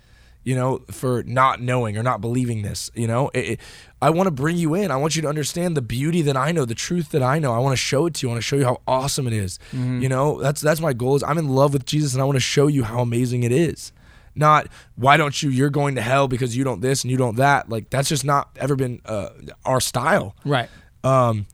you 0.49 0.55
know 0.55 0.71
for 0.91 1.23
not 1.25 1.61
knowing 1.61 1.99
or 1.99 2.03
not 2.03 2.21
believing 2.21 2.63
this 2.63 2.91
you 2.95 3.07
know? 3.07 3.31
It, 3.35 3.45
it, 3.53 3.61
i 4.01 4.11
want 4.11 4.27
to 4.29 4.31
bring 4.31 4.57
you 4.57 4.75
in. 4.75 4.91
I 4.91 4.97
want 4.97 5.17
you 5.17 5.23
to 5.23 5.29
understand 5.29 5.77
the 5.77 5.83
beauty 5.83 6.23
that 6.23 6.37
i 6.37 6.53
know 6.53 6.65
the 6.65 6.75
truth 6.75 7.11
that 7.11 7.23
i 7.23 7.39
know. 7.39 7.53
I 7.53 7.59
want 7.59 7.73
to 7.73 7.83
show 7.91 8.07
it 8.07 8.15
to 8.15 8.27
you. 8.27 8.31
I 8.31 8.33
want 8.33 8.43
to 8.43 8.49
show 8.51 8.57
you 8.57 8.65
how 8.65 8.81
awesome 8.87 9.27
it 9.27 9.33
is. 9.33 9.59
Mm-hmm. 9.73 10.03
you 10.03 10.09
know 10.09 10.41
that's 10.41 10.61
that's 10.61 10.81
my 10.81 10.93
goal 10.93 11.17
is 11.17 11.23
i'm 11.23 11.39
in 11.39 11.49
love 11.49 11.73
with 11.73 11.85
jesus 11.85 12.15
and 12.15 12.23
i 12.23 12.25
want 12.25 12.37
to 12.37 12.49
show 12.57 12.67
you 12.67 12.83
how 12.85 13.01
amazing 13.01 13.43
it 13.43 13.53
is. 13.53 13.93
Not 14.35 14.69
why 14.95 15.17
don't 15.17 15.43
you 15.43 15.51
you're 15.51 15.75
going 15.81 15.97
to 15.97 16.01
hell 16.01 16.29
because 16.29 16.57
you 16.57 16.65
don't 16.65 16.81
this 16.81 17.03
and 17.03 17.11
you 17.11 17.17
don't 17.17 17.37
that. 17.37 17.69
Like 17.69 17.91
that's 17.91 18.09
just 18.09 18.25
not 18.25 18.45
ever 18.57 18.77
been 18.77 19.01
uh, 19.05 19.31
our 19.65 19.81
style. 19.81 20.37
Right. 20.45 20.69
Um 21.03 21.47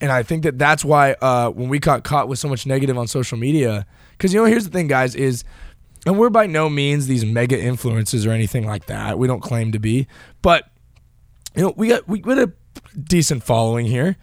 and 0.00 0.10
i 0.12 0.22
think 0.22 0.42
that 0.42 0.58
that's 0.58 0.84
why 0.84 1.14
uh 1.22 1.48
when 1.50 1.68
we 1.68 1.78
got 1.78 2.04
caught 2.04 2.28
with 2.28 2.38
so 2.38 2.48
much 2.48 2.66
negative 2.66 2.98
on 2.98 3.06
social 3.06 3.38
media 3.38 3.86
because 4.12 4.34
you 4.34 4.40
know 4.40 4.46
here's 4.46 4.64
the 4.64 4.70
thing 4.70 4.88
guys 4.88 5.14
is 5.14 5.44
and 6.06 6.18
we're 6.18 6.30
by 6.30 6.46
no 6.46 6.68
means 6.68 7.06
these 7.06 7.24
mega 7.24 7.58
influences 7.58 8.26
or 8.26 8.30
anything 8.30 8.66
like 8.66 8.86
that 8.86 9.18
we 9.18 9.26
don't 9.26 9.40
claim 9.40 9.72
to 9.72 9.78
be 9.78 10.06
but 10.42 10.70
you 11.54 11.62
know 11.62 11.72
we 11.76 11.88
got 11.88 12.06
we 12.08 12.18
got 12.18 12.38
a 12.38 12.52
decent 13.02 13.42
following 13.42 13.86
here 13.86 14.16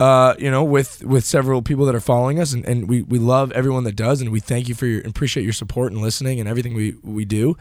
uh, 0.00 0.34
you 0.38 0.50
know, 0.50 0.64
with 0.64 1.04
with 1.04 1.26
several 1.26 1.60
people 1.60 1.84
that 1.84 1.94
are 1.94 2.00
following 2.00 2.40
us, 2.40 2.54
and, 2.54 2.64
and 2.64 2.88
we, 2.88 3.02
we 3.02 3.18
love 3.18 3.52
everyone 3.52 3.84
that 3.84 3.96
does, 3.96 4.22
and 4.22 4.32
we 4.32 4.40
thank 4.40 4.66
you 4.66 4.74
for 4.74 4.86
your 4.86 5.02
appreciate 5.02 5.42
your 5.44 5.52
support 5.52 5.92
and 5.92 6.00
listening 6.00 6.40
and 6.40 6.48
everything 6.48 6.72
we 6.72 6.96
we 7.02 7.26
do. 7.26 7.54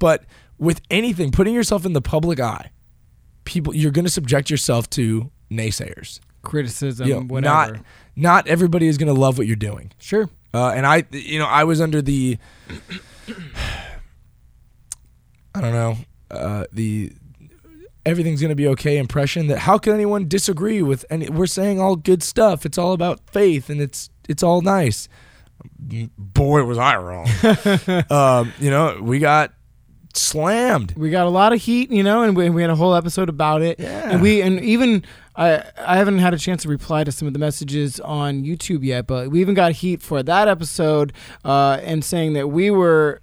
But 0.00 0.24
with 0.58 0.80
anything, 0.90 1.30
putting 1.30 1.54
yourself 1.54 1.86
in 1.86 1.92
the 1.92 2.02
public 2.02 2.40
eye, 2.40 2.72
people 3.44 3.76
you're 3.76 3.92
going 3.92 4.04
to 4.04 4.10
subject 4.10 4.50
yourself 4.50 4.90
to 4.90 5.30
naysayers, 5.52 6.18
criticism, 6.42 7.06
you 7.06 7.14
know, 7.14 7.20
whatever. 7.20 7.74
Not 7.74 7.84
not 8.16 8.48
everybody 8.48 8.88
is 8.88 8.98
going 8.98 9.14
to 9.14 9.18
love 9.18 9.38
what 9.38 9.46
you're 9.46 9.54
doing. 9.54 9.92
Sure. 9.98 10.28
Uh, 10.52 10.70
and 10.70 10.86
I, 10.86 11.04
you 11.10 11.38
know, 11.38 11.46
I 11.46 11.64
was 11.64 11.80
under 11.80 12.00
the, 12.00 12.38
I 15.54 15.60
don't 15.60 15.72
know, 15.72 15.96
uh, 16.30 16.64
the 16.72 17.12
everything's 18.06 18.40
going 18.40 18.50
to 18.50 18.56
be 18.56 18.68
okay 18.68 18.98
impression 18.98 19.46
that 19.46 19.58
how 19.60 19.78
can 19.78 19.94
anyone 19.94 20.28
disagree 20.28 20.82
with 20.82 21.06
any 21.08 21.26
we're 21.30 21.46
saying 21.46 21.80
all 21.80 21.96
good 21.96 22.22
stuff 22.22 22.66
it's 22.66 22.76
all 22.76 22.92
about 22.92 23.18
faith 23.30 23.70
and 23.70 23.80
it's 23.80 24.10
it's 24.28 24.42
all 24.42 24.60
nice. 24.60 25.08
Boy 26.18 26.64
was 26.64 26.76
i 26.78 26.96
wrong. 26.96 27.26
Um, 28.10 28.52
you 28.58 28.70
know 28.70 28.98
we 29.00 29.18
got 29.18 29.52
slammed. 30.12 30.94
We 30.96 31.10
got 31.10 31.26
a 31.26 31.30
lot 31.30 31.52
of 31.52 31.60
heat 31.62 31.90
you 31.90 32.02
know 32.02 32.22
and 32.22 32.36
we, 32.36 32.50
we 32.50 32.62
had 32.62 32.70
a 32.70 32.76
whole 32.76 32.94
episode 32.94 33.28
about 33.28 33.62
it. 33.62 33.78
Yeah. 33.80 34.10
and 34.10 34.20
we 34.20 34.42
and 34.42 34.60
even 34.60 35.04
I 35.36 35.64
I 35.78 35.96
haven't 35.96 36.18
had 36.18 36.34
a 36.34 36.38
chance 36.38 36.62
to 36.62 36.68
reply 36.68 37.04
to 37.04 37.12
some 37.12 37.26
of 37.26 37.34
the 37.34 37.38
messages 37.38 38.00
on 38.00 38.44
YouTube 38.44 38.84
yet, 38.84 39.06
but 39.06 39.30
we 39.30 39.40
even 39.40 39.54
got 39.54 39.72
heat 39.72 40.02
for 40.02 40.22
that 40.22 40.48
episode 40.48 41.12
uh, 41.44 41.78
and 41.82 42.04
saying 42.04 42.34
that 42.34 42.48
we 42.48 42.70
were 42.70 43.20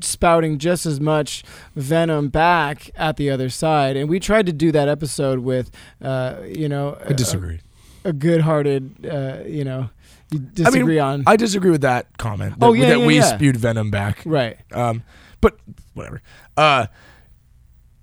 spouting 0.00 0.58
just 0.58 0.84
as 0.84 1.00
much 1.00 1.42
venom 1.74 2.28
back 2.28 2.90
at 2.96 3.16
the 3.16 3.30
other 3.30 3.48
side. 3.48 3.96
And 3.96 4.08
we 4.08 4.20
tried 4.20 4.46
to 4.46 4.52
do 4.52 4.70
that 4.72 4.88
episode 4.88 5.38
with, 5.38 5.70
uh, 6.02 6.36
you 6.46 6.68
know, 6.68 6.98
I 7.08 7.12
disagree. 7.14 7.60
A, 8.04 8.10
a 8.10 8.12
good-hearted, 8.12 9.06
uh, 9.10 9.38
you 9.46 9.64
know, 9.64 9.88
you 10.30 10.40
disagree 10.40 11.00
I 11.00 11.16
mean, 11.16 11.20
on. 11.20 11.24
I 11.26 11.36
disagree 11.36 11.70
with 11.70 11.82
that 11.82 12.18
comment. 12.18 12.58
That, 12.58 12.66
oh 12.66 12.72
yeah, 12.74 12.90
that 12.90 12.98
yeah, 13.00 13.06
we 13.06 13.16
yeah. 13.16 13.34
spewed 13.34 13.56
venom 13.56 13.90
back. 13.90 14.22
Right. 14.26 14.58
Um, 14.72 15.02
but 15.40 15.58
whatever. 15.94 16.20
Uh, 16.56 16.86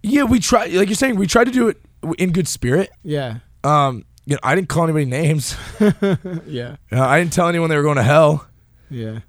yeah, 0.02 0.24
we 0.24 0.40
try. 0.40 0.66
Like 0.66 0.88
you're 0.88 0.96
saying, 0.96 1.18
we 1.18 1.28
tried 1.28 1.46
to 1.46 1.52
do 1.52 1.68
it 1.68 1.78
in 2.18 2.32
good 2.32 2.48
spirit. 2.48 2.90
Yeah. 3.04 3.40
Um, 3.64 4.06
you 4.26 4.36
know, 4.36 4.40
I 4.44 4.56
didn't 4.56 4.70
call 4.70 4.84
anybody 4.84 5.06
names. 5.06 5.56
yeah. 6.46 6.76
Uh, 6.92 7.02
I 7.02 7.20
didn't 7.20 7.34
tell 7.34 7.48
anyone 7.48 7.70
they 7.70 7.78
were 7.78 7.84
going 7.84 7.98
to 7.98 8.04
hell. 8.04 8.48
Yeah. 8.90 9.20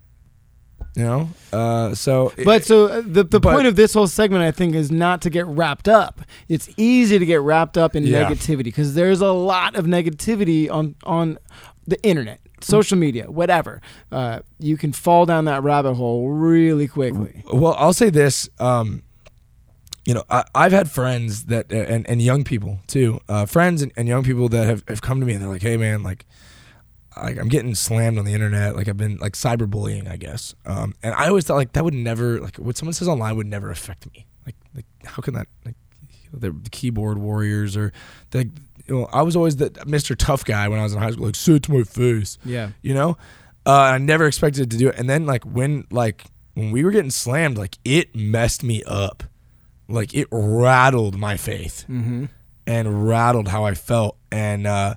You 0.94 1.04
know, 1.04 1.30
uh, 1.54 1.94
so 1.94 2.34
but 2.44 2.66
so 2.66 2.86
uh, 2.86 3.00
the 3.00 3.24
the 3.24 3.40
but, 3.40 3.54
point 3.54 3.66
of 3.66 3.76
this 3.76 3.94
whole 3.94 4.06
segment, 4.06 4.42
I 4.42 4.50
think, 4.50 4.74
is 4.74 4.90
not 4.90 5.22
to 5.22 5.30
get 5.30 5.46
wrapped 5.46 5.88
up. 5.88 6.20
It's 6.50 6.68
easy 6.76 7.18
to 7.18 7.24
get 7.24 7.40
wrapped 7.40 7.78
up 7.78 7.96
in 7.96 8.04
yeah. 8.04 8.28
negativity 8.28 8.64
because 8.64 8.92
there's 8.92 9.22
a 9.22 9.32
lot 9.32 9.74
of 9.74 9.86
negativity 9.86 10.70
on 10.70 10.94
on 11.04 11.38
the 11.86 11.98
internet, 12.02 12.40
social 12.60 12.98
media, 12.98 13.30
whatever. 13.30 13.80
Uh, 14.10 14.40
you 14.58 14.76
can 14.76 14.92
fall 14.92 15.24
down 15.24 15.46
that 15.46 15.62
rabbit 15.62 15.94
hole 15.94 16.28
really 16.28 16.88
quickly. 16.88 17.42
Well, 17.50 17.74
I'll 17.78 17.94
say 17.94 18.10
this: 18.10 18.50
um, 18.58 19.02
you 20.04 20.14
know, 20.14 20.24
I, 20.28 20.44
I've 20.54 20.72
had 20.72 20.90
friends 20.90 21.44
that 21.44 21.70
and, 21.72 22.08
and 22.08 22.20
young 22.20 22.44
people 22.44 22.80
too, 22.86 23.20
uh, 23.28 23.46
friends 23.46 23.82
and, 23.82 23.92
and 23.96 24.08
young 24.08 24.24
people 24.24 24.48
that 24.48 24.66
have, 24.66 24.82
have 24.88 25.00
come 25.02 25.20
to 25.20 25.26
me 25.26 25.32
and 25.34 25.42
they're 25.42 25.48
like, 25.48 25.62
"Hey, 25.62 25.76
man, 25.76 26.02
like, 26.02 26.26
like 27.16 27.38
I'm 27.38 27.48
getting 27.48 27.74
slammed 27.74 28.18
on 28.18 28.24
the 28.24 28.32
internet. 28.34 28.74
Like 28.74 28.88
I've 28.88 28.96
been 28.96 29.16
like 29.18 29.34
cyberbullying, 29.34 30.10
I 30.10 30.16
guess." 30.16 30.54
Um, 30.66 30.94
and 31.02 31.14
I 31.14 31.28
always 31.28 31.44
thought 31.44 31.54
like 31.56 31.72
that 31.74 31.84
would 31.84 31.94
never 31.94 32.40
like 32.40 32.56
what 32.56 32.76
someone 32.76 32.94
says 32.94 33.06
online 33.08 33.36
would 33.36 33.46
never 33.46 33.70
affect 33.70 34.10
me. 34.12 34.26
Like, 34.46 34.56
like 34.74 34.86
how 35.04 35.22
can 35.22 35.34
that 35.34 35.46
like 35.64 35.76
the, 36.32 36.50
the 36.50 36.70
keyboard 36.70 37.18
warriors 37.18 37.76
or 37.76 37.92
the 38.30 38.50
you 38.86 38.94
know 38.98 39.08
I 39.12 39.22
was 39.22 39.36
always 39.36 39.56
the 39.56 39.70
Mr. 39.70 40.16
Tough 40.16 40.44
guy 40.44 40.68
when 40.68 40.80
I 40.80 40.82
was 40.82 40.94
in 40.94 40.98
high 40.98 41.10
school. 41.12 41.26
Like, 41.26 41.36
say 41.36 41.52
it 41.54 41.62
to 41.64 41.72
my 41.72 41.82
face, 41.84 42.38
Yeah. 42.44 42.70
you 42.82 42.94
know. 42.94 43.16
Uh, 43.64 43.70
I 43.72 43.98
never 43.98 44.26
expected 44.26 44.68
to 44.72 44.76
do 44.76 44.88
it, 44.88 44.96
and 44.98 45.08
then 45.08 45.26
like 45.26 45.44
when 45.44 45.86
like 45.92 46.24
when 46.54 46.72
we 46.72 46.82
were 46.82 46.90
getting 46.90 47.10
slammed, 47.12 47.56
like 47.56 47.78
it 47.84 48.16
messed 48.16 48.64
me 48.64 48.82
up. 48.84 49.22
Like 49.88 50.14
it 50.14 50.28
rattled 50.30 51.18
my 51.18 51.36
faith 51.36 51.84
Mm-hmm. 51.88 52.26
and 52.66 53.06
rattled 53.08 53.48
how 53.48 53.64
I 53.64 53.74
felt, 53.74 54.16
and 54.30 54.66
uh, 54.66 54.94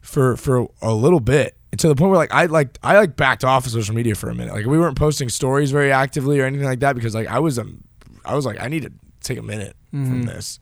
for 0.00 0.36
for 0.36 0.68
a 0.80 0.94
little 0.94 1.20
bit 1.20 1.56
to 1.78 1.88
the 1.88 1.94
point 1.94 2.10
where 2.10 2.18
like 2.18 2.32
I 2.32 2.46
like 2.46 2.78
I 2.82 2.96
like 2.96 3.16
backed 3.16 3.44
off 3.44 3.66
of 3.66 3.72
social 3.72 3.94
media 3.94 4.14
for 4.14 4.30
a 4.30 4.34
minute. 4.34 4.54
Like 4.54 4.66
we 4.66 4.78
weren't 4.78 4.96
posting 4.98 5.28
stories 5.28 5.70
very 5.70 5.92
actively 5.92 6.40
or 6.40 6.44
anything 6.44 6.66
like 6.66 6.80
that 6.80 6.94
because 6.94 7.14
like 7.14 7.28
I 7.28 7.38
was 7.38 7.58
um 7.58 7.84
I 8.24 8.34
was 8.34 8.44
like 8.46 8.60
I 8.60 8.68
need 8.68 8.82
to 8.82 8.92
take 9.20 9.38
a 9.38 9.42
minute 9.42 9.76
from 9.90 10.22
this. 10.24 10.58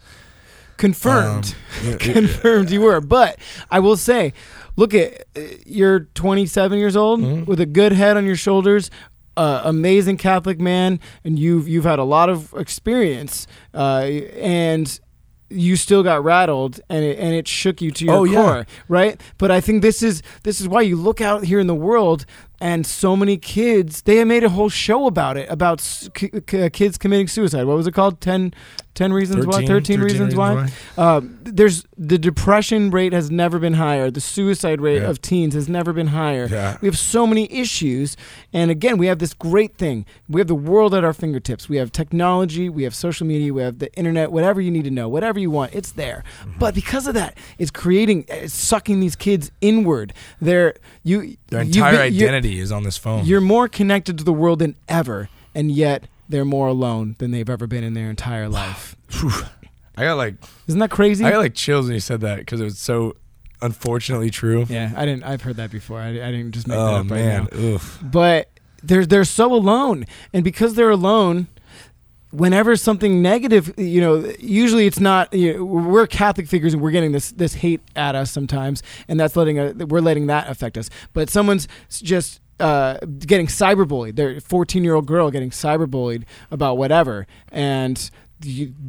Confirmed. 0.76 1.54
Um, 1.86 1.98
Confirmed 1.98 2.70
you 2.70 2.80
were. 2.80 3.00
But 3.02 3.38
I 3.70 3.80
will 3.80 3.96
say, 3.98 4.32
look 4.76 4.94
at 4.94 5.24
uh, 5.36 5.40
you're 5.66 6.00
27 6.14 6.78
years 6.78 6.96
old 6.96 7.20
Mm-hmm. 7.20 7.44
with 7.44 7.60
a 7.60 7.66
good 7.66 7.92
head 7.92 8.16
on 8.16 8.24
your 8.24 8.36
shoulders. 8.36 8.90
Uh, 9.36 9.62
amazing 9.64 10.16
Catholic 10.16 10.60
man, 10.60 10.98
and 11.24 11.38
you've 11.38 11.68
you've 11.68 11.84
had 11.84 11.98
a 11.98 12.04
lot 12.04 12.28
of 12.28 12.52
experience, 12.54 13.46
uh, 13.74 14.00
and 14.36 15.00
you 15.48 15.76
still 15.76 16.02
got 16.02 16.22
rattled, 16.22 16.80
and 16.88 17.04
it, 17.04 17.18
and 17.18 17.32
it 17.34 17.48
shook 17.48 17.80
you 17.80 17.90
to 17.90 18.04
your 18.04 18.14
Oh, 18.14 18.24
yeah. 18.24 18.34
core, 18.42 18.66
right? 18.88 19.20
But 19.38 19.50
I 19.50 19.60
think 19.60 19.82
this 19.82 20.02
is 20.02 20.22
this 20.42 20.60
is 20.60 20.68
why 20.68 20.82
you 20.82 20.96
look 20.96 21.20
out 21.20 21.44
here 21.44 21.58
in 21.58 21.68
the 21.68 21.74
world, 21.74 22.26
and 22.60 22.86
so 22.86 23.16
many 23.16 23.36
kids 23.36 24.02
they 24.02 24.16
have 24.16 24.28
made 24.28 24.44
a 24.44 24.48
whole 24.50 24.68
show 24.68 25.06
about 25.06 25.36
it 25.36 25.48
about 25.50 25.80
ki- 26.14 26.30
ki- 26.46 26.70
kids 26.70 26.98
committing 26.98 27.28
suicide. 27.28 27.64
What 27.64 27.76
was 27.76 27.86
it 27.86 27.92
called? 27.94 28.20
10, 28.20 28.52
10 28.94 29.12
reasons 29.12 29.46
why. 29.46 29.52
13, 29.64 29.66
13 29.68 30.00
reasons, 30.00 30.34
why. 30.34 30.68
Um, 30.98 31.38
there's 31.44 31.84
the 31.96 32.18
depression 32.18 32.90
rate 32.90 33.12
has 33.12 33.30
never 33.30 33.58
been 33.58 33.74
higher. 33.74 34.10
The 34.10 34.20
suicide 34.20 34.80
rate 34.80 35.02
Yeah. 35.02 35.08
of 35.10 35.22
teens 35.22 35.54
has 35.54 35.68
never 35.68 35.92
been 35.92 36.08
higher. 36.08 36.48
Yeah. 36.50 36.76
We 36.80 36.88
have 36.88 36.98
so 36.98 37.26
many 37.26 37.50
issues, 37.52 38.16
and 38.52 38.70
again, 38.70 38.98
we 38.98 39.06
have 39.06 39.18
this 39.20 39.32
great 39.32 39.76
thing. 39.76 40.04
We 40.28 40.40
have 40.40 40.48
the 40.48 40.54
world 40.54 40.94
at 40.94 41.04
our 41.04 41.12
fingertips. 41.12 41.68
We 41.68 41.76
have 41.76 41.92
technology. 41.92 42.68
We 42.68 42.82
have 42.82 42.94
social 42.94 43.26
media. 43.26 43.54
We 43.54 43.62
have 43.62 43.78
the 43.78 43.92
internet. 43.94 44.32
Whatever 44.32 44.60
you 44.60 44.70
need 44.70 44.84
to 44.84 44.90
know, 44.90 45.08
whatever 45.08 45.38
you 45.38 45.50
want, 45.50 45.74
it's 45.74 45.92
there. 45.92 46.24
Mm-hmm. 46.40 46.58
But 46.58 46.74
because 46.74 47.06
of 47.06 47.14
that, 47.14 47.38
it's 47.58 47.70
creating, 47.70 48.24
it's 48.28 48.52
sucking 48.52 49.00
these 49.00 49.16
kids 49.16 49.50
inward. 49.60 50.12
They're 50.40 50.74
you. 51.04 51.36
Their 51.48 51.62
entire 51.62 51.92
been- 51.92 52.00
identity 52.02 52.58
is 52.58 52.72
on 52.72 52.82
this 52.82 52.96
phone. 52.96 53.24
You're 53.24 53.40
more 53.40 53.68
connected 53.68 54.18
to 54.18 54.24
the 54.24 54.32
world 54.32 54.58
than 54.58 54.74
ever, 54.88 55.28
and 55.54 55.70
yet 55.70 56.04
they're 56.30 56.44
more 56.44 56.68
alone 56.68 57.16
than 57.18 57.30
they've 57.30 57.48
ever 57.50 57.66
been 57.66 57.84
in 57.84 57.94
their 57.94 58.08
entire 58.08 58.48
life. 58.60 58.96
I 59.96 60.04
got 60.04 60.14
like 60.14 60.36
Isn't 60.66 60.80
that 60.80 60.90
crazy? 60.90 61.24
I 61.24 61.30
got 61.30 61.38
like 61.38 61.54
chills 61.54 61.86
when 61.86 61.94
you 61.94 62.00
said 62.00 62.22
that 62.22 62.38
because 62.38 62.60
it 62.60 62.64
was 62.64 62.78
so 62.78 63.16
unfortunately 63.60 64.30
true. 64.30 64.64
Yeah, 64.68 64.92
I 64.96 65.04
didn't. 65.04 65.24
I've 65.24 65.42
heard 65.42 65.56
that 65.56 65.70
before. 65.70 65.98
I, 66.00 66.08
I 66.08 66.30
didn't 66.30 66.52
just 66.52 66.66
make 66.66 66.76
that 66.76 66.82
Oh 66.82 66.94
up 66.96 67.10
right 67.10 67.20
now. 67.24 67.42
man, 67.42 67.48
oof. 67.54 67.98
But 68.02 68.48
they're 68.82 69.04
they're 69.04 69.24
so 69.24 69.52
alone, 69.52 70.06
and 70.32 70.42
because 70.42 70.74
they're 70.74 70.90
alone, 70.90 71.48
whenever 72.30 72.76
something 72.76 73.20
negative, 73.20 73.74
you 73.76 74.00
know, 74.00 74.32
usually 74.38 74.86
it's 74.86 75.00
not. 75.00 75.32
You 75.34 75.58
know, 75.58 75.64
we're 75.64 76.06
Catholic 76.06 76.46
figures, 76.46 76.72
and 76.72 76.82
we're 76.82 76.92
getting 76.92 77.12
this 77.12 77.32
this 77.32 77.54
hate 77.54 77.82
at 77.94 78.14
us 78.14 78.30
sometimes, 78.30 78.82
and 79.08 79.20
that's 79.20 79.36
letting 79.36 79.58
uh, 79.58 79.74
we're 79.86 80.00
letting 80.00 80.28
that 80.28 80.48
affect 80.48 80.78
us. 80.78 80.88
But 81.12 81.28
someone's 81.28 81.68
just. 81.90 82.40
Uh, 82.60 82.98
getting 83.20 83.46
cyberbullied. 83.46 84.16
They're 84.16 84.40
14 84.40 84.84
year 84.84 84.94
old 84.94 85.06
girl 85.06 85.30
getting 85.30 85.50
cyberbullied 85.50 86.24
about 86.50 86.76
whatever, 86.78 87.26
and 87.50 88.10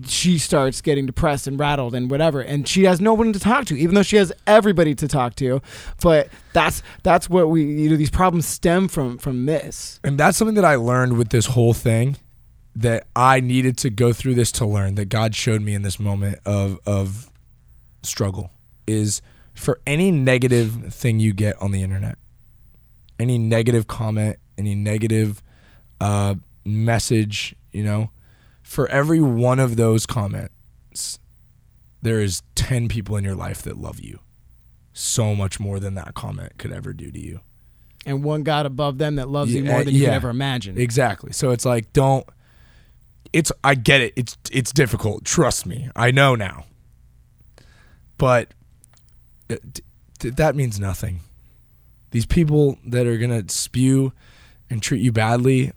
she 0.07 0.37
starts 0.37 0.81
getting 0.81 1.05
depressed 1.05 1.45
and 1.45 1.59
rattled 1.59 1.93
and 1.93 2.09
whatever, 2.09 2.39
and 2.41 2.67
she 2.67 2.85
has 2.85 3.01
no 3.01 3.13
one 3.13 3.33
to 3.33 3.39
talk 3.39 3.65
to, 3.65 3.77
even 3.77 3.95
though 3.95 4.03
she 4.03 4.15
has 4.15 4.31
everybody 4.47 4.95
to 4.95 5.07
talk 5.07 5.35
to. 5.35 5.61
But 6.01 6.29
that's 6.53 6.81
that's 7.03 7.29
what 7.29 7.49
we 7.49 7.63
you 7.63 7.89
know 7.89 7.97
these 7.97 8.09
problems 8.09 8.47
stem 8.47 8.87
from 8.87 9.17
from 9.17 9.45
this. 9.45 9.99
And 10.03 10.17
that's 10.17 10.37
something 10.37 10.55
that 10.55 10.65
I 10.65 10.75
learned 10.75 11.17
with 11.17 11.29
this 11.29 11.47
whole 11.47 11.73
thing 11.73 12.17
that 12.75 13.07
I 13.15 13.41
needed 13.41 13.77
to 13.79 13.89
go 13.89 14.13
through 14.13 14.35
this 14.35 14.51
to 14.53 14.65
learn 14.65 14.95
that 14.95 15.09
God 15.09 15.35
showed 15.35 15.61
me 15.61 15.73
in 15.73 15.81
this 15.81 15.99
moment 15.99 16.39
of 16.45 16.79
of 16.85 17.29
struggle 18.03 18.51
is 18.87 19.21
for 19.53 19.79
any 19.85 20.11
negative 20.11 20.93
thing 20.93 21.19
you 21.19 21.33
get 21.33 21.61
on 21.61 21.71
the 21.71 21.83
internet, 21.83 22.17
any 23.21 23.37
negative 23.37 23.87
comment, 23.87 24.37
any 24.57 24.73
negative 24.73 25.43
uh, 25.99 26.35
message, 26.65 27.55
you 27.71 27.83
know, 27.83 28.09
for 28.63 28.87
every 28.89 29.21
one 29.21 29.59
of 29.59 29.75
those 29.75 30.05
comments, 30.05 31.19
there 32.01 32.19
is 32.19 32.41
10 32.55 32.87
people 32.87 33.15
in 33.15 33.23
your 33.23 33.35
life 33.35 33.61
that 33.61 33.77
love 33.77 33.99
you 33.99 34.19
so 34.93 35.35
much 35.35 35.59
more 35.59 35.79
than 35.79 35.93
that 35.95 36.15
comment 36.15 36.57
could 36.57 36.71
ever 36.71 36.93
do 36.93 37.11
to 37.11 37.19
you. 37.19 37.39
and 38.05 38.23
one 38.23 38.41
God 38.41 38.65
above 38.65 38.97
them 38.97 39.15
that 39.17 39.29
loves 39.29 39.53
you 39.53 39.63
more 39.63 39.83
than 39.83 39.93
you 39.93 40.01
yeah. 40.01 40.07
can 40.07 40.15
ever 40.15 40.29
imagine. 40.29 40.79
Exactly. 40.79 41.31
So 41.31 41.51
it's 41.51 41.65
like 41.65 41.93
don't 41.93 42.27
it's 43.31 43.51
I 43.63 43.75
get 43.75 44.01
it. 44.01 44.13
It's 44.15 44.35
it's 44.51 44.73
difficult. 44.73 45.23
Trust 45.23 45.65
me. 45.65 45.89
I 45.95 46.11
know 46.11 46.35
now. 46.35 46.65
But 48.17 48.53
th- 49.47 50.35
that 50.35 50.55
means 50.55 50.79
nothing. 50.79 51.21
These 52.11 52.25
people 52.25 52.77
that 52.85 53.07
are 53.07 53.17
going 53.17 53.45
to 53.45 53.53
spew 53.53 54.13
and 54.69 54.81
treat 54.81 55.01
you 55.01 55.11
badly, 55.11 55.73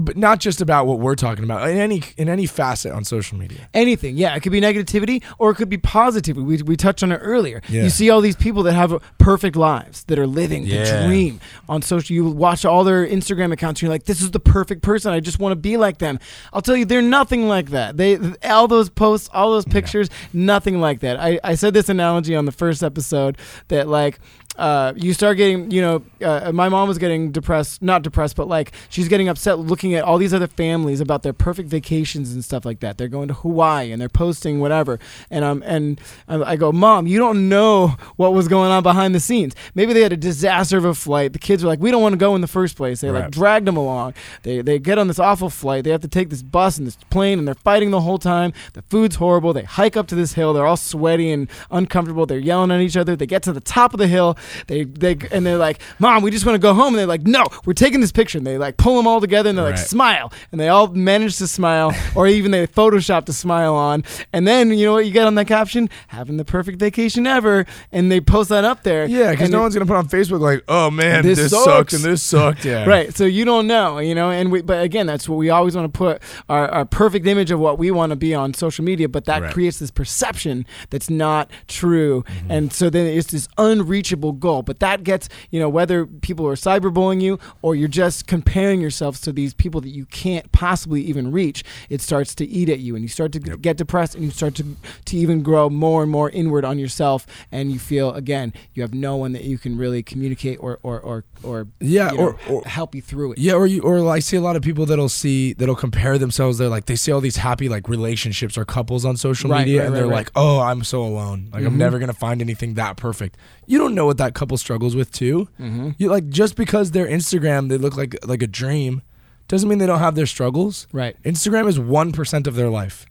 but 0.00 0.16
not 0.16 0.40
just 0.40 0.62
about 0.62 0.86
what 0.86 0.98
we're 1.00 1.14
talking 1.14 1.44
about 1.44 1.68
in 1.68 1.76
any 1.76 2.02
in 2.16 2.30
any 2.30 2.46
facet 2.46 2.90
on 2.92 3.04
social 3.04 3.36
media. 3.36 3.68
Anything, 3.74 4.16
yeah. 4.16 4.34
It 4.34 4.40
could 4.40 4.52
be 4.52 4.60
negativity 4.62 5.22
or 5.38 5.50
it 5.50 5.56
could 5.56 5.68
be 5.68 5.76
positivity. 5.76 6.42
We, 6.42 6.62
we 6.62 6.74
touched 6.74 7.02
on 7.02 7.12
it 7.12 7.18
earlier. 7.18 7.60
Yeah. 7.68 7.82
You 7.82 7.90
see 7.90 8.08
all 8.08 8.22
these 8.22 8.36
people 8.36 8.62
that 8.62 8.72
have 8.72 9.02
perfect 9.18 9.54
lives 9.54 10.04
that 10.04 10.18
are 10.18 10.26
living 10.26 10.64
Yeah. 10.64 11.02
the 11.02 11.06
dream 11.06 11.40
on 11.68 11.82
social. 11.82 12.14
You 12.14 12.24
watch 12.30 12.64
all 12.64 12.84
their 12.84 13.06
Instagram 13.06 13.52
accounts. 13.52 13.80
And 13.80 13.88
you're 13.88 13.92
like, 13.92 14.04
this 14.04 14.22
is 14.22 14.30
the 14.30 14.40
perfect 14.40 14.80
person. 14.80 15.12
I 15.12 15.20
just 15.20 15.38
want 15.38 15.52
to 15.52 15.56
be 15.56 15.76
like 15.76 15.98
them. 15.98 16.18
I'll 16.50 16.62
tell 16.62 16.74
you, 16.74 16.86
they're 16.86 17.02
nothing 17.02 17.48
like 17.48 17.68
that. 17.72 17.98
They 17.98 18.18
all 18.44 18.66
those 18.66 18.88
posts, 18.88 19.28
all 19.34 19.50
those 19.50 19.66
pictures, 19.66 20.08
nothing 20.32 20.80
like 20.80 21.00
that. 21.00 21.20
I, 21.20 21.38
I 21.44 21.54
said 21.54 21.74
this 21.74 21.90
analogy 21.90 22.34
on 22.34 22.46
the 22.46 22.52
first 22.52 22.82
episode 22.82 23.36
that 23.68 23.88
like. 23.88 24.18
Uh, 24.58 24.92
you 24.96 25.12
start 25.12 25.36
getting, 25.36 25.70
you 25.70 25.80
know, 25.80 26.02
uh, 26.20 26.50
my 26.52 26.68
mom 26.68 26.88
was 26.88 26.98
getting 26.98 27.30
depressed, 27.30 27.80
not 27.80 28.02
depressed, 28.02 28.34
but 28.34 28.48
like 28.48 28.72
she's 28.88 29.06
getting 29.06 29.28
upset 29.28 29.60
looking 29.60 29.94
at 29.94 30.02
all 30.02 30.18
these 30.18 30.34
other 30.34 30.48
families 30.48 31.00
about 31.00 31.22
their 31.22 31.32
perfect 31.32 31.68
vacations 31.68 32.32
and 32.32 32.44
stuff 32.44 32.64
like 32.64 32.80
that. 32.80 32.98
They're 32.98 33.06
going 33.06 33.28
to 33.28 33.34
Hawaii 33.34 33.92
and 33.92 34.02
they're 34.02 34.08
posting 34.08 34.58
whatever, 34.58 34.98
and 35.30 35.44
um, 35.44 35.62
and 35.64 36.00
I 36.26 36.42
I 36.42 36.56
go, 36.56 36.72
mom, 36.72 37.06
you 37.06 37.18
don't 37.18 37.48
know 37.48 37.94
what 38.16 38.34
was 38.34 38.48
going 38.48 38.72
on 38.72 38.82
behind 38.82 39.14
the 39.14 39.20
scenes. 39.20 39.54
Maybe 39.76 39.92
they 39.92 40.02
had 40.02 40.12
a 40.12 40.16
disaster 40.16 40.76
of 40.76 40.84
a 40.84 40.94
flight. 40.94 41.32
The 41.34 41.38
kids 41.38 41.62
were 41.62 41.68
like, 41.68 41.78
we 41.78 41.92
don't 41.92 42.02
want 42.02 42.14
to 42.14 42.18
go 42.18 42.34
in 42.34 42.40
the 42.40 42.48
first 42.48 42.76
place. 42.76 43.00
They 43.00 43.10
like 43.10 43.30
dragged 43.30 43.66
them 43.66 43.76
along. 43.76 44.14
They 44.42 44.60
they 44.60 44.80
get 44.80 44.98
on 44.98 45.06
this 45.06 45.20
awful 45.20 45.50
flight. 45.50 45.84
They 45.84 45.90
have 45.90 46.00
to 46.00 46.08
take 46.08 46.30
this 46.30 46.42
bus 46.42 46.78
and 46.78 46.86
this 46.86 46.96
plane, 47.10 47.38
and 47.38 47.46
they're 47.46 47.54
fighting 47.54 47.92
the 47.92 48.00
whole 48.00 48.18
time. 48.18 48.52
The 48.72 48.82
food's 48.82 49.16
horrible. 49.16 49.52
They 49.52 49.62
hike 49.62 49.96
up 49.96 50.08
to 50.08 50.16
this 50.16 50.32
hill. 50.32 50.52
They're 50.52 50.66
all 50.66 50.76
sweaty 50.76 51.30
and 51.30 51.48
uncomfortable. 51.70 52.26
They're 52.26 52.38
yelling 52.38 52.72
at 52.72 52.80
each 52.80 52.96
other. 52.96 53.14
They 53.14 53.26
get 53.26 53.44
to 53.44 53.52
the 53.52 53.60
top 53.60 53.94
of 53.94 53.98
the 53.98 54.08
hill. 54.08 54.36
They 54.66 54.84
they 54.84 55.16
and 55.30 55.44
they're 55.46 55.58
like, 55.58 55.80
"Mom, 55.98 56.22
we 56.22 56.30
just 56.30 56.44
want 56.46 56.54
to 56.54 56.58
go 56.60 56.74
home." 56.74 56.88
And 56.88 56.98
they're 56.98 57.06
like, 57.06 57.26
"No, 57.26 57.44
we're 57.64 57.72
taking 57.72 58.00
this 58.00 58.12
picture." 58.12 58.38
And 58.38 58.46
they 58.46 58.58
like 58.58 58.76
pull 58.76 58.96
them 58.96 59.06
all 59.06 59.20
together 59.20 59.48
and 59.48 59.58
they're 59.58 59.64
like, 59.64 59.78
"Smile," 59.78 60.32
and 60.52 60.60
they 60.60 60.68
all 60.68 60.88
manage 60.88 61.36
to 61.38 61.46
smile, 61.48 61.92
or 62.14 62.26
even 62.26 62.50
they 62.50 62.66
Photoshop 62.66 63.24
to 63.26 63.32
smile 63.32 63.74
on. 63.74 64.04
And 64.32 64.46
then 64.46 64.70
you 64.72 64.86
know 64.86 64.92
what 64.94 65.06
you 65.06 65.12
get 65.12 65.26
on 65.26 65.34
that 65.36 65.46
caption? 65.46 65.88
Having 66.08 66.36
the 66.36 66.44
perfect 66.44 66.78
vacation 66.78 67.26
ever, 67.26 67.66
and 67.92 68.10
they 68.12 68.20
post 68.20 68.48
that 68.50 68.64
up 68.64 68.82
there. 68.82 69.06
Yeah, 69.06 69.30
because 69.32 69.50
no 69.50 69.58
it- 69.58 69.62
one's 69.62 69.74
gonna 69.74 69.86
put 69.86 69.96
on 69.96 70.08
Facebook 70.08 70.40
like, 70.40 70.62
"Oh 70.68 70.90
man, 70.90 71.22
This 71.22 71.38
this, 71.38 71.50
sucks. 71.52 71.64
sucked 71.64 71.92
and 71.94 72.02
this 72.02 72.22
sucked." 72.22 72.64
Yeah, 72.64 72.84
Right. 72.88 73.14
So 73.16 73.24
you 73.24 73.44
don't 73.44 73.66
know, 73.66 73.98
you 73.98 74.14
know, 74.14 74.30
and 74.30 74.50
we, 74.52 74.62
but 74.62 74.82
again, 74.82 75.06
that's 75.06 75.28
what 75.28 75.36
we 75.36 75.50
always 75.50 75.74
want 75.76 75.92
to 75.92 75.96
put 75.98 76.22
our, 76.48 76.68
our 76.68 76.84
perfect 76.84 77.26
image 77.26 77.50
of 77.50 77.58
what 77.60 77.78
we 77.78 77.90
want 77.90 78.10
to 78.10 78.16
be 78.16 78.34
on 78.34 78.54
social 78.54 78.84
media, 78.84 79.08
but 79.08 79.24
that 79.26 79.42
Right. 79.42 79.52
creates 79.52 79.78
this 79.78 79.90
perception 79.90 80.66
that's 80.90 81.08
not 81.10 81.50
true. 81.68 82.24
Mm-hmm. 82.28 82.50
And 82.50 82.72
so 82.72 82.90
then 82.90 83.06
it's 83.06 83.28
this 83.30 83.48
unreachable 83.58 84.32
goal. 84.40 84.62
But 84.62 84.80
that 84.80 85.04
gets, 85.04 85.28
you 85.50 85.60
know, 85.60 85.68
whether 85.68 86.06
people 86.06 86.46
are 86.46 86.54
cyberbullying 86.54 87.20
you 87.20 87.38
or 87.62 87.74
you're 87.74 87.88
just 87.88 88.26
comparing 88.26 88.80
yourselves 88.80 89.20
to 89.22 89.32
these 89.32 89.54
people 89.54 89.80
that 89.82 89.90
you 89.90 90.04
can't 90.06 90.50
possibly 90.52 91.02
even 91.02 91.32
reach, 91.32 91.64
it 91.88 92.00
starts 92.00 92.34
to 92.36 92.46
eat 92.46 92.68
at 92.68 92.78
you 92.80 92.94
and 92.94 93.02
you 93.02 93.08
start 93.08 93.32
to 93.32 93.40
Yep. 93.40 93.60
get 93.60 93.76
depressed 93.76 94.14
and 94.14 94.24
you 94.24 94.30
start 94.30 94.54
to, 94.56 94.76
to 95.06 95.16
even 95.16 95.42
grow 95.42 95.70
more 95.70 96.02
and 96.02 96.10
more 96.10 96.30
inward 96.30 96.64
on 96.64 96.78
yourself. 96.78 97.26
And 97.52 97.70
you 97.72 97.78
feel, 97.78 98.12
again, 98.12 98.52
you 98.74 98.82
have 98.82 98.94
no 98.94 99.16
one 99.16 99.32
that 99.32 99.44
you 99.44 99.58
can 99.58 99.76
really 99.78 100.02
communicate 100.02 100.58
or, 100.60 100.78
or, 100.82 101.00
or, 101.00 101.24
or, 101.42 101.66
Yeah, 101.80 102.10
you 102.12 102.18
know, 102.18 102.24
or- 102.24 102.38
or- 102.48 102.62
help 102.64 102.94
you 102.94 103.02
through 103.02 103.32
it. 103.32 103.38
Yeah, 103.38 103.54
or 103.54 103.66
you 103.66 103.80
or 103.82 104.08
I 104.08 104.18
see 104.18 104.36
a 104.36 104.40
lot 104.40 104.56
of 104.56 104.62
people 104.62 104.86
that'll 104.86 105.08
see 105.08 105.52
that'll 105.52 105.76
compare 105.76 106.18
themselves. 106.18 106.58
They're 106.58 106.68
like 106.68 106.86
they 106.86 106.96
see 106.96 107.12
all 107.12 107.20
these 107.20 107.36
happy 107.36 107.68
like 107.68 107.88
relationships 107.88 108.58
or 108.58 108.64
couples 108.64 109.04
on 109.04 109.16
social 109.16 109.50
Right, 109.50 109.60
media, 109.66 109.78
right, 109.80 109.86
and 109.86 109.94
right, 109.94 110.00
they're 110.00 110.08
like, 110.08 110.30
"Oh, 110.34 110.60
I'm 110.60 110.82
so 110.84 111.02
alone. 111.02 111.48
Like 111.52 111.62
Mhm. 111.62 111.66
I'm 111.68 111.78
never 111.78 111.98
gonna 111.98 112.12
find 112.12 112.40
anything 112.40 112.74
that 112.74 112.96
perfect." 112.96 113.36
You 113.68 113.78
don't 113.78 113.94
know 113.94 114.06
what 114.06 114.16
that 114.18 114.34
couple 114.34 114.56
struggles 114.56 114.96
with 114.96 115.12
too. 115.12 115.48
Mm-hmm. 115.60 115.90
You 115.98 116.08
like 116.10 116.28
just 116.28 116.56
because 116.56 116.90
their 116.92 117.06
Instagram 117.06 117.68
they 117.68 117.76
look 117.78 117.96
like 117.96 118.16
like 118.26 118.42
a 118.42 118.46
dream, 118.46 119.02
doesn't 119.46 119.68
mean 119.68 119.78
they 119.78 119.86
don't 119.86 119.98
have 120.00 120.14
their 120.14 120.26
struggles. 120.26 120.86
Right. 120.92 121.14
Instagram 121.22 121.68
is 121.68 121.78
one 121.78 122.10
percent 122.12 122.46
of 122.46 122.54
their 122.56 122.70
life. 122.70 123.04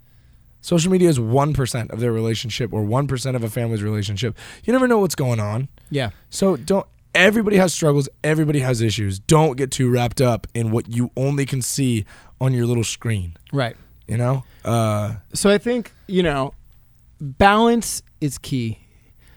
Social 0.61 0.91
media 0.91 1.09
is 1.09 1.19
one 1.19 1.53
percent 1.53 1.91
of 1.91 1.99
their 1.99 2.11
relationship 2.11 2.73
or 2.73 2.83
one 2.83 3.07
percent 3.07 3.35
of 3.35 3.43
a 3.43 3.49
family's 3.49 3.83
relationship. 3.83 4.35
You 4.65 4.73
never 4.73 4.87
know 4.87 4.99
what's 4.99 5.15
going 5.15 5.39
on. 5.39 5.69
Yeah. 5.91 6.09
So 6.29 6.57
don't. 6.57 6.85
Everybody 7.15 7.57
has 7.57 7.73
struggles. 7.73 8.09
Everybody 8.23 8.59
has 8.59 8.81
issues. 8.81 9.19
Don't 9.19 9.57
get 9.57 9.71
too 9.71 9.89
wrapped 9.89 10.21
up 10.21 10.45
in 10.53 10.71
what 10.71 10.87
you 10.89 11.11
only 11.15 11.45
can 11.45 11.61
see 11.61 12.05
on 12.41 12.53
your 12.53 12.65
little 12.65 12.83
screen. 12.83 13.37
Right. 13.53 13.77
You 14.07 14.17
know. 14.17 14.43
Uh, 14.65 15.15
So 15.33 15.49
I 15.49 15.57
think 15.59 15.91
you 16.07 16.23
know, 16.23 16.53
balance 17.19 18.01
is 18.21 18.37
key. 18.37 18.79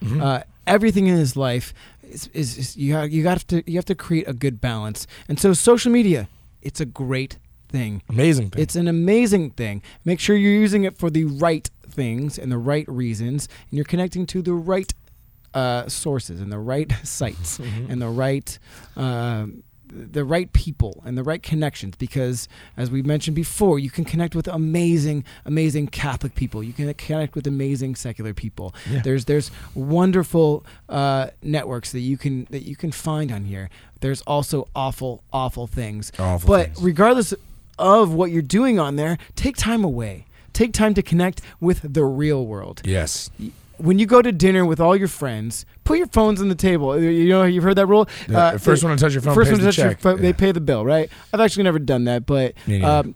mhm. 0.03 0.21
Uh, 0.23 0.43
everything 0.71 1.07
in 1.07 1.17
his 1.17 1.37
life 1.37 1.73
is, 2.03 2.29
is, 2.33 2.59
is 2.59 2.77
you 2.77 2.95
have, 2.95 3.11
you 3.11 3.23
got 3.23 3.39
to 3.49 3.63
you 3.71 3.77
have 3.77 3.85
to 3.87 3.95
create 3.95 4.27
a 4.29 4.33
good 4.33 4.61
balance. 4.61 5.07
And 5.29 5.39
so 5.39 5.53
social 5.53 5.93
media, 5.93 6.29
it's 6.63 6.81
a 6.81 6.87
great 6.87 7.37
thing. 7.69 8.03
amazing. 8.09 8.51
Thing. 8.51 8.63
It's 8.63 8.77
an 8.77 8.89
amazing 8.89 9.51
thing. 9.53 9.83
Make 10.05 10.21
sure 10.21 10.37
you're 10.37 10.53
using 10.67 10.85
it 10.85 10.97
for 10.99 11.11
the 11.11 11.25
right 11.25 11.69
things 11.89 12.39
and 12.39 12.51
the 12.51 12.59
right 12.59 12.89
reasons, 12.89 13.49
and 13.71 13.77
you're 13.77 13.85
connecting 13.85 14.27
to 14.27 14.43
the 14.43 14.55
right 14.55 14.93
uh, 15.55 15.89
sources 15.89 16.41
and 16.41 16.51
the 16.53 16.59
right 16.59 16.91
sites 17.05 17.59
Mhm. 17.59 17.91
and 17.91 18.01
the 18.03 18.09
right 18.09 18.59
um, 18.97 19.63
the 19.93 20.25
right 20.25 20.53
people 20.53 21.03
and 21.05 21.19
the 21.19 21.23
right 21.23 21.43
connections 21.43 21.97
because 21.97 22.49
as 22.77 22.91
we 22.91 23.03
mentioned 23.03 23.35
before 23.35 23.79
you 23.79 23.91
can 23.91 24.05
connect 24.05 24.35
with 24.35 24.47
amazing 24.49 25.25
amazing 25.45 25.87
catholic 25.89 26.35
people 26.35 26.63
you 26.63 26.73
can 26.73 26.93
connect 26.95 27.35
with 27.35 27.47
amazing 27.47 27.95
secular 27.97 28.33
people 28.33 28.75
Yeah. 28.91 29.01
there's 29.03 29.25
there's 29.25 29.51
wonderful 29.75 30.65
uh, 30.89 31.29
networks 31.43 31.93
that 31.93 32.01
you 32.01 32.17
can 32.17 32.47
that 32.51 32.63
you 32.63 32.77
can 32.77 32.93
find 32.93 33.33
on 33.33 33.45
here 33.45 33.69
there's 34.01 34.23
also 34.23 34.69
awful 34.75 35.23
awful 35.33 35.67
things 35.67 36.13
Awful 36.19 36.47
but 36.49 36.67
things. 36.67 36.83
regardless 36.83 37.35
of 37.79 38.13
what 38.15 38.31
you're 38.31 38.43
doing 38.43 38.79
on 38.79 38.97
there 38.97 39.19
take 39.37 39.57
time 39.57 39.83
away 39.85 40.25
take 40.53 40.73
time 40.73 40.95
to 40.95 41.03
connect 41.03 41.41
with 41.61 41.81
the 41.95 42.05
real 42.05 42.47
world 42.47 42.81
yes. 42.85 43.31
When 43.81 43.99
you 43.99 44.07
go 44.07 44.23
to 44.23 44.31
dinner 44.33 44.65
with 44.65 44.81
all 44.81 44.97
your 44.97 45.09
friends, 45.09 45.67
put 45.85 45.99
your 45.99 46.07
phones 46.09 46.41
on 46.41 46.49
the 46.49 46.55
table. 46.55 47.01
You 47.01 47.29
know, 47.29 47.45
you've 47.45 47.65
heard 47.65 47.77
that 47.77 47.87
rule. 47.87 48.09
The 48.29 48.59
first 48.63 48.85
one 48.85 48.97
to 48.97 49.03
touch 49.03 49.13
your 49.15 49.23
phone 49.23 49.35
first 49.35 49.51
one 49.51 49.61
to 49.61 49.67
touch 49.67 49.79
your 49.79 49.89
check. 49.91 50.01
phone, 50.01 50.17
Yeah. 50.17 50.23
they 50.23 50.33
pay 50.33 50.53
the 50.53 50.61
bill, 50.61 50.85
right? 50.85 51.11
I've 51.33 51.41
actually 51.41 51.65
never 51.65 51.79
done 51.79 52.05
that, 52.05 52.27
but 52.27 52.55
um, 52.83 53.15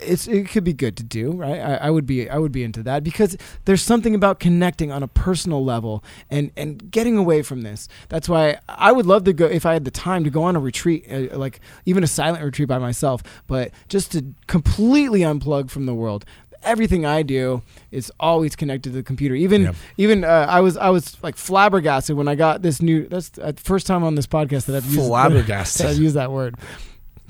it's 0.00 0.28
it 0.28 0.48
could 0.48 0.62
be 0.62 0.72
good 0.72 0.96
to 0.98 1.02
do, 1.02 1.32
right? 1.32 1.58
I, 1.58 1.74
I 1.76 1.90
would 1.90 2.06
be 2.06 2.30
I 2.30 2.38
would 2.38 2.52
be 2.52 2.62
into 2.62 2.82
that 2.84 3.02
because 3.02 3.36
there's 3.64 3.82
something 3.82 4.14
about 4.14 4.38
connecting 4.38 4.92
on 4.92 5.02
a 5.02 5.08
personal 5.08 5.64
level 5.64 6.04
and 6.30 6.52
and 6.56 6.90
getting 6.92 7.16
away 7.16 7.42
from 7.42 7.62
this. 7.62 7.88
That's 8.08 8.28
why 8.28 8.58
I 8.68 8.92
would 8.92 9.06
love 9.06 9.24
to 9.24 9.32
go 9.32 9.46
if 9.46 9.66
I 9.66 9.72
had 9.72 9.84
the 9.84 9.90
time 9.90 10.22
to 10.24 10.30
go 10.30 10.44
on 10.44 10.54
a 10.54 10.60
retreat, 10.60 11.06
uh, 11.10 11.36
like 11.36 11.60
even 11.86 12.04
a 12.04 12.06
silent 12.06 12.44
retreat 12.44 12.68
by 12.68 12.78
myself, 12.78 13.22
but 13.48 13.72
just 13.88 14.12
to 14.12 14.24
completely 14.46 15.20
unplug 15.20 15.70
from 15.70 15.86
the 15.86 15.94
world. 15.94 16.24
Everything 16.62 17.06
I 17.06 17.22
do 17.22 17.62
is 17.90 18.12
always 18.20 18.54
connected 18.54 18.90
to 18.90 18.96
the 18.96 19.02
computer. 19.02 19.34
Even 19.34 19.62
Yep. 19.62 19.74
even 19.96 20.24
uh, 20.24 20.46
I 20.48 20.60
was 20.60 20.76
I 20.76 20.90
was 20.90 21.16
like 21.22 21.36
flabbergasted 21.36 22.16
when 22.16 22.28
I 22.28 22.34
got 22.34 22.62
this 22.62 22.82
new. 22.82 23.06
That's 23.08 23.30
the 23.30 23.54
first 23.56 23.86
time 23.86 24.04
on 24.04 24.14
this 24.14 24.26
podcast 24.26 24.66
that 24.66 24.76
I've 24.76 24.84
used 24.86 25.06
Flabbergasted. 25.06 25.86
that 25.86 25.90
I've 25.92 25.98
used 25.98 26.16
that 26.16 26.30
word. 26.30 26.56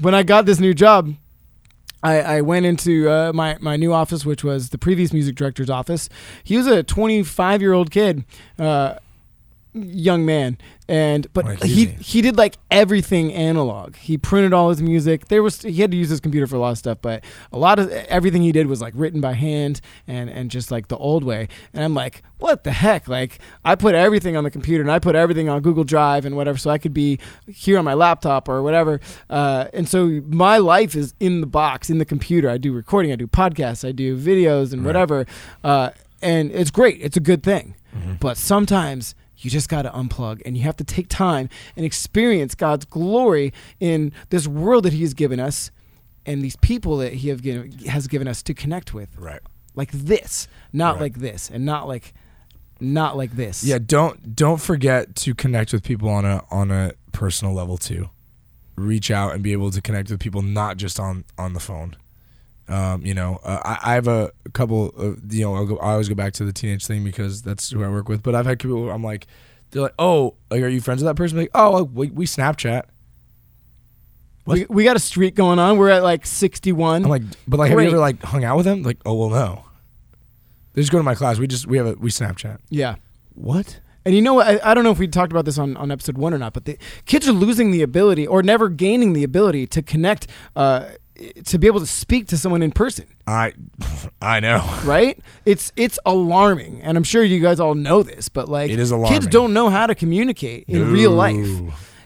When 0.01 0.14
I 0.14 0.22
got 0.24 0.47
this 0.47 0.59
new 0.59 0.74
job, 0.74 1.14
I, 2.03 2.20
I 2.20 2.41
went 2.41 2.66
into 2.66 3.09
uh, 3.09 3.33
my 3.33 3.57
my 3.61 3.76
new 3.76 3.93
office, 3.93 4.24
which 4.26 4.43
was 4.43 4.70
the 4.70 4.78
previous 4.78 5.12
music 5.12 5.37
director's 5.37 5.70
office. 5.70 6.09
He 6.43 6.57
was 6.57 6.66
a 6.66 6.83
25 6.83 7.61
year 7.61 7.72
old 7.72 7.91
kid, 7.91 8.24
uh, 8.59 8.95
young 9.73 10.27
man, 10.27 10.59
and 10.89 11.33
but 11.33 11.45
Like 11.45 11.62
he 11.62 11.87
he 11.87 12.21
did 12.23 12.37
like 12.37 12.59
everything 12.71 13.33
analog. 13.33 13.97
He 13.97 14.18
printed 14.18 14.53
all 14.53 14.68
his 14.71 14.83
music. 14.83 15.29
There 15.29 15.43
was 15.43 15.62
he 15.62 15.81
had 15.81 15.91
to 15.93 15.97
use 15.97 16.09
his 16.09 16.18
computer 16.21 16.47
for 16.47 16.57
a 16.57 16.59
lot 16.59 16.71
of 16.73 16.79
stuff, 16.79 16.99
but 17.01 17.23
a 17.53 17.59
lot 17.59 17.79
of 17.79 17.91
everything 17.91 18.43
he 18.43 18.51
did 18.53 18.66
was 18.66 18.81
like 18.81 18.93
written 18.97 19.21
by 19.21 19.35
hand 19.35 19.81
and 20.09 20.29
and 20.29 20.51
just 20.51 20.71
like 20.71 20.89
the 20.89 20.97
old 20.97 21.23
way. 21.23 21.47
And 21.73 21.85
I'm 21.85 21.95
like, 21.95 22.23
what 22.39 22.64
the 22.64 22.73
heck? 22.73 23.07
Like 23.09 23.39
I 23.64 23.75
put 23.77 23.95
everything 23.95 24.37
on 24.37 24.43
the 24.45 24.51
computer 24.51 24.83
and 24.83 24.91
I 24.91 24.99
put 24.99 25.14
everything 25.14 25.49
on 25.49 25.62
Google 25.62 25.85
Drive 25.85 26.25
and 26.25 26.37
whatever, 26.37 26.59
so 26.59 26.71
I 26.71 26.79
could 26.79 26.95
be 26.95 27.18
here 27.47 27.79
on 27.79 27.85
my 27.85 27.95
laptop 27.95 28.49
or 28.49 28.62
whatever. 28.62 29.01
Uh, 29.29 29.66
and 29.73 29.89
so 29.89 30.21
my 30.27 30.59
life 30.59 30.97
is 30.97 31.14
in 31.21 31.41
the 31.41 31.47
box, 31.47 31.91
in 31.91 31.99
the 31.99 32.05
computer. 32.05 32.51
I 32.51 32.59
do 32.59 32.73
recording, 32.73 33.12
I 33.12 33.16
do 33.16 33.27
podcasts, 33.29 33.87
I 33.87 33.93
do 33.93 34.16
videos 34.16 34.73
and 34.73 34.83
Right. 34.83 34.87
whatever. 34.89 35.27
Uh, 35.62 35.91
and 36.23 36.51
it's 36.51 36.71
great. 36.71 36.99
It's 37.01 37.16
a 37.16 37.21
good 37.21 37.43
thing. 37.43 37.75
Mhm. 37.97 38.21
But 38.21 38.37
sometimes 38.37 39.14
you 39.41 39.51
just 39.51 39.68
got 39.68 39.82
to 39.82 39.91
unplug 39.91 40.43
and 40.45 40.57
you 40.57 40.62
have 40.64 40.76
to 40.76 40.84
take 40.84 41.09
time 41.09 41.49
and 41.76 41.84
experience 41.84 42.55
God's 42.55 42.84
glory 42.84 43.53
in 43.78 44.12
this 44.30 44.47
world 44.47 44.84
that 44.84 44.93
He 44.93 45.03
has 45.03 45.14
given 45.14 45.41
us 45.41 45.70
and 46.26 46.43
these 46.43 46.57
people 46.57 46.99
that 46.99 47.14
He 47.14 47.28
have 47.28 47.43
given, 47.43 47.72
has 47.86 48.07
given 48.07 48.28
us 48.28 48.43
to 48.45 48.55
connect 48.55 48.93
with. 48.93 49.09
Right. 49.16 49.41
Like 49.74 49.91
this, 49.93 50.49
not 50.72 50.95
Right. 50.95 51.03
like 51.03 51.14
this, 51.14 51.49
and 51.49 51.64
not 51.64 51.88
like, 51.88 52.12
not 52.80 53.16
like 53.16 53.32
this. 53.36 53.62
Yeah. 53.64 53.78
Don't 53.84 54.34
don't 54.34 54.61
forget 54.61 55.14
to 55.16 55.34
connect 55.34 55.72
with 55.72 55.82
people 55.82 56.09
on 56.09 56.24
a 56.24 56.43
on 56.51 56.70
a 56.70 56.93
personal 57.12 57.55
level 57.55 57.76
too. 57.78 58.11
Reach 58.76 59.11
out 59.11 59.34
and 59.34 59.43
be 59.43 59.53
able 59.53 59.70
to 59.70 59.80
connect 59.82 60.11
with 60.11 60.18
people 60.20 60.43
not 60.43 60.76
just 60.76 60.99
on 60.99 61.24
on 61.38 61.53
the 61.53 61.61
phone. 61.61 61.97
Um, 62.71 63.05
you 63.05 63.14
know, 63.14 63.41
uh, 63.43 63.61
I, 63.64 63.93
I 63.93 63.95
have 63.95 64.09
a 64.09 64.31
couple. 64.53 64.91
Of, 64.91 65.33
you 65.33 65.45
know, 65.45 65.55
I'll 65.55 65.66
go, 65.66 65.77
I 65.79 65.93
always 65.93 66.09
go 66.09 66.14
back 66.14 66.33
to 66.35 66.45
the 66.45 66.53
teenage 66.53 66.87
thing 66.87 67.05
because 67.05 67.43
that's 67.43 67.71
who 67.71 67.83
I 67.83 67.89
work 67.89 68.09
with. 68.09 68.23
But 68.23 68.35
I've 68.35 68.47
had 68.47 68.59
people. 68.61 68.91
I'm 68.91 69.03
like, 69.03 69.27
they're 69.71 69.83
like, 69.83 69.95
oh, 69.99 70.35
like, 70.51 70.62
are 70.62 70.68
you 70.68 70.81
friends 70.81 71.03
with 71.03 71.09
that 71.09 71.16
person? 71.16 71.39
like, 71.39 71.51
oh, 71.55 71.85
we, 71.85 72.11
we 72.11 72.27
Snapchat. 72.27 72.83
we, 74.47 74.66
we 74.68 74.85
got 74.85 74.97
a 74.97 75.01
streak 75.01 75.35
going 75.35 75.59
on. 75.59 75.79
We're 75.79 75.91
at 75.91 76.03
like 76.03 76.27
61. 76.27 77.05
I'm 77.05 77.11
like, 77.11 77.23
but 77.47 77.59
like, 77.59 77.68
have 77.68 77.77
Great. 77.77 77.85
you 77.85 77.91
ever 77.91 77.99
like 77.99 78.23
hung 78.23 78.45
out 78.45 78.57
with 78.57 78.66
them? 78.66 78.83
Like, 78.83 78.99
oh 79.05 79.14
well, 79.14 79.31
no. 79.31 79.64
They 80.73 80.83
just 80.83 80.93
go 80.93 80.99
to 80.99 81.05
my 81.05 81.14
class. 81.14 81.39
We 81.39 81.47
just 81.47 81.66
we 81.66 81.77
have 81.77 81.87
a 81.87 81.93
we 81.95 82.11
Snapchat. 82.11 82.59
yeah. 82.68 82.97
What? 83.35 83.81
And 84.05 84.14
you 84.14 84.23
know 84.23 84.35
what? 84.35 84.47
I, 84.47 84.71
I 84.71 84.75
don't 84.75 84.83
know 84.85 84.91
if 84.91 84.99
we 84.99 85.09
talked 85.09 85.33
about 85.33 85.45
this 85.45 85.59
on, 85.59 85.77
on 85.77 85.91
episode 85.91 86.16
one 86.16 86.33
or 86.33 86.39
not, 86.39 86.53
but 86.53 86.64
the 86.64 86.79
kids 87.05 87.29
are 87.29 87.33
losing 87.33 87.71
the 87.71 87.83
ability 87.83 88.27
or 88.27 88.43
never 88.43 88.68
gaining 88.68 89.12
the 89.12 89.25
ability 89.25 89.66
to 89.68 89.83
connect, 89.83 90.27
uh, 90.57 90.87
to 91.45 91.59
be 91.59 91.66
able 91.66 91.81
to 91.81 91.87
speak 91.87 92.29
to 92.29 92.39
someone 92.39 92.62
in 92.62 92.73
person. 92.73 93.07
I 93.27 93.53
I 94.21 94.41
know. 94.41 94.59
right? 94.85 95.18
It's 95.45 95.73
it's 95.77 95.99
alarming, 96.07 96.83
and 96.83 96.97
I'm 96.97 97.05
sure 97.05 97.23
you 97.23 97.41
guys 97.41 97.61
all 97.61 97.75
know 97.75 98.03
this, 98.03 98.29
but 98.29 98.49
like 98.49 98.71
It 98.71 98.79
is 98.79 98.93
kids 99.07 99.27
don't 99.27 99.53
know 99.53 99.68
how 99.71 99.87
to 99.87 99.95
communicate 99.95 100.64
in 100.68 100.93
real 100.93 101.12
life. 101.12 101.47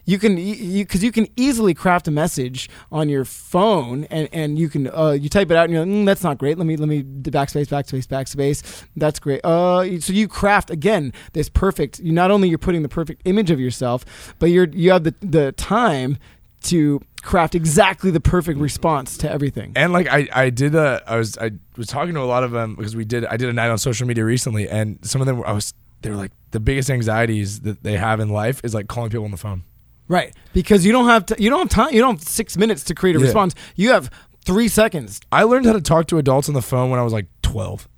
You 0.06 0.18
can 0.18 0.36
you 0.36 0.84
because 0.84 1.02
you, 1.02 1.10
can 1.10 1.28
easily 1.34 1.72
craft 1.72 2.06
a 2.08 2.10
message 2.10 2.68
on 2.92 3.08
your 3.08 3.24
phone, 3.24 4.04
and 4.04 4.28
and 4.32 4.58
you 4.58 4.68
can 4.68 4.88
uh, 4.88 5.12
you 5.12 5.30
type 5.30 5.50
it 5.50 5.56
out, 5.56 5.64
and 5.64 5.72
you're 5.72 5.84
like, 5.84 5.94
mm, 5.94 6.04
that's 6.04 6.22
not 6.22 6.36
great. 6.36 6.58
Let 6.58 6.66
me 6.66 6.76
let 6.76 6.88
me 6.90 7.02
backspace 7.02 7.68
backspace 7.68 8.06
backspace. 8.06 8.84
That's 8.96 9.18
great. 9.18 9.42
Uh, 9.42 10.00
so 10.00 10.12
you 10.12 10.28
craft 10.28 10.70
again 10.70 11.14
this 11.32 11.48
perfect. 11.48 12.00
You 12.00 12.12
not 12.12 12.30
only 12.30 12.50
you're 12.50 12.58
putting 12.58 12.82
the 12.82 12.88
perfect 12.88 13.22
image 13.24 13.50
of 13.50 13.58
yourself, 13.58 14.34
but 14.38 14.50
you're 14.50 14.68
you 14.68 14.90
have 14.90 15.04
the 15.04 15.14
the 15.20 15.52
time 15.52 16.18
to 16.64 17.00
craft 17.24 17.54
exactly 17.54 18.10
the 18.10 18.20
perfect 18.20 18.60
response 18.60 19.16
to 19.18 19.30
everything. 19.30 19.72
And 19.76 19.92
like 19.92 20.06
I, 20.08 20.28
I 20.32 20.50
did 20.50 20.74
a, 20.74 21.02
I 21.06 21.16
was, 21.16 21.36
I 21.38 21.52
was 21.76 21.86
talking 21.88 22.14
to 22.14 22.20
a 22.20 22.24
lot 22.24 22.44
of 22.44 22.50
them 22.52 22.74
because 22.76 22.94
we 22.94 23.04
did, 23.04 23.24
I 23.26 23.36
did 23.36 23.48
a 23.48 23.52
night 23.52 23.68
on 23.70 23.78
social 23.78 24.06
media 24.06 24.24
recently, 24.24 24.68
and 24.68 24.98
some 25.02 25.20
of 25.20 25.26
them, 25.26 25.42
I 25.44 25.52
was, 25.52 25.74
they 26.02 26.10
were 26.10 26.16
like, 26.16 26.32
the 26.50 26.60
biggest 26.60 26.90
anxieties 26.90 27.60
that 27.60 27.82
they 27.82 27.96
have 27.96 28.20
in 28.20 28.28
life 28.28 28.60
is 28.62 28.74
like 28.74 28.86
calling 28.88 29.10
people 29.10 29.24
on 29.24 29.30
the 29.30 29.36
phone. 29.36 29.62
Right, 30.06 30.34
because 30.52 30.84
you 30.84 30.92
don't 30.92 31.06
have 31.06 31.24
to, 31.26 31.36
you 31.42 31.48
don't 31.50 31.60
have 31.60 31.68
time. 31.70 31.94
You 31.94 32.00
don't 32.02 32.18
have 32.18 32.28
six 32.28 32.56
minutes 32.58 32.84
to 32.84 32.94
create 32.94 33.16
a 33.16 33.18
Yeah. 33.18 33.24
response. 33.24 33.54
You 33.74 33.90
have 33.92 34.10
three 34.44 34.68
seconds. 34.68 35.18
I 35.32 35.44
learned 35.44 35.64
how 35.64 35.72
to 35.72 35.80
talk 35.80 36.06
to 36.08 36.18
adults 36.18 36.46
on 36.48 36.54
the 36.54 36.60
phone 36.62 36.90
when 36.90 37.00
I 37.00 37.02
was 37.02 37.14
like 37.14 37.26
12, 37.40 37.88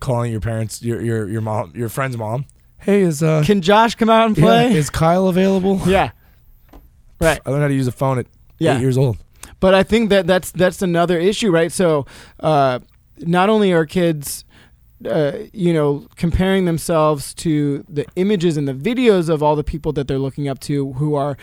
calling 0.00 0.32
your 0.32 0.40
parents, 0.40 0.82
your 0.82 1.02
your 1.02 1.28
your 1.28 1.42
mom, 1.42 1.72
your 1.76 1.90
friend's 1.90 2.16
mom. 2.16 2.46
Hey, 2.78 3.02
is 3.02 3.22
uh, 3.22 3.42
Can 3.44 3.60
Josh 3.60 3.96
come 3.96 4.08
out 4.08 4.26
and 4.28 4.38
yeah, 4.38 4.44
play? 4.44 4.72
is 4.74 4.88
Kyle 4.88 5.28
available? 5.28 5.78
Yeah, 5.86 6.12
right. 7.20 7.38
I 7.44 7.50
learned 7.50 7.62
how 7.62 7.68
to 7.68 7.74
use 7.74 7.86
a 7.86 7.92
phone 7.92 8.18
at 8.18 8.26
Yeah. 8.58 8.76
eight 8.76 8.80
years 8.80 8.98
old. 8.98 9.18
But 9.60 9.74
I 9.74 9.82
think 9.82 10.10
that 10.10 10.26
that's 10.26 10.50
that's 10.50 10.82
another 10.82 11.18
issue, 11.18 11.50
right? 11.50 11.72
So, 11.72 12.06
uh, 12.40 12.80
not 13.20 13.48
only 13.48 13.72
are 13.72 13.86
kids 13.86 14.44
uh, 15.04 15.32
you 15.52 15.74
know, 15.74 16.06
comparing 16.16 16.64
themselves 16.64 17.34
to 17.34 17.84
the 17.88 18.06
images 18.16 18.56
and 18.56 18.66
the 18.66 18.72
videos 18.72 19.28
of 19.28 19.42
all 19.42 19.54
the 19.54 19.64
people 19.64 19.92
that 19.92 20.08
they're 20.08 20.18
looking 20.18 20.48
up 20.48 20.58
to 20.60 20.94
who 20.94 21.14
are, 21.14 21.36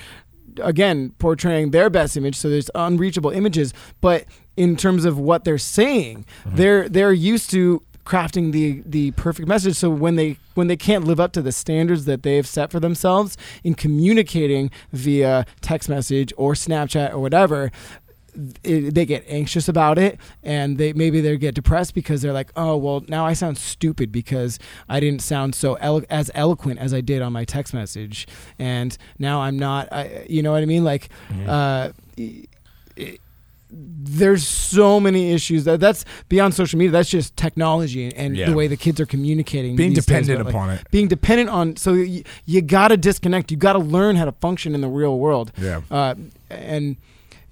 again, 0.61 1.14
portraying 1.20 1.72
their 1.72 1.89
best 1.89 2.18
image. 2.18 2.36
So 2.36 2.49
there's 2.49 2.72
unreachable 2.74 3.30
images. 3.30 3.74
But 4.01 4.26
in 4.57 4.76
terms 4.76 5.05
of 5.05 5.20
what 5.20 5.43
they're 5.43 5.57
saying, 5.59 6.26
they're 6.45 6.89
they're 6.89 7.14
used 7.14 7.51
to 7.51 7.84
crafting 8.06 8.51
the 8.51 8.84
the 8.86 9.12
perfect 9.12 9.47
message. 9.47 9.76
So 9.76 9.89
when 9.89 10.16
they 10.16 10.38
when 10.56 10.68
they 10.68 10.78
can't 10.78 11.06
live 11.06 11.20
up 11.20 11.32
to 11.34 11.41
the 11.41 11.51
standards 11.51 12.06
that 12.06 12.24
they've 12.24 12.47
set 12.47 12.72
for 12.72 12.80
themselves 12.80 13.38
in 13.64 13.76
communicating 13.76 14.72
via 14.91 15.45
text 15.62 15.89
message 15.89 16.34
or 16.38 16.54
Snapchat 16.54 17.12
or 17.12 17.20
whatever 17.20 17.72
it, 18.64 18.95
they 18.95 19.06
get 19.06 19.24
anxious 19.28 19.68
about 19.68 19.97
it 19.97 20.20
and 20.41 20.78
they 20.78 20.91
maybe 20.93 21.22
they 21.22 21.38
get 21.38 21.54
depressed 21.54 21.93
because 21.93 22.22
they're 22.22 22.34
like 22.34 22.51
oh 22.56 22.76
well 22.76 23.04
now 23.08 23.26
I 23.26 23.34
sound 23.34 23.58
stupid 23.58 24.12
because 24.12 24.58
I 24.89 24.99
didn't 24.99 25.22
sound 25.22 25.54
so 25.56 25.76
elo- 25.76 26.04
as 26.10 26.32
eloquent 26.34 26.80
as 26.80 26.93
I 26.93 27.01
did 27.01 27.22
on 27.22 27.32
my 27.32 27.45
text 27.45 27.74
message 27.74 28.28
and 28.58 28.97
now 29.20 29.41
I'm 29.41 29.58
not 29.58 29.91
I, 29.93 30.26
you 30.28 30.41
know 30.41 30.51
what 30.51 30.64
I 30.64 30.66
mean? 30.66 30.84
Like 30.84 31.10
uh 31.47 31.91
it, 32.18 33.20
there's 33.76 34.45
so 34.47 34.99
many 34.99 35.32
issues 35.32 35.63
that 35.63 35.80
that's 35.80 36.05
beyond 36.30 36.53
social 36.53 36.78
media 36.78 36.91
that's 36.91 37.09
just 37.09 37.36
technology 37.38 38.03
and, 38.05 38.13
and 38.13 38.38
Yeah. 38.38 38.49
the 38.49 38.55
way 38.55 38.67
the 38.67 38.78
kids 38.78 38.99
are 38.99 39.05
communicating 39.05 39.76
Being 39.76 39.89
these 39.93 40.05
days, 40.05 40.05
dependent 40.28 40.39
but, 40.39 40.45
like, 40.45 40.53
upon 40.53 40.69
it. 40.71 40.88
being 40.91 41.07
dependent 41.07 41.49
on 41.49 41.76
so 41.78 41.93
you, 41.93 42.24
you 42.45 42.61
got 42.61 42.89
to 42.89 42.97
disconnect 42.97 43.49
you 43.51 43.57
got 43.57 43.74
to 43.74 43.80
learn 43.80 44.15
how 44.15 44.26
to 44.26 44.32
function 44.34 44.76
in 44.76 44.82
the 44.82 44.88
real 44.89 45.17
world 45.17 45.51
Yeah. 45.59 45.82
uh, 45.89 46.15
and 46.49 46.97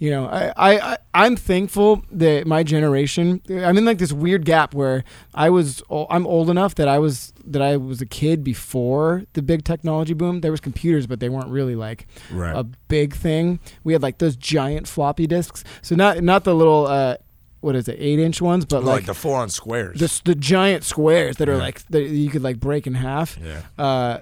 you 0.02 0.10
know 0.10 0.26
I, 0.26 0.52
I 0.58 0.72
I- 0.94 0.98
i'm 1.14 1.36
thankful 1.36 2.04
that 2.12 2.48
my 2.48 2.64
generation 2.64 3.42
i'm 3.50 3.78
in 3.78 3.86
like 3.86 4.00
this 4.00 4.12
weird 4.12 4.44
gap 4.46 4.74
where 4.74 5.04
i 5.36 5.48
was 5.50 5.84
I'm 6.10 6.26
old 6.26 6.50
enough 6.50 6.74
that 6.76 6.88
i 6.88 6.98
was 7.00 7.34
that 7.46 7.62
i 7.62 7.78
was 7.78 8.02
a 8.02 8.06
kid 8.06 8.44
before 8.44 9.24
the 9.34 9.42
big 9.42 9.64
technology 9.64 10.14
boom 10.16 10.42
there 10.42 10.52
was 10.52 10.60
computers 10.60 11.06
but 11.08 11.20
they 11.20 11.30
weren't 11.30 11.50
really 11.50 11.76
like 11.76 12.08
Right. 12.32 12.56
a 12.56 12.64
big 12.88 13.14
thing 13.14 13.60
we 13.84 13.94
had 13.94 14.02
like 14.02 14.18
those 14.18 14.36
giant 14.36 14.88
floppy 14.88 15.28
disks 15.28 15.64
so 15.84 15.96
not 15.96 16.22
not 16.24 16.44
the 16.46 16.56
little 16.56 16.88
uh 16.88 17.18
what 17.60 17.76
is 17.76 17.88
it 17.88 17.98
eight 18.00 18.18
inch 18.20 18.42
ones 18.42 18.66
but 18.66 18.84
like, 18.84 18.96
like, 19.02 19.06
the 19.06 19.14
four 19.14 19.38
on 19.38 19.50
squares. 19.50 20.00
the, 20.00 20.22
the 20.32 20.36
giant 20.36 20.84
squares 20.84 21.36
that 21.38 21.48
are 21.48 21.58
Yeah. 21.58 21.68
like 21.68 21.86
that 21.90 22.02
you 22.10 22.30
could 22.32 22.42
like 22.42 22.60
break 22.60 22.88
in 22.88 22.96
half 22.96 23.38
yeah. 23.40 23.62
uh, 23.78 24.18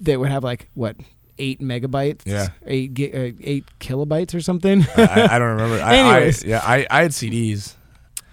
that 0.00 0.20
would 0.20 0.28
have 0.30 0.44
like 0.44 0.68
what 0.74 0.96
eight 1.38 1.60
megabytes, 1.60 2.22
Yeah. 2.24 2.48
eight 2.66 2.90
uh, 2.98 3.32
eight 3.42 3.64
kilobytes 3.80 4.34
or 4.34 4.40
something. 4.40 4.86
I, 4.96 5.28
I 5.32 5.38
don't 5.38 5.50
remember. 5.56 5.80
I, 5.82 5.96
Anyways. 5.96 6.44
I, 6.44 6.48
yeah, 6.48 6.60
I, 6.64 6.86
I 6.90 7.02
had 7.02 7.10
CDs. 7.12 7.74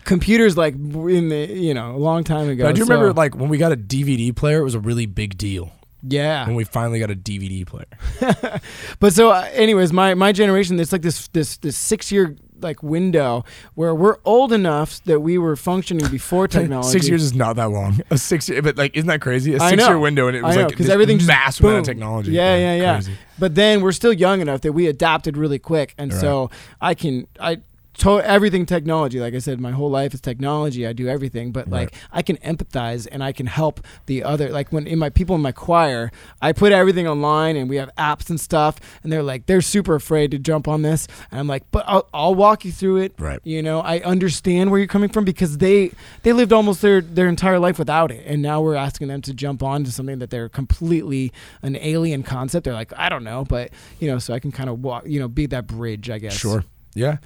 Computers 0.04 0.58
like 0.58 0.74
in 0.74 1.30
the 1.30 1.47
you 1.47 1.74
know 1.74 1.95
a 1.95 1.97
long 1.97 2.24
time 2.24 2.49
ago. 2.49 2.64
But 2.64 2.70
I 2.70 2.74
do 2.74 2.82
so- 2.86 2.93
remember 2.93 3.14
like 3.14 3.36
when 3.36 3.49
we 3.49 3.58
got 3.58 3.72
a 3.72 3.78
DVD 3.78 4.36
player, 4.36 4.60
it 4.60 4.64
was 4.64 4.76
a 4.76 4.80
really 4.80 5.06
big 5.06 5.38
deal. 5.38 5.72
yeah. 6.02 6.47
When 6.47 6.56
we 6.56 6.64
finally 6.64 6.99
got 6.99 7.12
a 7.12 7.16
DVD 7.16 7.66
player. 7.66 7.86
But 8.99 9.14
so, 9.14 9.30
uh, 9.30 9.47
anyways, 9.54 9.93
my 9.93 10.14
my 10.16 10.32
generation, 10.32 10.80
it's 10.80 10.91
like 10.91 11.02
this 11.04 11.28
this 11.30 11.58
this 11.58 11.78
six 11.78 12.12
year 12.12 12.36
like 12.62 12.82
window 12.84 13.43
where 13.76 13.93
we're 13.95 14.18
old 14.26 14.51
enough 14.53 15.03
that 15.05 15.20
we 15.22 15.38
were 15.38 15.55
functioning 15.55 16.07
before 16.09 16.47
technology. 16.47 16.89
Six 16.89 17.07
years 17.07 17.24
is 17.24 17.34
not 17.34 17.55
that 17.57 17.70
long. 17.72 17.99
A 18.09 18.18
six 18.18 18.47
year, 18.49 18.62
but 18.62 18.78
like, 18.78 18.95
isn't 18.95 19.07
that 19.07 19.22
crazy? 19.22 19.55
A 19.55 19.62
I 19.62 19.72
six 19.72 19.84
year 19.88 19.97
window, 19.99 20.28
and 20.28 20.38
it 20.38 20.43
was 20.43 20.55
know, 20.55 20.64
like 20.64 20.72
'cause 20.76 20.86
this 20.86 20.89
everything 20.93 21.18
just 21.18 21.28
massive 21.28 21.66
amount 21.66 21.80
of 21.80 21.84
boom. 21.86 21.93
technology. 21.93 22.32
Yeah, 22.32 22.55
yeah, 22.55 22.76
yeah. 22.76 22.93
crazy. 22.95 23.14
But 23.39 23.55
then 23.55 23.82
we're 23.82 23.91
still 23.91 24.14
young 24.14 24.41
enough 24.41 24.62
that 24.62 24.74
we 24.74 24.88
adapted 24.88 25.36
really 25.38 25.59
quick, 25.59 25.93
and 25.97 26.14
so 26.14 26.49
I 26.80 26.93
can 26.93 27.28
I. 27.39 27.59
To 27.96 28.20
everything 28.22 28.66
technology, 28.66 29.20
like 29.20 29.34
I 29.34 29.39
said, 29.39 29.60
my 29.60 29.72
whole 29.72 29.89
life 29.89 30.14
is 30.14 30.22
technology. 30.22 30.88
I 30.88 30.94
do 30.94 31.08
everything, 31.10 31.52
but 31.52 31.70
like 31.70 31.94
I 32.12 32.22
can 32.22 32.38
empathize 32.38 33.06
and 33.12 33.22
I 33.22 33.32
can 33.34 33.48
help 33.48 33.86
the 34.06 34.24
other. 34.24 34.50
Like 34.50 34.72
when 34.72 34.88
in 34.88 34.98
my 34.98 35.10
people 35.10 35.36
in 35.36 35.42
my 35.42 35.52
choir, 35.52 36.10
I 36.42 36.54
put 36.54 36.72
everything 36.72 37.06
online 37.08 37.58
and 37.58 37.70
we 37.70 37.76
have 37.76 37.94
apps 37.98 38.30
and 38.30 38.39
stuff, 38.39 38.80
and 39.04 39.12
they're 39.12 39.22
like 39.22 39.46
they're 39.46 39.62
super 39.62 39.94
afraid 39.94 40.32
to 40.32 40.39
jump 40.39 40.70
on 40.70 40.84
this, 40.84 41.06
and 41.30 41.39
I'm 41.42 41.48
like, 41.48 41.64
but 41.70 41.84
I'll, 41.86 42.08
I'll 42.14 42.34
walk 42.34 42.64
you 42.64 42.72
through 42.72 42.98
it. 42.98 43.14
Right. 43.20 43.39
You 43.44 43.62
know, 43.62 43.82
I 43.82 44.00
understand 44.00 44.72
where 44.72 44.80
you're 44.80 44.88
coming 44.88 45.10
from 45.10 45.26
because 45.26 45.58
they 45.58 45.92
they 46.24 46.32
lived 46.32 46.54
almost 46.54 46.82
their 46.82 47.02
their 47.02 47.28
entire 47.28 47.60
life 47.60 47.78
without 47.78 48.10
it, 48.10 48.24
and 48.26 48.42
now 48.42 48.62
we're 48.62 48.76
asking 48.76 49.10
them 49.10 49.22
to 49.24 49.34
jump 49.34 49.62
on 49.62 49.84
to 49.84 49.92
something 49.92 50.20
that 50.20 50.30
they're 50.30 50.50
completely 50.50 51.34
an 51.62 51.76
alien 51.76 52.24
concept. 52.24 52.64
They're 52.64 52.74
like, 52.74 52.94
I 52.98 53.10
don't 53.10 53.26
know, 53.26 53.44
but 53.44 53.70
you 54.00 54.08
know, 54.08 54.18
so 54.18 54.34
I 54.34 54.39
can 54.39 54.52
kind 54.54 54.70
of 54.70 54.82
walk, 54.82 55.04
you 55.06 55.20
know, 55.20 55.28
be 55.28 55.46
that 55.48 55.68
bridge, 55.68 56.10
I 56.10 56.20
guess. 56.20 56.34
Sure. 56.34 56.64
Yeah. 56.96 57.18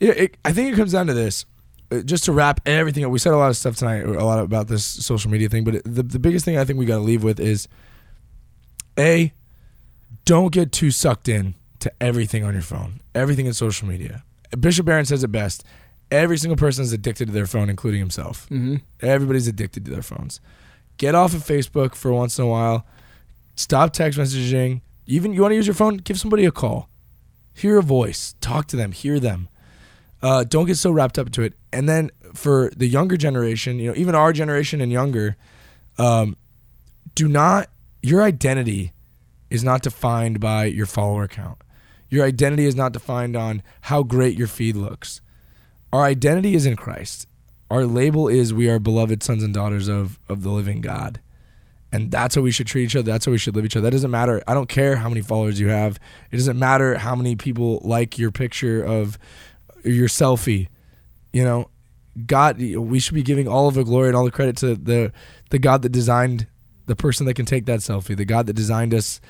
Yeah. 0.00 0.12
It, 0.12 0.36
I 0.44 0.52
think 0.52 0.72
it 0.72 0.76
comes 0.76 0.92
down 0.92 1.06
to 1.06 1.14
this. 1.14 1.44
Uh, 1.92 2.00
Just 2.00 2.24
to 2.24 2.32
wrap 2.32 2.60
everything 2.66 3.04
up, 3.04 3.10
we 3.10 3.18
said 3.18 3.32
a 3.32 3.36
lot 3.36 3.50
of 3.50 3.56
stuff 3.56 3.76
tonight, 3.76 4.04
a 4.04 4.24
lot 4.24 4.38
about 4.40 4.68
this 4.68 4.84
social 4.84 5.30
media 5.30 5.48
thing, 5.48 5.64
but 5.64 5.82
the, 5.84 6.02
the 6.02 6.18
biggest 6.18 6.44
thing 6.44 6.56
I 6.58 6.64
think 6.64 6.78
we 6.78 6.86
got 6.86 6.96
to 6.96 7.02
leave 7.02 7.22
with 7.22 7.38
is 7.40 7.68
A, 8.98 9.32
don't 10.24 10.52
get 10.52 10.72
too 10.72 10.90
sucked 10.90 11.28
in 11.28 11.54
to 11.80 11.92
everything 12.00 12.44
on 12.44 12.52
your 12.52 12.62
phone, 12.62 13.00
everything 13.14 13.46
in 13.46 13.52
social 13.52 13.86
media. 13.88 14.24
Bishop 14.58 14.86
Barron 14.86 15.04
says 15.04 15.22
it 15.22 15.28
best 15.28 15.64
every 16.10 16.36
single 16.36 16.56
person 16.56 16.82
is 16.82 16.92
addicted 16.92 17.26
to 17.26 17.32
their 17.32 17.46
phone, 17.46 17.70
including 17.70 18.00
himself. 18.00 18.48
Mm-hmm. 18.50 18.76
Everybody's 19.00 19.46
addicted 19.46 19.84
to 19.84 19.90
their 19.90 20.02
phones. 20.02 20.40
Get 20.96 21.14
off 21.14 21.34
of 21.34 21.42
Facebook 21.42 21.94
for 21.94 22.12
once 22.12 22.38
in 22.38 22.44
a 22.44 22.48
while. 22.48 22.84
Stop 23.56 23.92
text 23.92 24.18
messaging. 24.18 24.80
Even 25.06 25.32
you 25.32 25.42
want 25.42 25.52
to 25.52 25.56
use 25.56 25.66
your 25.66 25.74
phone, 25.74 25.96
give 25.98 26.18
somebody 26.18 26.44
a 26.44 26.50
call. 26.50 26.88
Hear 27.54 27.78
a 27.78 27.82
voice. 27.82 28.34
Talk 28.40 28.66
to 28.68 28.76
them. 28.76 28.92
Hear 28.92 29.18
them. 29.20 29.48
Uh, 30.22 30.44
don't 30.44 30.66
get 30.66 30.76
so 30.76 30.90
wrapped 30.90 31.18
up 31.18 31.26
into 31.26 31.42
it. 31.42 31.54
And 31.72 31.88
then 31.88 32.10
for 32.34 32.70
the 32.76 32.86
younger 32.86 33.16
generation, 33.16 33.78
you 33.78 33.88
know, 33.88 33.96
even 33.96 34.14
our 34.14 34.32
generation 34.32 34.80
and 34.80 34.92
younger, 34.92 35.36
um, 35.98 36.36
do 37.14 37.28
not. 37.28 37.70
Your 38.02 38.22
identity 38.22 38.92
is 39.50 39.62
not 39.62 39.82
defined 39.82 40.40
by 40.40 40.64
your 40.64 40.86
follower 40.86 41.28
count. 41.28 41.58
Your 42.08 42.24
identity 42.24 42.66
is 42.66 42.74
not 42.74 42.92
defined 42.92 43.36
on 43.36 43.62
how 43.82 44.02
great 44.02 44.36
your 44.36 44.46
feed 44.46 44.76
looks. 44.76 45.20
Our 45.92 46.04
identity 46.04 46.54
is 46.54 46.66
in 46.66 46.76
Christ. 46.76 47.26
Our 47.70 47.84
label 47.84 48.28
is 48.28 48.52
we 48.52 48.68
are 48.68 48.78
beloved 48.78 49.22
sons 49.22 49.42
and 49.42 49.54
daughters 49.54 49.88
of 49.88 50.18
of 50.28 50.42
the 50.42 50.50
living 50.50 50.80
God. 50.80 51.20
And 51.92 52.10
that's 52.10 52.36
how 52.36 52.42
we 52.42 52.52
should 52.52 52.68
treat 52.68 52.84
each 52.84 52.96
other. 52.96 53.10
That's 53.10 53.26
how 53.26 53.32
we 53.32 53.38
should 53.38 53.56
live 53.56 53.64
each 53.64 53.76
other. 53.76 53.84
That 53.84 53.90
doesn't 53.90 54.10
matter. 54.10 54.42
I 54.46 54.54
don't 54.54 54.68
care 54.68 54.96
how 54.96 55.08
many 55.08 55.22
followers 55.22 55.58
you 55.58 55.68
have. 55.68 55.98
It 56.30 56.36
doesn't 56.36 56.58
matter 56.58 56.96
how 56.98 57.16
many 57.16 57.34
people 57.34 57.80
like 57.82 58.16
your 58.18 58.30
picture 58.30 58.82
of 58.82 59.18
your 59.84 60.08
selfie. 60.08 60.68
You 61.32 61.44
know, 61.44 61.70
God, 62.26 62.58
we 62.58 62.98
should 62.98 63.14
be 63.14 63.22
giving 63.22 63.48
all 63.48 63.68
of 63.68 63.74
the 63.74 63.84
glory 63.84 64.08
and 64.08 64.16
all 64.16 64.24
the 64.24 64.30
credit 64.30 64.56
to 64.58 64.74
the 64.74 65.12
the 65.50 65.58
God 65.58 65.82
that 65.82 65.90
designed 65.90 66.46
the 66.86 66.96
person 66.96 67.26
that 67.26 67.34
can 67.34 67.46
take 67.46 67.66
that 67.66 67.80
selfie, 67.80 68.16
the 68.16 68.24
God 68.24 68.46
that 68.46 68.54
designed 68.54 68.94
us 68.94 69.20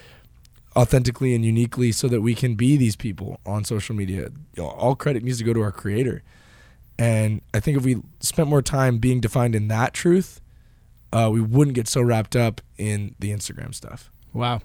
authentically 0.76 1.34
and 1.34 1.44
uniquely 1.44 1.92
so 1.92 2.08
that 2.08 2.20
we 2.20 2.34
can 2.34 2.54
be 2.54 2.76
these 2.76 2.96
people 2.96 3.40
on 3.44 3.64
social 3.64 3.94
media. 3.94 4.28
All 4.58 4.94
credit 4.94 5.22
needs 5.22 5.38
to 5.38 5.44
go 5.44 5.52
to 5.52 5.60
our 5.60 5.72
creator. 5.72 6.22
And 6.98 7.40
I 7.52 7.60
think 7.60 7.76
if 7.76 7.84
we 7.84 8.02
spent 8.20 8.48
more 8.48 8.62
time 8.62 8.98
being 8.98 9.20
defined 9.20 9.54
in 9.54 9.68
that 9.68 9.94
truth, 9.94 10.40
uh, 11.12 11.28
we 11.32 11.40
wouldn't 11.40 11.74
get 11.74 11.88
so 11.88 12.02
wrapped 12.02 12.36
up 12.36 12.60
in 12.78 13.14
the 13.18 13.30
Instagram 13.30 13.74
stuff. 13.74 14.10
Wow. 14.32 14.60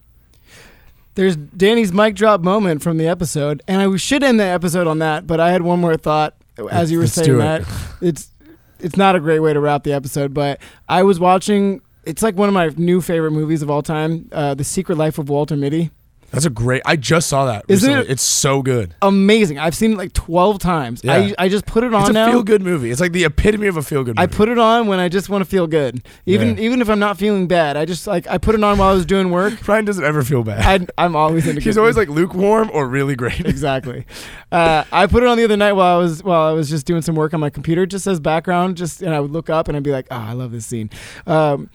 There's 1.16 1.36
Danny's 1.36 1.93
mic 1.93 2.16
drop 2.16 2.41
moment 2.41 2.82
from 2.84 2.97
the 2.97 3.07
episode, 3.07 3.63
and 3.68 3.82
I 3.82 3.95
should 3.97 4.24
end 4.24 4.39
the 4.39 4.43
episode 4.45 4.86
on 4.86 4.99
that. 4.99 5.26
But 5.26 5.39
I 5.39 5.51
had 5.51 5.61
one 5.61 5.80
more 5.80 5.97
thought 5.97 6.36
as 6.72 6.91
you 6.91 6.97
were 6.97 7.05
Let's 7.05 7.13
saying 7.13 7.28
do 7.28 7.41
it. 7.41 7.66
It's 8.01 8.32
it's 8.80 8.97
not 8.97 9.16
a 9.16 9.20
great 9.20 9.39
way 9.39 9.53
to 9.53 9.59
wrap 9.59 9.84
the 9.84 9.93
episode, 9.93 10.34
but 10.34 10.59
I 10.89 11.03
was 11.03 11.20
watching. 11.20 11.82
It's 12.03 12.22
like 12.22 12.36
one 12.36 12.49
of 12.49 12.53
my 12.53 12.68
new 12.78 13.01
favorite 13.01 13.32
movies 13.32 13.61
of 13.63 13.70
all 13.72 13.82
time, 13.82 14.30
uh, 14.32 14.53
The 14.53 14.63
Secret 14.63 14.97
Life 14.97 15.18
of 15.18 15.28
Walter 15.30 15.55
Mitty. 15.57 15.89
That's 16.32 16.46
a 16.46 16.50
great. 16.50 16.82
I 16.86 16.96
just 16.98 17.30
saw 17.30 17.46
that. 17.46 17.64
Isn't 17.70 17.88
recently. 17.88 18.10
it- 18.10 18.12
It's 18.12 18.22
so 18.24 18.62
good. 18.62 18.94
Amazing! 19.02 19.58
I've 19.58 19.76
seen 19.76 19.94
it 19.94 19.98
like 19.98 20.12
twelve 20.14 20.60
times. 20.60 21.02
I 21.06 21.18
Yeah. 21.18 21.34
I 21.40 21.46
I 21.46 21.50
just 21.50 21.66
put 21.66 21.84
it 21.84 21.94
on 21.94 22.02
It's 22.02 22.10
a 22.10 22.14
now. 22.14 22.30
feel 22.30 22.44
good 22.44 22.62
movie. 22.62 22.92
It's 22.92 23.00
like 23.00 23.14
the 23.14 23.24
epitome 23.24 23.68
of 23.68 23.78
a 23.78 23.82
feel 23.82 24.04
good 24.04 24.18
movie. 24.18 24.24
I 24.24 24.28
put 24.28 24.50
it 24.50 24.58
on 24.58 24.88
when 24.88 25.00
I 25.00 25.08
just 25.08 25.30
want 25.30 25.44
to 25.44 25.50
feel 25.50 25.66
good, 25.68 26.02
even 26.26 26.58
Yeah. 26.58 26.64
even 26.64 26.82
if 26.82 26.90
I'm 26.90 27.00
not 27.00 27.18
feeling 27.18 27.48
bad. 27.48 27.78
I 27.78 27.86
just 27.86 28.06
like 28.08 28.28
I 28.28 28.38
put 28.38 28.54
it 28.56 28.64
on 28.64 28.78
while 28.78 28.90
I 28.90 28.94
was 28.94 29.06
doing 29.06 29.32
work. 29.32 29.66
Ryan 29.68 29.86
doesn't 29.86 30.04
ever 30.04 30.24
feel 30.24 30.44
bad. 30.44 30.90
I, 30.98 31.04
I'm 31.06 31.16
always 31.16 31.48
into. 31.48 31.62
He's 31.66 31.78
always 31.78 31.96
like 31.96 32.10
lukewarm 32.10 32.70
or 32.74 32.88
really 32.88 33.16
great. 33.16 33.40
exactly. 33.46 34.06
Uh, 34.52 34.84
I 34.92 35.08
put 35.08 35.24
it 35.24 35.28
on 35.30 35.38
the 35.38 35.44
other 35.46 35.58
night 35.58 35.74
while 35.74 35.96
I 35.98 36.00
was 36.02 36.22
while 36.24 36.42
I 36.50 36.52
was 36.52 36.70
just 36.70 36.86
doing 36.86 37.02
some 37.02 37.16
work 37.16 37.34
on 37.34 37.40
my 37.40 37.50
computer, 37.50 37.86
just 37.86 38.08
as 38.08 38.20
background. 38.20 38.76
Just 38.78 39.02
and 39.02 39.14
I 39.14 39.20
would 39.22 39.32
look 39.32 39.50
up 39.50 39.68
and 39.70 39.78
I'd 39.78 39.84
be 39.84 39.92
like, 39.92 40.08
"Oh, 40.12 40.16
I 40.16 40.34
love 40.34 40.52
this 40.52 40.66
scene." 40.66 40.90
Um, 41.28 41.70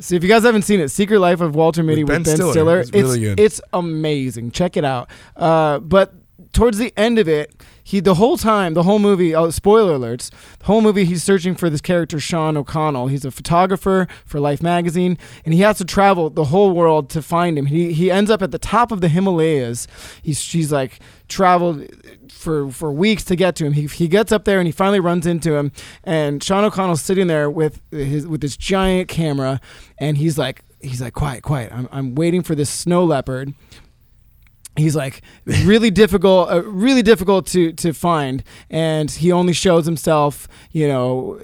so 0.00 0.14
if 0.14 0.22
you 0.22 0.28
guys 0.28 0.42
haven't 0.42 0.62
seen 0.62 0.80
it, 0.80 0.88
Secret 0.88 1.18
Life 1.18 1.40
of 1.40 1.54
Walter 1.54 1.82
Mitty 1.82 2.04
with, 2.04 2.12
Ben 2.12 2.22
Ben, 2.22 2.36
Stiller. 2.36 2.52
Stiller, 2.52 2.80
It's 2.80 2.92
really 2.92 3.20
good. 3.20 3.40
it's 3.40 3.60
amazing. 3.72 4.50
Check 4.50 4.76
it 4.76 4.84
out. 4.84 5.08
Uh, 5.36 5.78
but 5.80 6.14
towards 6.52 6.78
the 6.78 6.92
end 6.96 7.18
of 7.18 7.28
it, 7.28 7.54
he 7.86 8.00
the 8.00 8.14
whole 8.14 8.36
time, 8.36 8.74
the 8.74 8.82
whole 8.82 8.98
movie. 8.98 9.32
Oh, 9.32 9.50
spoiler 9.50 9.96
alerts! 9.96 10.30
The 10.58 10.64
whole 10.64 10.80
movie, 10.80 11.04
he's 11.04 11.22
searching 11.22 11.54
for 11.54 11.70
this 11.70 11.80
character 11.80 12.18
Sean 12.18 12.56
O'Connell. 12.56 13.06
He's 13.06 13.24
a 13.24 13.30
photographer 13.30 14.08
for 14.24 14.40
Life 14.40 14.60
magazine, 14.60 15.16
and 15.44 15.54
he 15.54 15.60
has 15.60 15.78
to 15.78 15.84
travel 15.84 16.28
the 16.28 16.46
whole 16.46 16.72
world 16.72 17.08
to 17.10 17.22
find 17.22 17.56
him. 17.56 17.66
He 17.66 17.92
he 17.92 18.10
ends 18.10 18.28
up 18.28 18.42
at 18.42 18.50
the 18.50 18.58
top 18.58 18.90
of 18.90 19.02
the 19.02 19.08
Himalayas. 19.08 19.86
He's 20.20 20.40
she's 20.42 20.72
like 20.72 20.98
traveled 21.28 21.86
for 22.28 22.72
for 22.72 22.90
weeks 22.90 23.22
to 23.22 23.36
get 23.36 23.54
to 23.56 23.64
him. 23.64 23.74
He, 23.74 23.86
he 23.86 24.08
gets 24.08 24.32
up 24.32 24.46
there 24.46 24.58
and 24.58 24.66
he 24.66 24.72
finally 24.72 24.98
runs 24.98 25.24
into 25.24 25.54
him. 25.54 25.70
And 26.02 26.42
Sean 26.42 26.64
O'Connell's 26.64 27.02
sitting 27.02 27.28
there 27.28 27.48
with 27.48 27.80
his 27.92 28.26
with 28.26 28.40
this 28.40 28.56
giant 28.56 29.08
camera, 29.08 29.60
and 29.98 30.18
he's 30.18 30.36
like 30.36 30.64
he's 30.80 31.00
like 31.00 31.14
quiet, 31.14 31.44
quiet. 31.44 31.72
I'm 31.72 31.88
I'm 31.92 32.14
waiting 32.16 32.42
for 32.42 32.56
this 32.56 32.68
snow 32.68 33.04
leopard. 33.04 33.54
He's 34.76 34.96
like 34.96 35.22
really 35.64 35.90
difficult, 35.90 36.50
uh, 36.50 36.62
really 36.64 37.02
difficult 37.02 37.46
to 37.48 37.72
to 37.72 37.92
find, 37.92 38.42
and 38.70 39.10
he 39.10 39.32
only 39.32 39.52
shows 39.52 39.86
himself, 39.86 40.48
you 40.72 40.86
know, 40.88 41.40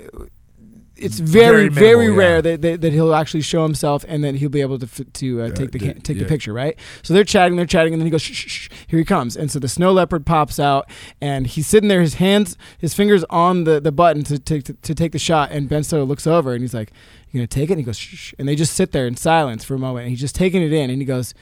it's 0.94 1.18
very 1.18 1.68
Very 1.68 1.68
very, 1.68 1.96
minimal, 2.06 2.16
rare 2.18 2.42
that, 2.42 2.62
that, 2.62 2.80
that 2.82 2.92
he'll 2.92 3.12
actually 3.14 3.40
show 3.40 3.64
himself 3.64 4.04
and 4.06 4.22
then 4.22 4.36
he'll 4.36 4.48
be 4.48 4.60
able 4.60 4.78
to 4.78 4.86
f- 4.86 5.00
to 5.14 5.42
uh, 5.42 5.46
Yeah, 5.46 5.54
take 5.54 5.72
the 5.72 5.78
ca- 5.80 5.94
take 6.00 6.16
yeah. 6.16 6.22
the 6.22 6.28
picture 6.28 6.52
right? 6.52 6.78
So 7.02 7.12
they're 7.12 7.24
chatting 7.24 7.56
they're 7.56 7.66
chatting 7.66 7.92
and 7.92 8.00
then 8.00 8.06
he 8.06 8.10
goes 8.10 8.22
shh, 8.22 8.32
shh, 8.32 8.48
shh, 8.48 8.68
here 8.86 9.00
he 9.00 9.04
comes. 9.04 9.36
And 9.36 9.50
so 9.50 9.58
the 9.58 9.66
snow 9.68 9.90
leopard 9.92 10.24
pops 10.24 10.60
out 10.60 10.88
and 11.20 11.48
he's 11.48 11.66
sitting 11.66 11.88
there 11.88 12.02
his 12.02 12.14
hands 12.14 12.56
his 12.78 12.94
fingers 12.94 13.24
on 13.30 13.64
the, 13.64 13.80
the 13.80 13.90
button 13.90 14.22
to, 14.24 14.38
to, 14.38 14.62
to, 14.62 14.74
to 14.74 14.94
take 14.94 15.10
the 15.10 15.18
shot 15.18 15.50
and 15.50 15.68
Ben 15.68 15.82
Stiller 15.82 16.04
looks 16.04 16.26
over 16.26 16.52
and 16.52 16.60
he's 16.60 16.74
like 16.74 16.92
you're 17.30 17.40
gonna 17.40 17.46
take 17.48 17.70
it? 17.70 17.72
And 17.72 17.80
he 17.80 17.84
goes 17.84 17.98
shh, 17.98 18.32
and 18.38 18.46
they 18.46 18.54
just 18.54 18.74
sit 18.74 18.92
there 18.92 19.06
in 19.08 19.16
silence 19.16 19.64
for 19.64 19.74
a 19.74 19.78
moment 19.80 20.02
and 20.04 20.10
he's 20.10 20.20
just 20.20 20.36
taking 20.36 20.62
it 20.62 20.72
in 20.72 20.88
and 20.88 21.00
he 21.00 21.04
goes 21.06 21.34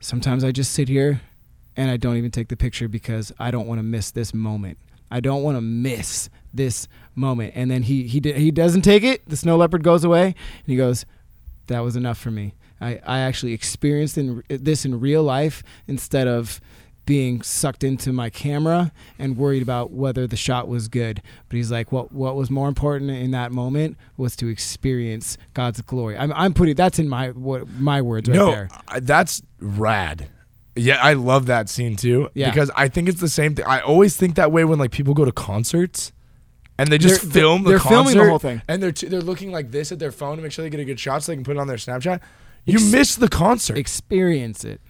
sometimes 0.00 0.42
I 0.42 0.50
just 0.50 0.72
sit 0.72 0.88
here 0.88 1.20
and 1.76 1.90
I 1.90 1.96
don't 1.96 2.16
even 2.16 2.30
take 2.30 2.48
the 2.48 2.56
picture 2.56 2.88
because 2.88 3.32
I 3.38 3.50
don't 3.50 3.66
want 3.66 3.78
to 3.78 3.82
miss 3.82 4.10
this 4.10 4.34
moment. 4.34 4.78
I 5.10 5.20
don't 5.20 5.42
want 5.42 5.56
to 5.56 5.60
miss 5.60 6.28
this 6.52 6.88
moment. 7.14 7.52
And 7.54 7.70
then 7.70 7.82
he 7.82 8.04
he 8.04 8.20
he 8.20 8.50
doesn't 8.50 8.82
take 8.82 9.02
it. 9.02 9.28
The 9.28 9.36
snow 9.36 9.56
leopard 9.56 9.82
goes 9.82 10.04
away, 10.04 10.24
and 10.24 10.66
he 10.66 10.76
goes, 10.76 11.04
"That 11.66 11.80
was 11.80 11.96
enough 11.96 12.18
for 12.18 12.30
me. 12.30 12.54
I 12.80 13.00
I 13.04 13.20
actually 13.20 13.52
experienced 13.52 14.18
in, 14.18 14.42
this 14.48 14.84
in 14.84 15.00
real 15.00 15.22
life 15.22 15.62
instead 15.86 16.26
of." 16.26 16.60
Being 17.06 17.42
sucked 17.42 17.82
into 17.82 18.12
my 18.12 18.30
camera 18.30 18.92
and 19.18 19.36
worried 19.36 19.62
about 19.62 19.90
whether 19.90 20.26
the 20.26 20.36
shot 20.36 20.68
was 20.68 20.86
good 20.88 21.20
but 21.48 21.56
he's 21.56 21.70
like 21.70 21.90
what 21.90 22.12
what 22.12 22.36
was 22.36 22.50
more 22.50 22.68
important 22.68 23.10
in 23.10 23.32
that 23.32 23.50
moment 23.50 23.96
was 24.16 24.36
to 24.36 24.46
experience 24.48 25.36
God's 25.54 25.80
glory 25.80 26.16
I'm, 26.16 26.32
I'm 26.34 26.54
putting 26.54 26.74
that's 26.76 26.98
in 26.98 27.08
my 27.08 27.30
what 27.30 27.68
my 27.68 28.00
words 28.00 28.28
right 28.28 28.36
no, 28.36 28.50
there 28.52 28.68
I- 28.88 29.00
that's 29.00 29.42
rad. 29.60 30.28
Yeah, 30.76 30.98
I 31.02 31.14
love 31.14 31.46
that 31.46 31.68
scene 31.68 31.96
too. 31.96 32.30
Yeah. 32.32 32.48
Because 32.50 32.70
I 32.76 32.86
think 32.88 33.08
it's 33.08 33.20
the 33.20 33.28
same 33.28 33.56
thing. 33.56 33.66
I 33.66 33.80
always 33.80 34.16
think 34.16 34.36
that 34.36 34.52
way 34.52 34.64
when 34.64 34.78
like 34.78 34.92
people 34.92 35.14
go 35.14 35.24
to 35.24 35.32
concerts 35.32 36.12
and 36.78 36.88
they 36.88 36.96
just 36.96 37.22
They're- 37.22 37.42
film 37.42 37.64
the 37.64 37.70
they're 37.70 37.78
concert. 37.80 37.94
filming 38.12 38.16
the 38.18 38.28
whole 38.30 38.38
thing. 38.38 38.62
And 38.68 38.80
they're 38.82 38.92
t- 38.92 39.08
they're 39.08 39.20
looking 39.20 39.50
like 39.50 39.72
this 39.72 39.90
at 39.90 39.98
their 39.98 40.12
phone 40.12 40.36
to 40.36 40.42
make 40.42 40.52
sure 40.52 40.62
they 40.62 40.70
get 40.70 40.80
a 40.80 40.84
good 40.84 41.00
shot 41.00 41.22
so 41.24 41.32
they 41.32 41.36
can 41.36 41.44
put 41.44 41.56
it 41.56 41.58
on 41.60 41.66
their 41.66 41.76
Snapchat. 41.76 42.20
You 42.64 42.74
Ex- 42.74 42.92
miss 42.92 43.16
the 43.16 43.28
concert. 43.28 43.76
experience 43.78 44.64
it 44.64 44.80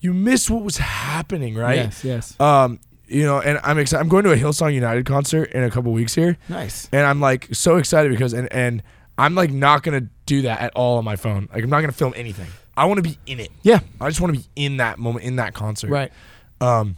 you 0.00 0.12
miss 0.14 0.48
what 0.50 0.62
was 0.62 0.76
happening, 0.78 1.54
right? 1.54 1.76
yes 1.76 2.04
yes 2.04 2.40
Um, 2.40 2.80
you 3.06 3.24
know, 3.24 3.40
and 3.40 3.58
I'm 3.64 3.78
excited. 3.78 4.00
I'm 4.02 4.08
going 4.08 4.22
to 4.24 4.30
a 4.32 4.36
Hillsong 4.36 4.72
United 4.72 5.04
concert 5.04 5.50
in 5.50 5.64
a 5.64 5.70
couple 5.70 5.92
weeks 5.92 6.14
here, 6.14 6.38
nice 6.48 6.88
and 6.92 7.02
I'm 7.06 7.20
like 7.20 7.48
so 7.52 7.76
excited 7.76 8.10
because 8.12 8.32
and 8.32 8.52
and 8.52 8.82
I'm 9.18 9.34
like 9.34 9.50
not 9.50 9.82
gonna 9.82 10.08
do 10.26 10.42
that 10.42 10.60
at 10.60 10.72
all 10.76 10.98
on 10.98 11.04
my 11.04 11.16
phone. 11.16 11.48
Like 11.52 11.64
I'm 11.64 11.70
not 11.70 11.80
gonna 11.80 11.92
film 11.92 12.12
anything. 12.16 12.46
I 12.76 12.84
want 12.86 12.98
to 12.98 13.02
be 13.02 13.18
in 13.26 13.40
it. 13.40 13.50
yeah 13.62 13.80
I 14.00 14.08
just 14.08 14.20
want 14.20 14.34
to 14.34 14.40
be 14.40 14.46
in 14.56 14.78
that 14.78 14.98
moment, 14.98 15.24
in 15.24 15.36
that 15.36 15.54
concert. 15.54 15.90
right 15.90 16.12
Um, 16.60 16.96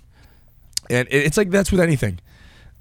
and 0.90 1.08
it, 1.10 1.24
it's 1.26 1.36
like 1.36 1.50
that's 1.50 1.72
with 1.72 1.80
anything. 1.80 2.20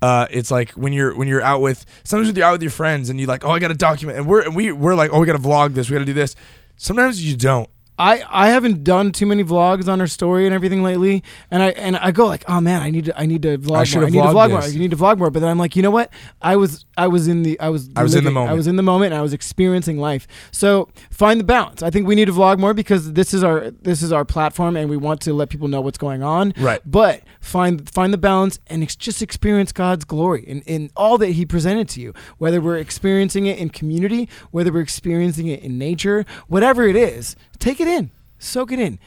Uh, 0.02 0.28
it's 0.30 0.52
like 0.52 0.72
when 0.72 0.92
you're 0.94 1.16
when 1.16 1.28
you're 1.28 1.42
out 1.42 1.62
with 1.62 1.86
sometimes 2.04 2.36
you're 2.36 2.46
out 2.46 2.54
with 2.54 2.62
your 2.64 2.72
friends 2.72 3.10
and 3.10 3.20
you're 3.20 3.28
like, 3.28 3.46
oh, 3.46 3.52
I 3.52 3.60
got 3.60 3.70
to 3.70 3.76
document, 3.76 4.18
and 4.18 4.28
we're 4.28 4.42
and 4.42 4.56
we 4.56 4.72
we're 4.72 4.96
like, 4.96 5.12
oh, 5.14 5.20
we 5.20 5.26
got 5.26 5.34
to 5.34 5.40
vlog 5.40 5.74
this, 5.74 5.90
we 5.90 5.94
got 5.94 6.00
to 6.00 6.06
do 6.06 6.14
this. 6.14 6.36
Sometimes 6.76 7.24
you 7.24 7.38
don't. 7.38 7.70
I, 8.00 8.24
I 8.32 8.50
haven't 8.50 8.84
done 8.84 9.12
too 9.12 9.28
many 9.28 9.44
vlogs 9.44 9.88
on 9.88 10.00
her 10.00 10.08
story 10.08 10.46
and 10.48 10.56
everything 10.56 10.82
lately, 10.82 11.24
and 11.52 11.62
I 11.62 11.70
and 11.72 11.96
I 11.98 12.10
go 12.12 12.26
like, 12.26 12.44
oh 12.48 12.60
man, 12.60 12.82
I 12.82 12.90
need 12.90 13.06
to 13.06 13.20
I 13.20 13.28
need 13.28 13.44
to 13.44 13.60
vlog 13.60 13.94
I 13.96 14.00
more. 14.00 14.08
I 14.08 14.10
need 14.10 14.22
to 14.22 14.28
vlog 14.28 14.50
more. 14.50 14.62
this. 14.62 14.74
You 14.74 14.80
need 14.80 14.90
to 14.92 14.98
vlog 14.98 15.20
more. 15.20 15.30
But 15.30 15.42
then 15.42 15.50
I'm 15.50 15.60
like, 15.60 15.76
you 15.76 15.84
know 15.84 15.92
what? 15.92 16.12
I 16.42 16.56
was 16.56 16.86
I 16.98 17.08
was 17.08 17.28
in 17.28 17.44
the 17.44 17.60
I 17.60 17.70
was 17.70 17.90
I 17.96 18.02
was 18.02 18.16
in 18.16 18.24
the 18.24 18.30
living- 18.32 18.38
I 18.38 18.42
moment. 18.42 18.58
was 18.58 18.68
in 18.68 18.76
the 18.78 18.84
moment. 18.84 19.14
And 19.14 19.20
I 19.20 19.22
was 19.22 19.34
experiencing 19.34 20.00
life. 20.00 20.28
So 20.52 20.90
find 21.12 21.40
the 21.40 21.44
balance. 21.44 21.84
I 21.84 21.92
think 21.92 22.08
we 22.08 22.16
need 22.16 22.26
to 22.26 22.32
vlog 22.32 22.58
more 22.58 22.74
because 22.74 23.14
this 23.14 23.34
is 23.36 23.44
our 23.44 23.70
this 23.70 24.02
is 24.02 24.12
our 24.12 24.26
platform, 24.26 24.76
and 24.76 24.90
we 24.90 24.98
want 24.98 25.22
to 25.22 25.34
let 25.34 25.50
people 25.50 25.68
know 25.68 25.82
what's 25.82 26.00
going 26.00 26.24
on. 26.24 26.54
Right. 26.58 26.82
But 26.86 27.22
find 27.40 27.88
find 27.88 28.12
the 28.12 28.18
balance 28.18 28.58
and 28.68 28.82
ex- 28.82 28.96
just 28.96 29.22
experience 29.22 29.72
God's 29.72 30.06
glory 30.06 30.44
in, 30.48 30.62
in 30.62 30.90
all 30.96 31.20
that 31.20 31.28
He 31.32 31.46
presented 31.46 31.88
to 31.90 32.02
you. 32.02 32.14
Whether 32.40 32.62
we're 32.62 32.78
experiencing 32.78 33.46
it 33.46 33.60
in 33.60 33.70
community, 33.70 34.28
whether 34.50 34.72
we're 34.74 34.82
experiencing 34.82 35.46
it 35.48 35.62
in 35.62 35.78
nature, 35.78 36.26
whatever 36.48 36.88
it 36.88 36.96
is, 36.96 37.36
take 37.62 37.80
it 37.80 37.88
in, 37.88 38.12
soak 38.40 38.72
it 38.74 38.80
in 38.80 39.00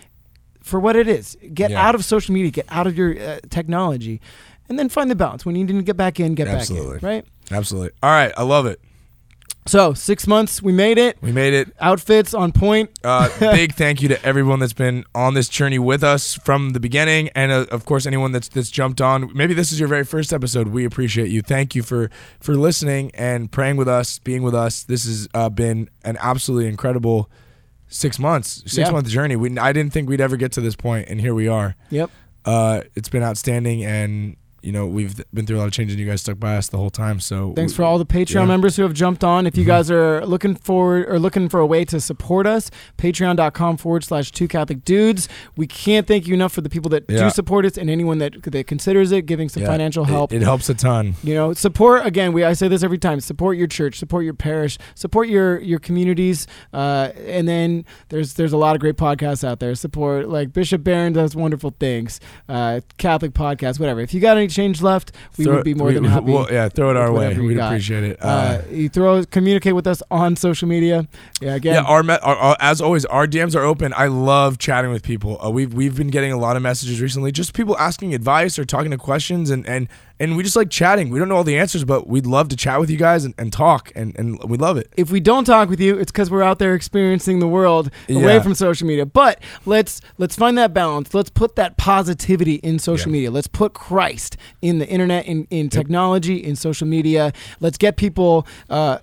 for 0.63 0.81
what 0.81 0.97
it 0.97 1.07
is. 1.07 1.37
Get 1.53 1.71
Yeah. 1.73 1.87
out 1.87 1.95
of 1.95 2.05
social 2.05 2.33
media, 2.33 2.51
get 2.51 2.67
out 2.71 2.87
of 2.87 2.97
your 2.97 3.19
uh, 3.21 3.41
technology, 3.51 4.21
and 4.69 4.79
then 4.79 4.89
find 4.89 5.11
the 5.11 5.15
balance. 5.15 5.45
When 5.45 5.55
you 5.57 5.65
need 5.65 5.75
to 5.75 5.83
get 5.83 5.99
back 5.99 6.19
in, 6.19 6.35
get 6.35 6.49
Absolutely. 6.49 6.95
back 6.95 7.03
in. 7.03 7.09
Right. 7.09 7.25
Absolutely. 7.51 7.91
All 8.03 8.11
right, 8.11 8.33
I 8.37 8.43
love 8.45 8.65
it. 8.65 8.81
So 9.67 9.95
six 9.95 10.27
months, 10.27 10.63
we 10.63 10.73
made 10.73 10.99
it. 10.99 11.17
We 11.23 11.33
made 11.33 11.55
it. 11.55 11.75
Outfits 11.81 12.35
on 12.35 12.53
point. 12.53 12.91
Uh, 13.03 13.31
big 13.41 13.73
thank 13.75 14.03
you 14.03 14.09
to 14.09 14.23
everyone 14.23 14.59
that's 14.59 14.75
been 14.75 15.05
on 15.15 15.33
this 15.33 15.49
journey 15.49 15.79
with 15.79 16.05
us 16.05 16.35
from 16.35 16.71
the 16.71 16.81
beginning, 16.81 17.31
and 17.35 17.51
uh, 17.51 17.65
of 17.71 17.87
course 17.87 18.05
anyone 18.05 18.33
that's 18.33 18.49
that's 18.49 18.71
jumped 18.71 19.01
on. 19.01 19.31
Maybe 19.35 19.55
this 19.55 19.73
is 19.73 19.81
your 19.81 19.89
very 19.89 20.05
first 20.05 20.35
episode. 20.35 20.69
We 20.69 20.85
appreciate 20.85 21.31
you. 21.31 21.41
Thank 21.41 21.75
you 21.75 21.83
for 21.83 22.11
for 22.41 22.55
listening 22.57 23.11
and 23.15 23.51
praying 23.51 23.77
with 23.79 23.89
us, 23.89 24.19
being 24.19 24.43
with 24.43 24.55
us. 24.55 24.83
This 24.83 25.07
has 25.07 25.29
uh, 25.33 25.49
been 25.49 25.89
an 26.05 26.19
absolutely 26.21 26.69
incredible 26.69 27.31
six 27.89 28.19
months, 28.19 28.63
six 28.67 28.77
Yeah. 28.79 28.91
month 28.91 29.09
journey. 29.09 29.37
We 29.37 29.57
I 29.59 29.73
didn't 29.73 29.93
think 29.93 30.09
we'd 30.09 30.21
ever 30.21 30.37
get 30.37 30.53
to 30.53 30.61
this 30.61 30.77
point, 30.77 31.09
and 31.09 31.21
here 31.21 31.35
we 31.35 31.49
are. 31.49 31.77
Yep. 31.91 32.11
Uh, 32.45 32.83
it's 32.95 33.09
been 33.09 33.23
outstanding, 33.23 33.85
and 33.85 34.37
you 34.65 34.73
know 34.73 34.87
we've 34.87 35.15
been 35.33 35.47
through 35.47 35.57
a 35.57 35.61
lot 35.61 35.67
of 35.67 35.73
changes. 35.73 35.95
and 35.95 36.01
You 36.01 36.07
guys 36.11 36.21
stuck 36.23 36.39
by 36.41 36.57
us 36.57 36.69
the 36.69 36.79
whole 36.79 36.91
time. 36.91 37.21
So 37.21 37.53
Thanks 37.55 37.73
for 37.73 37.85
all 37.85 37.99
the 37.99 38.07
Patreon 38.07 38.31
Yeah. 38.35 38.41
Mm-hmm. 38.41 38.49
members 38.49 38.77
who 38.77 38.83
have 38.83 38.95
jumped 38.95 39.23
on. 39.23 39.47
If 39.47 39.57
you 39.57 39.65
guys 39.65 39.91
are 39.91 40.25
looking 40.27 40.55
forward 40.55 41.07
or 41.09 41.19
looking 41.19 41.49
for 41.49 41.61
a 41.61 41.67
way 41.67 41.85
to 41.87 42.01
support 42.01 42.47
us, 42.47 42.71
patreon.com 42.99 43.77
forward 43.77 44.05
slash 44.05 44.31
two 44.33 44.49
Catholic 44.49 44.85
dudes. 44.85 45.29
We 45.57 45.67
can't 45.67 46.07
thank 46.07 46.27
you 46.27 46.35
enough 46.35 46.53
for 46.53 46.61
the 46.63 46.71
people 46.71 46.89
that 46.91 47.05
Yeah. 47.09 47.25
do 47.25 47.31
support 47.31 47.65
us 47.67 47.77
and 47.77 47.89
anyone 47.91 48.19
that 48.19 48.43
that 48.45 48.67
considers 48.67 49.13
it, 49.13 49.27
giving 49.27 49.49
some 49.49 49.63
Yeah, 49.63 49.69
financial 49.69 50.05
it- 50.05 50.09
help. 50.11 50.33
It, 50.33 50.43
helps 50.43 50.69
a 50.69 50.75
ton. 50.75 51.15
you 51.23 51.35
know, 51.35 51.53
support 51.53 52.07
again. 52.07 52.33
We 52.33 52.45
I 52.45 52.53
say 52.55 52.69
this 52.69 52.83
every 52.83 52.99
time. 52.99 53.21
Support 53.21 53.57
your 53.57 53.67
church, 53.67 53.99
support 53.99 54.25
your 54.25 54.35
parish, 54.35 54.79
support 54.95 55.29
your 55.29 55.61
your 55.61 55.79
communities, 55.79 56.47
uh, 56.73 57.11
and 57.27 57.47
then 57.47 57.85
there's 58.09 58.35
there's 58.35 58.53
a 58.53 58.57
lot 58.57 58.75
of 58.75 58.81
great 58.81 58.97
podcasts 58.97 59.45
out 59.45 59.61
there. 59.61 59.75
Support 59.75 60.29
like 60.29 60.53
Bishop 60.53 60.83
Barron 60.83 61.13
does 61.13 61.37
wonderful 61.37 61.75
things, 61.79 62.21
uh, 62.49 62.81
Catholic 62.99 63.33
podcasts, 63.33 63.79
whatever. 63.79 64.01
If 64.01 64.13
you 64.15 64.21
got 64.21 64.37
any 64.37 64.49
change 64.55 64.81
left, 64.83 65.13
we 65.37 65.45
Throw 65.45 65.57
would 65.57 65.65
be 65.65 65.75
more 65.75 65.89
we- 65.89 65.95
than 65.95 66.05
happy. 66.17 66.33
well, 66.33 66.47
yeah, 66.51 66.69
throw 66.69 66.91
it 66.91 66.97
our 66.97 67.13
way. 67.13 67.37
We'd 67.39 67.59
appreciate 67.59 68.05
it. 68.05 68.19
uh, 68.23 68.63
you 68.71 68.89
throw 68.89 69.25
communicate 69.25 69.75
with 69.75 69.87
us 69.87 70.03
on 70.11 70.37
social 70.37 70.69
media. 70.69 71.07
Yeah, 71.41 71.55
again. 71.57 71.75
Yeah, 71.75 71.83
our, 71.83 72.03
me- 72.03 72.19
our, 72.23 72.37
our 72.37 72.57
as 72.61 72.81
always, 72.81 73.05
our 73.07 73.27
DMs 73.27 73.55
are 73.55 73.63
open. 73.65 73.93
I 73.97 74.07
love 74.07 74.59
chatting 74.59 74.91
with 74.91 75.03
people. 75.03 75.45
Uh, 75.45 75.51
we've 75.51 75.75
we've 75.75 75.97
been 75.97 76.09
getting 76.09 76.33
a 76.33 76.39
lot 76.39 76.57
of 76.57 76.63
messages 76.63 77.01
recently, 77.01 77.33
just 77.33 77.53
people 77.55 77.77
asking 77.79 78.15
advice 78.15 78.59
or 78.59 78.65
talking 78.65 78.91
to 78.93 78.99
questions, 78.99 79.51
and 79.51 79.67
and 79.67 79.89
and 80.21 80.37
we 80.37 80.43
just 80.43 80.55
like 80.57 80.71
chatting. 80.71 81.11
We 81.11 81.19
don't 81.19 81.29
know 81.29 81.37
all 81.37 81.45
the 81.45 81.59
answers, 81.59 81.85
but 81.85 82.07
we'd 82.07 82.27
love 82.27 82.49
to 82.51 82.57
chat 82.57 82.79
with 82.81 82.89
you 82.91 82.97
guys 82.97 83.25
and, 83.25 83.35
and 83.37 83.53
talk, 83.53 83.91
and 83.97 84.17
and 84.19 84.39
we 84.45 84.57
love 84.57 84.77
it. 84.77 84.93
if 84.97 85.11
we 85.11 85.21
don't 85.21 85.45
talk 85.45 85.69
with 85.69 85.81
you, 85.81 85.99
it's 85.99 86.13
because 86.13 86.31
we're 86.31 86.43
out 86.43 86.59
there 86.59 86.75
experiencing 86.75 87.41
the 87.41 87.49
world 87.49 87.91
away 88.09 88.35
Yeah. 88.35 88.43
from 88.43 88.55
social 88.55 88.87
media. 88.87 89.07
But 89.07 89.41
let's 89.67 90.01
let's 90.19 90.37
find 90.37 90.57
that 90.59 90.73
balance. 90.73 91.15
Let's 91.15 91.31
put 91.31 91.57
that 91.57 91.77
positivity 91.77 92.55
in 92.57 92.79
social 92.79 93.11
Yeah. 93.11 93.15
media. 93.15 93.31
Let's 93.31 93.49
put 93.49 93.75
Christ 93.75 94.37
in 94.63 94.79
the 94.79 94.89
internet, 94.89 95.27
in, 95.27 95.47
in 95.51 95.69
technology, 95.69 96.37
in 96.37 96.57
social 96.57 96.87
media. 96.87 97.33
Let's 97.61 97.79
get 97.79 97.97
people 97.97 98.47
uh, 98.71 98.99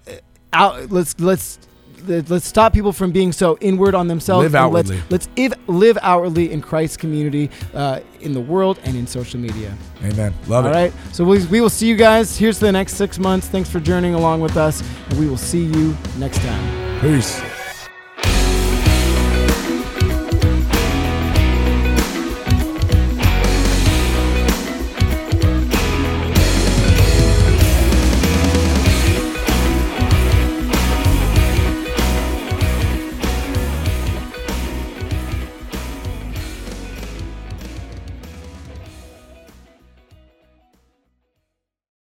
out. 0.54 0.92
Let's 0.92 1.20
let's. 1.20 1.60
Let's 2.08 2.48
stop 2.48 2.74
people 2.74 2.92
from 2.94 3.12
being 3.12 3.32
so 3.32 3.58
inward 3.62 3.96
on 3.96 4.08
themselves. 4.08 4.44
Live 4.44 4.56
and 4.56 4.74
let's- 4.74 4.92
Let's, 5.10 5.30
if, 5.36 5.54
live 5.68 5.98
outwardly 6.02 6.52
in 6.52 6.62
Christ's 6.62 6.98
community, 6.98 7.50
uh, 7.74 8.00
in 8.20 8.34
the 8.34 8.42
world, 8.42 8.80
and 8.84 8.96
in 8.96 9.08
social 9.08 9.40
media. 9.40 9.76
Amen. 10.04 10.34
Love 10.48 10.66
All 10.66 10.72
it. 10.72 10.76
All 10.76 10.82
right. 10.84 10.94
So 11.12 11.24
we, 11.24 11.46
we 11.48 11.62
will 11.62 11.70
see 11.70 11.88
you 11.88 11.96
guys. 11.96 12.38
Here's 12.38 12.60
the 12.60 12.72
next 12.72 12.96
six 12.96 13.20
months. 13.20 13.48
Thanks 13.48 13.70
for 13.70 13.80
journeying 13.80 14.16
along 14.16 14.42
with 14.42 14.58
us, 14.58 14.82
and 15.10 15.20
we 15.20 15.28
will 15.28 15.38
see 15.38 15.66
you 15.66 15.96
next 16.18 16.40
time. 16.40 17.02
Peace. 17.02 17.42